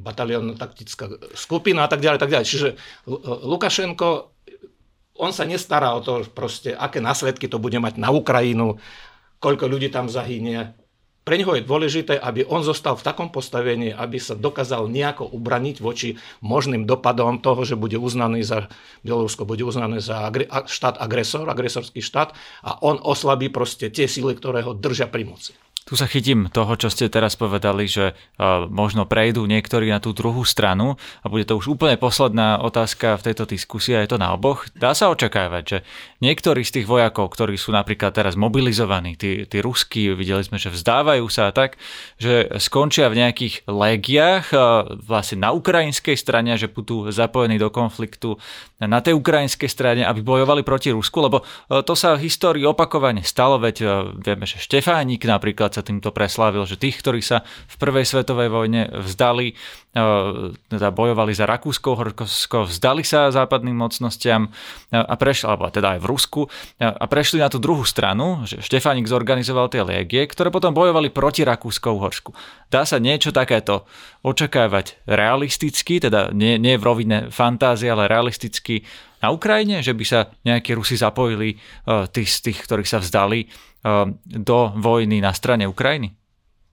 batalión 0.00 0.56
taktická 0.56 1.12
skupina 1.36 1.84
a 1.84 1.88
tak 1.92 2.00
ďalej, 2.00 2.18
tak 2.24 2.32
ďalej. 2.32 2.46
Čiže 2.48 2.68
Lukašenko 3.44 4.32
on 5.20 5.36
sa 5.36 5.44
nestará 5.44 5.92
o 5.92 6.00
to, 6.00 6.24
proste, 6.32 6.72
aké 6.72 7.04
následky 7.04 7.44
to 7.44 7.60
bude 7.60 7.76
mať 7.76 8.00
na 8.00 8.08
Ukrajinu, 8.08 8.80
koľko 9.40 9.64
ľudí 9.66 9.88
tam 9.88 10.06
zahynie. 10.06 10.76
Pre 11.20 11.36
neho 11.36 11.52
je 11.52 11.68
dôležité, 11.68 12.16
aby 12.16 12.48
on 12.48 12.64
zostal 12.64 12.96
v 12.96 13.04
takom 13.04 13.28
postavení, 13.28 13.92
aby 13.92 14.16
sa 14.16 14.32
dokázal 14.32 14.88
nejako 14.88 15.28
ubraniť 15.36 15.76
voči 15.84 16.16
možným 16.40 16.88
dopadom 16.88 17.44
toho, 17.44 17.60
že 17.68 17.76
bude 17.76 18.00
uznaný 18.00 18.40
za, 18.40 18.72
Bielorusko 19.04 19.44
bude 19.44 19.60
uznané 19.60 20.00
za 20.00 20.24
agre, 20.24 20.48
štát 20.48 20.96
agresor, 20.96 21.44
agresorský 21.44 22.00
štát 22.00 22.32
a 22.64 22.80
on 22.80 22.96
oslabí 22.96 23.52
proste 23.52 23.92
tie 23.92 24.08
síly, 24.08 24.32
ktoré 24.32 24.64
ho 24.64 24.72
držia 24.72 25.12
pri 25.12 25.28
moci. 25.28 25.52
Tu 25.90 25.98
sa 25.98 26.06
chytím 26.06 26.46
toho, 26.46 26.78
čo 26.78 26.86
ste 26.86 27.10
teraz 27.10 27.34
povedali, 27.34 27.90
že 27.90 28.14
možno 28.70 29.10
prejdú 29.10 29.42
niektorí 29.42 29.90
na 29.90 29.98
tú 29.98 30.14
druhú 30.14 30.46
stranu 30.46 30.94
a 31.18 31.26
bude 31.26 31.42
to 31.42 31.58
už 31.58 31.74
úplne 31.74 31.98
posledná 31.98 32.62
otázka 32.62 33.18
v 33.18 33.26
tejto 33.26 33.42
diskusii 33.50 33.98
a 33.98 34.06
je 34.06 34.14
to 34.14 34.22
na 34.22 34.30
oboch. 34.30 34.70
Dá 34.78 34.94
sa 34.94 35.10
očakávať, 35.10 35.62
že 35.66 35.78
niektorí 36.22 36.62
z 36.62 36.78
tých 36.78 36.86
vojakov, 36.86 37.34
ktorí 37.34 37.58
sú 37.58 37.74
napríklad 37.74 38.14
teraz 38.14 38.38
mobilizovaní, 38.38 39.18
tí, 39.18 39.50
tí 39.50 39.58
ruskí, 39.58 40.14
videli 40.14 40.46
sme, 40.46 40.62
že 40.62 40.70
vzdávajú 40.70 41.26
sa 41.26 41.50
tak, 41.50 41.74
že 42.22 42.46
skončia 42.62 43.10
v 43.10 43.26
nejakých 43.26 43.66
legiách 43.66 44.54
vlastne 45.02 45.42
na 45.42 45.50
ukrajinskej 45.50 46.14
strane, 46.14 46.54
že 46.54 46.70
budú 46.70 47.10
zapojení 47.10 47.58
do 47.58 47.66
konfliktu 47.66 48.38
na 48.78 49.02
tej 49.02 49.18
ukrajinskej 49.18 49.66
strane, 49.66 50.06
aby 50.06 50.22
bojovali 50.22 50.62
proti 50.62 50.94
Rusku, 50.94 51.18
lebo 51.18 51.42
to 51.66 51.98
sa 51.98 52.14
v 52.14 52.30
histórii 52.30 52.62
opakovane 52.62 53.26
stalo, 53.26 53.58
veď 53.58 54.06
vieme, 54.22 54.46
že 54.46 54.62
Štefánik 54.62 55.26
napríklad 55.26 55.74
sa 55.74 55.79
sa 55.80 55.88
týmto 55.88 56.12
preslávil, 56.12 56.68
že 56.68 56.76
tých, 56.76 57.00
ktorí 57.00 57.24
sa 57.24 57.40
v 57.66 57.74
prvej 57.80 58.04
svetovej 58.04 58.52
vojne 58.52 58.92
vzdali, 58.92 59.56
teda 60.70 60.88
bojovali 60.92 61.32
za 61.32 61.48
Rakúsko, 61.48 61.96
Horsko, 61.96 62.68
vzdali 62.68 63.00
sa 63.00 63.32
západným 63.32 63.74
mocnostiam 63.74 64.52
a 64.92 65.14
prešli, 65.16 65.48
alebo 65.48 65.72
teda 65.72 65.96
aj 65.96 66.00
v 66.04 66.06
Rusku, 66.06 66.40
a 66.78 67.04
prešli 67.08 67.40
na 67.40 67.48
tú 67.48 67.56
druhú 67.56 67.82
stranu, 67.88 68.44
že 68.44 68.60
Štefánik 68.60 69.08
zorganizoval 69.08 69.72
tie 69.72 69.80
légie, 69.80 70.28
ktoré 70.28 70.52
potom 70.52 70.76
bojovali 70.76 71.08
proti 71.08 71.42
Rakúsko-Uhorsku. 71.42 72.36
Dá 72.68 72.84
sa 72.84 73.00
niečo 73.00 73.32
takéto 73.32 73.88
očakávať 74.22 75.00
realisticky, 75.08 75.98
teda 75.98 76.30
nie, 76.36 76.60
nie 76.60 76.76
v 76.76 76.86
rovine 76.86 77.18
fantázie, 77.32 77.88
ale 77.88 78.06
realisticky 78.06 78.84
na 79.20 79.32
Ukrajine, 79.32 79.84
že 79.84 79.92
by 79.92 80.04
sa 80.04 80.32
nejakí 80.48 80.72
Rusi 80.72 80.96
zapojili 80.96 81.60
tých 82.14 82.30
z 82.30 82.38
tých, 82.40 82.58
ktorí 82.64 82.88
sa 82.88 83.04
vzdali 83.04 83.44
do 84.24 84.58
vojny 84.76 85.24
na 85.24 85.32
strane 85.32 85.64
Ukrajiny? 85.64 86.20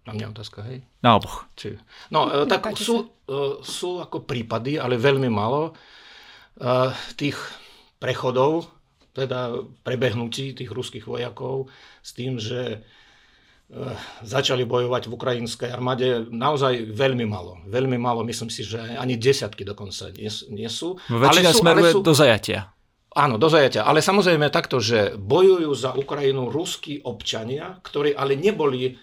Na 0.07 0.15
mňa 0.15 0.25
otázka, 0.31 0.63
hej? 0.63 0.87
Na 1.03 1.19
oboch. 1.19 1.43
Či... 1.59 1.75
No, 2.15 2.31
e, 2.31 2.47
tak 2.47 2.71
sú, 2.79 3.11
e, 3.27 3.59
sú 3.59 3.99
ako 3.99 4.23
prípady, 4.23 4.79
ale 4.79 4.95
veľmi 4.95 5.27
málo 5.27 5.67
e, 5.67 5.71
tých 7.19 7.35
prechodov, 7.99 8.71
teda 9.11 9.51
prebehnutí 9.83 10.55
tých 10.55 10.71
ruských 10.71 11.03
vojakov 11.03 11.67
s 11.99 12.15
tým, 12.15 12.39
že 12.39 12.85
začali 14.23 14.63
bojovať 14.63 15.11
v 15.11 15.15
ukrajinskej 15.19 15.67
armáde 15.67 16.23
naozaj 16.31 16.87
veľmi 16.87 17.27
malo. 17.27 17.59
Veľmi 17.67 17.99
malo, 17.99 18.23
myslím 18.23 18.47
si, 18.47 18.63
že 18.63 18.79
ani 18.79 19.19
desiatky 19.19 19.67
dokonca 19.67 20.07
nie, 20.15 20.31
nie 20.55 20.69
sú. 20.71 20.95
Väčšina 21.11 21.51
ale 21.51 21.57
sú, 21.57 21.59
smeruje 21.59 21.91
ale 21.91 21.95
sú, 21.99 21.99
do 21.99 22.13
zajatia. 22.15 22.71
Áno, 23.17 23.41
do 23.41 23.49
zajatia. 23.49 23.81
Ale 23.81 24.05
samozrejme 24.05 24.53
takto, 24.53 24.77
že 24.77 25.17
bojujú 25.17 25.73
za 25.73 25.97
Ukrajinu 25.97 26.53
ruskí 26.53 27.01
občania, 27.01 27.81
ktorí 27.81 28.13
ale 28.13 28.37
neboli 28.37 28.93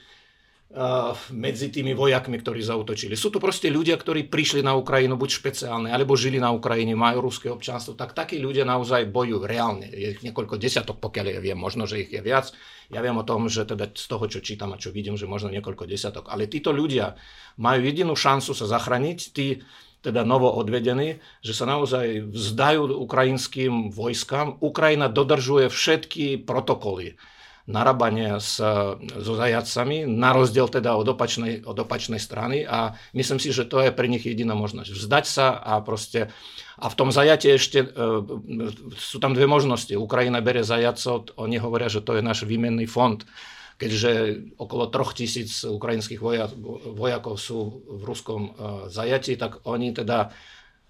medzi 1.30 1.70
tými 1.70 1.94
vojakmi, 1.94 2.34
ktorí 2.34 2.58
zautočili. 2.58 3.14
Sú 3.14 3.30
to 3.30 3.38
proste 3.38 3.70
ľudia, 3.70 3.94
ktorí 3.94 4.26
prišli 4.26 4.58
na 4.58 4.74
Ukrajinu 4.74 5.14
buď 5.14 5.30
špeciálne, 5.38 5.88
alebo 5.94 6.18
žili 6.18 6.42
na 6.42 6.50
Ukrajine, 6.50 6.98
majú 6.98 7.30
ruské 7.30 7.46
občanstvo, 7.46 7.94
tak 7.94 8.10
takí 8.10 8.42
ľudia 8.42 8.66
naozaj 8.66 9.06
bojujú 9.06 9.46
reálne. 9.46 9.86
Je 9.86 10.18
ich 10.18 10.22
niekoľko 10.26 10.58
desiatok, 10.58 10.98
pokiaľ 10.98 11.38
ja 11.38 11.40
viem, 11.42 11.54
možno, 11.54 11.86
že 11.86 12.02
ich 12.02 12.10
je 12.10 12.18
viac. 12.18 12.50
Ja 12.90 13.06
viem 13.06 13.14
o 13.14 13.22
tom, 13.22 13.46
že 13.46 13.62
teda 13.62 13.86
z 13.94 14.06
toho, 14.10 14.26
čo 14.26 14.42
čítam 14.42 14.74
a 14.74 14.80
čo 14.82 14.90
vidím, 14.90 15.14
že 15.14 15.30
možno 15.30 15.54
niekoľko 15.54 15.86
desiatok. 15.86 16.26
Ale 16.26 16.50
títo 16.50 16.74
ľudia 16.74 17.14
majú 17.54 17.78
jedinú 17.86 18.18
šancu 18.18 18.50
sa 18.50 18.66
zachrániť, 18.66 19.18
tí 19.30 19.62
teda 20.04 20.20
novo 20.28 20.52
odvedení, 20.52 21.24
že 21.40 21.56
sa 21.56 21.64
naozaj 21.64 22.28
vzdajú 22.28 22.92
ukrajinským 23.00 23.88
vojskám. 23.88 24.60
Ukrajina 24.60 25.08
dodržuje 25.08 25.72
všetky 25.72 26.44
protokoly 26.44 27.16
narábania 27.64 28.36
s, 28.36 28.60
so 29.00 29.32
zajacami, 29.40 30.04
na 30.04 30.36
rozdiel 30.36 30.68
teda 30.68 31.00
od 31.00 31.08
opačnej, 31.16 31.64
od 31.64 31.80
opačnej 31.80 32.20
strany 32.20 32.68
a 32.68 32.92
myslím 33.16 33.40
si, 33.40 33.56
že 33.56 33.64
to 33.64 33.80
je 33.80 33.88
pre 33.88 34.04
nich 34.04 34.28
jediná 34.28 34.52
možnosť. 34.52 34.92
Vzdať 34.92 35.24
sa 35.24 35.56
a 35.56 35.80
proste 35.80 36.28
a 36.76 36.92
v 36.92 36.98
tom 36.98 37.08
zajate 37.08 37.56
ešte 37.56 37.78
e, 37.80 37.88
sú 39.00 39.16
tam 39.16 39.32
dve 39.32 39.48
možnosti. 39.48 39.96
Ukrajina 39.96 40.44
bere 40.44 40.60
zajacov, 40.60 41.32
oni 41.40 41.56
hovoria, 41.56 41.88
že 41.88 42.04
to 42.04 42.20
je 42.20 42.22
náš 42.22 42.44
výmenný 42.44 42.84
fond 42.84 43.24
keďže 43.74 44.10
okolo 44.54 44.86
troch 44.88 45.12
tisíc 45.12 45.66
ukrajinských 45.66 46.20
vojakov 46.94 47.34
sú 47.36 47.82
v 47.84 48.02
ruskom 48.06 48.40
e, 48.46 48.50
zajati, 48.90 49.34
tak 49.34 49.66
oni 49.66 49.90
teda 49.90 50.30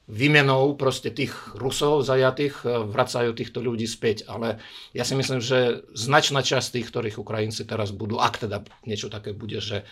výmenou 0.04 0.76
proste 0.76 1.08
tých 1.08 1.32
Rusov 1.56 2.04
zajatých 2.04 2.60
e, 2.60 2.64
vracajú 2.84 3.32
týchto 3.32 3.64
ľudí 3.64 3.88
späť. 3.88 4.28
Ale 4.28 4.60
ja 4.92 5.04
si 5.04 5.16
myslím, 5.16 5.40
že 5.40 5.80
značná 5.96 6.44
časť 6.44 6.76
tých, 6.76 6.88
ktorých 6.92 7.16
Ukrajinci 7.16 7.64
teraz 7.64 7.88
budú, 7.88 8.20
ak 8.20 8.44
teda 8.44 8.60
niečo 8.84 9.08
také 9.08 9.32
bude, 9.32 9.64
že 9.64 9.80
e, 9.80 9.84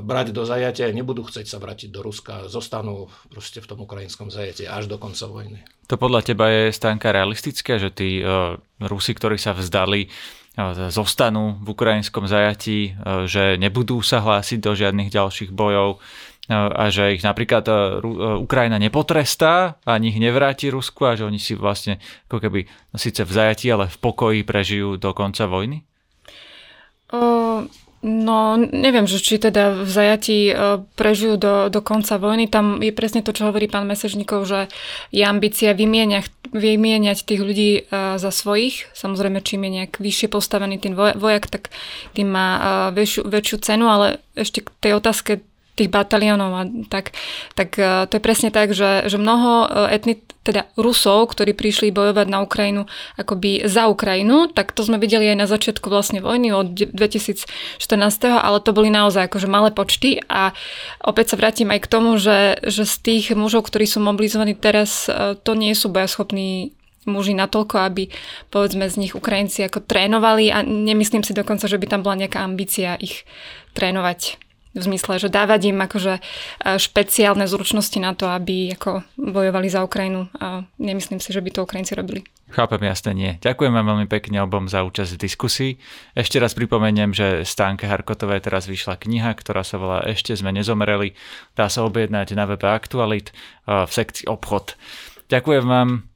brať 0.00 0.32
do 0.32 0.48
zajatia, 0.48 0.88
nebudú 0.96 1.28
chcieť 1.28 1.44
sa 1.44 1.60
vrátiť 1.60 1.92
do 1.92 2.00
Ruska, 2.00 2.48
zostanú 2.48 3.12
proste 3.28 3.60
v 3.60 3.68
tom 3.68 3.84
ukrajinskom 3.84 4.32
zajate 4.32 4.64
až 4.64 4.88
do 4.88 4.96
konca 4.96 5.28
vojny. 5.28 5.60
To 5.92 6.00
podľa 6.00 6.20
teba 6.24 6.48
je 6.48 6.72
stánka 6.72 7.12
realistické, 7.12 7.76
že 7.76 7.92
tí 7.92 8.20
uh, 8.20 8.60
Rusi, 8.80 9.16
ktorí 9.16 9.40
sa 9.40 9.56
vzdali, 9.56 10.12
zostanú 10.90 11.54
v 11.62 11.70
ukrajinskom 11.70 12.26
zajatí, 12.26 12.98
uh, 12.98 13.24
že 13.30 13.54
nebudú 13.56 14.02
sa 14.02 14.18
hlásiť 14.18 14.58
do 14.58 14.74
žiadnych 14.74 15.14
ďalších 15.14 15.54
bojov, 15.54 16.02
a 16.48 16.88
že 16.88 17.20
ich 17.20 17.20
napríklad 17.20 17.68
e, 17.68 17.72
e, 17.72 17.76
Ukrajina 18.40 18.80
nepotrestá 18.80 19.76
ani 19.84 20.08
ich 20.08 20.16
nevráti 20.16 20.72
Rusku 20.72 21.04
a 21.04 21.12
že 21.12 21.28
oni 21.28 21.36
si 21.36 21.52
vlastne 21.52 22.00
ako 22.32 22.40
keby 22.40 22.64
no 22.64 22.96
síce 22.96 23.20
v 23.20 23.32
zajatí, 23.36 23.68
ale 23.68 23.92
v 23.92 23.96
pokoji 24.00 24.40
prežijú 24.48 24.96
do 24.96 25.12
konca 25.12 25.44
vojny? 25.44 25.84
O, 27.12 27.68
no, 28.02 28.56
neviem, 28.58 29.06
že 29.06 29.18
či 29.18 29.42
teda 29.42 29.82
v 29.82 29.90
zajatí 29.90 30.40
e, 30.50 30.54
prežijú 30.98 31.34
do, 31.34 31.66
do 31.72 31.80
konca 31.82 32.18
vojny. 32.18 32.46
Tam 32.46 32.78
je 32.78 32.94
presne 32.94 33.24
to, 33.24 33.34
čo 33.34 33.50
hovorí 33.50 33.66
pán 33.66 33.88
Mesežníkov, 33.90 34.46
že 34.46 34.70
je 35.10 35.26
ambícia 35.26 35.74
vymieňať, 35.74 36.54
vymieňať 36.54 37.18
tých 37.26 37.40
ľudí 37.42 37.70
za 37.92 38.30
svojich. 38.32 38.88
Samozrejme, 38.96 39.44
čím 39.44 39.68
je 39.68 39.70
nejak 39.82 40.00
vyššie 40.00 40.28
postavený 40.32 40.80
ten 40.80 40.96
vojak, 40.96 41.50
tak 41.50 41.74
tým 42.16 42.32
má 42.32 42.48
väčšiu, 42.94 43.28
väčšiu 43.28 43.56
cenu, 43.60 43.86
ale 43.90 44.22
ešte 44.38 44.64
k 44.64 44.68
tej 44.80 44.92
otázke 44.96 45.32
tých 45.78 45.94
bataliónov 45.94 46.50
a 46.58 46.62
tak, 46.90 47.14
tak 47.54 47.78
e, 47.78 48.10
to 48.10 48.18
je 48.18 48.22
presne 48.22 48.50
tak, 48.50 48.74
že, 48.74 49.06
že 49.06 49.16
mnoho 49.16 49.66
e, 49.66 49.94
etnit, 49.94 50.26
teda 50.48 50.64
Rusov, 50.80 51.28
ktorí 51.36 51.52
prišli 51.52 51.92
bojovať 51.92 52.26
na 52.32 52.40
Ukrajinu 52.40 52.88
akoby 53.20 53.68
za 53.68 53.84
Ukrajinu, 53.92 54.48
tak 54.48 54.72
to 54.72 54.80
sme 54.80 54.96
videli 54.96 55.28
aj 55.28 55.36
na 55.36 55.44
začiatku 55.44 55.92
vlastne 55.92 56.24
vojny 56.24 56.56
od 56.56 56.72
2014, 56.72 57.44
ale 58.32 58.58
to 58.64 58.72
boli 58.72 58.88
naozaj 58.88 59.28
akože 59.28 59.44
malé 59.44 59.68
počty. 59.76 60.24
A 60.24 60.56
opäť 61.04 61.36
sa 61.36 61.36
vrátim 61.36 61.68
aj 61.68 61.84
k 61.84 61.90
tomu, 61.92 62.16
že, 62.16 62.64
že 62.64 62.88
z 62.88 62.96
tých 63.04 63.24
mužov, 63.36 63.68
ktorí 63.68 63.84
sú 63.84 64.00
mobilizovaní 64.00 64.56
teraz, 64.56 65.04
e, 65.12 65.36
to 65.36 65.52
nie 65.52 65.76
sú 65.76 65.92
bojaschopní 65.92 66.72
muži 67.04 67.36
natoľko, 67.36 67.76
aby 67.84 68.12
povedzme 68.52 68.84
z 68.88 69.00
nich 69.00 69.12
Ukrajinci 69.16 69.64
ako 69.64 69.84
trénovali. 69.84 70.48
A 70.48 70.64
nemyslím 70.64 71.24
si 71.24 71.36
dokonca, 71.36 71.68
že 71.68 71.80
by 71.80 71.86
tam 71.88 72.00
bola 72.04 72.24
nejaká 72.24 72.40
ambícia 72.40 72.96
ich 73.00 73.28
trénovať 73.76 74.47
v 74.78 74.86
zmysle, 74.94 75.18
že 75.18 75.28
dávať 75.28 75.74
im 75.74 75.78
akože 75.82 76.14
e, 76.16 76.22
špeciálne 76.78 77.44
zručnosti 77.44 77.98
na 77.98 78.14
to, 78.14 78.30
aby 78.30 78.72
ako 78.78 79.02
bojovali 79.18 79.68
za 79.68 79.82
Ukrajinu 79.82 80.30
a 80.38 80.64
nemyslím 80.78 81.18
si, 81.18 81.34
že 81.34 81.42
by 81.42 81.50
to 81.50 81.66
Ukrajinci 81.66 81.98
robili. 81.98 82.22
Chápem, 82.48 82.80
jasne 82.88 83.12
nie. 83.12 83.36
Ďakujem 83.44 83.76
vám 83.76 83.86
veľmi 83.92 84.08
pekne 84.08 84.40
obom 84.40 84.72
za 84.72 84.80
účasť 84.80 85.20
v 85.20 85.22
diskusii. 85.22 85.72
Ešte 86.16 86.40
raz 86.40 86.56
pripomeniem, 86.56 87.12
že 87.12 87.44
Stánke 87.44 87.84
Harkotovej 87.84 88.40
teraz 88.40 88.64
vyšla 88.64 88.96
kniha, 88.96 89.36
ktorá 89.36 89.60
sa 89.60 89.76
volá 89.76 90.00
Ešte 90.08 90.32
sme 90.32 90.56
nezomreli. 90.56 91.12
Dá 91.52 91.68
sa 91.68 91.84
objednať 91.84 92.32
na 92.32 92.48
webe 92.48 92.64
Aktualit 92.64 93.30
e, 93.30 93.84
v 93.84 93.90
sekcii 93.92 94.24
obchod. 94.30 94.80
Ďakujem 95.28 95.64
vám. 95.68 96.08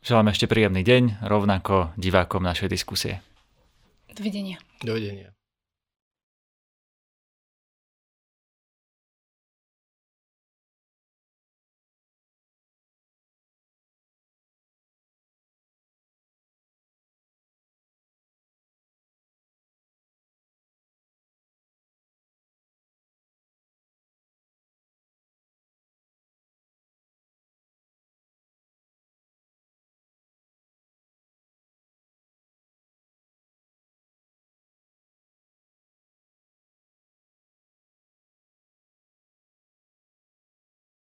Želám 0.00 0.32
ešte 0.32 0.48
príjemný 0.48 0.80
deň, 0.80 1.28
rovnako 1.28 1.92
divákom 2.00 2.40
našej 2.40 2.72
diskusie. 2.72 3.20
Dovidenia. 4.16 4.56
Dovidenia. 4.80 5.39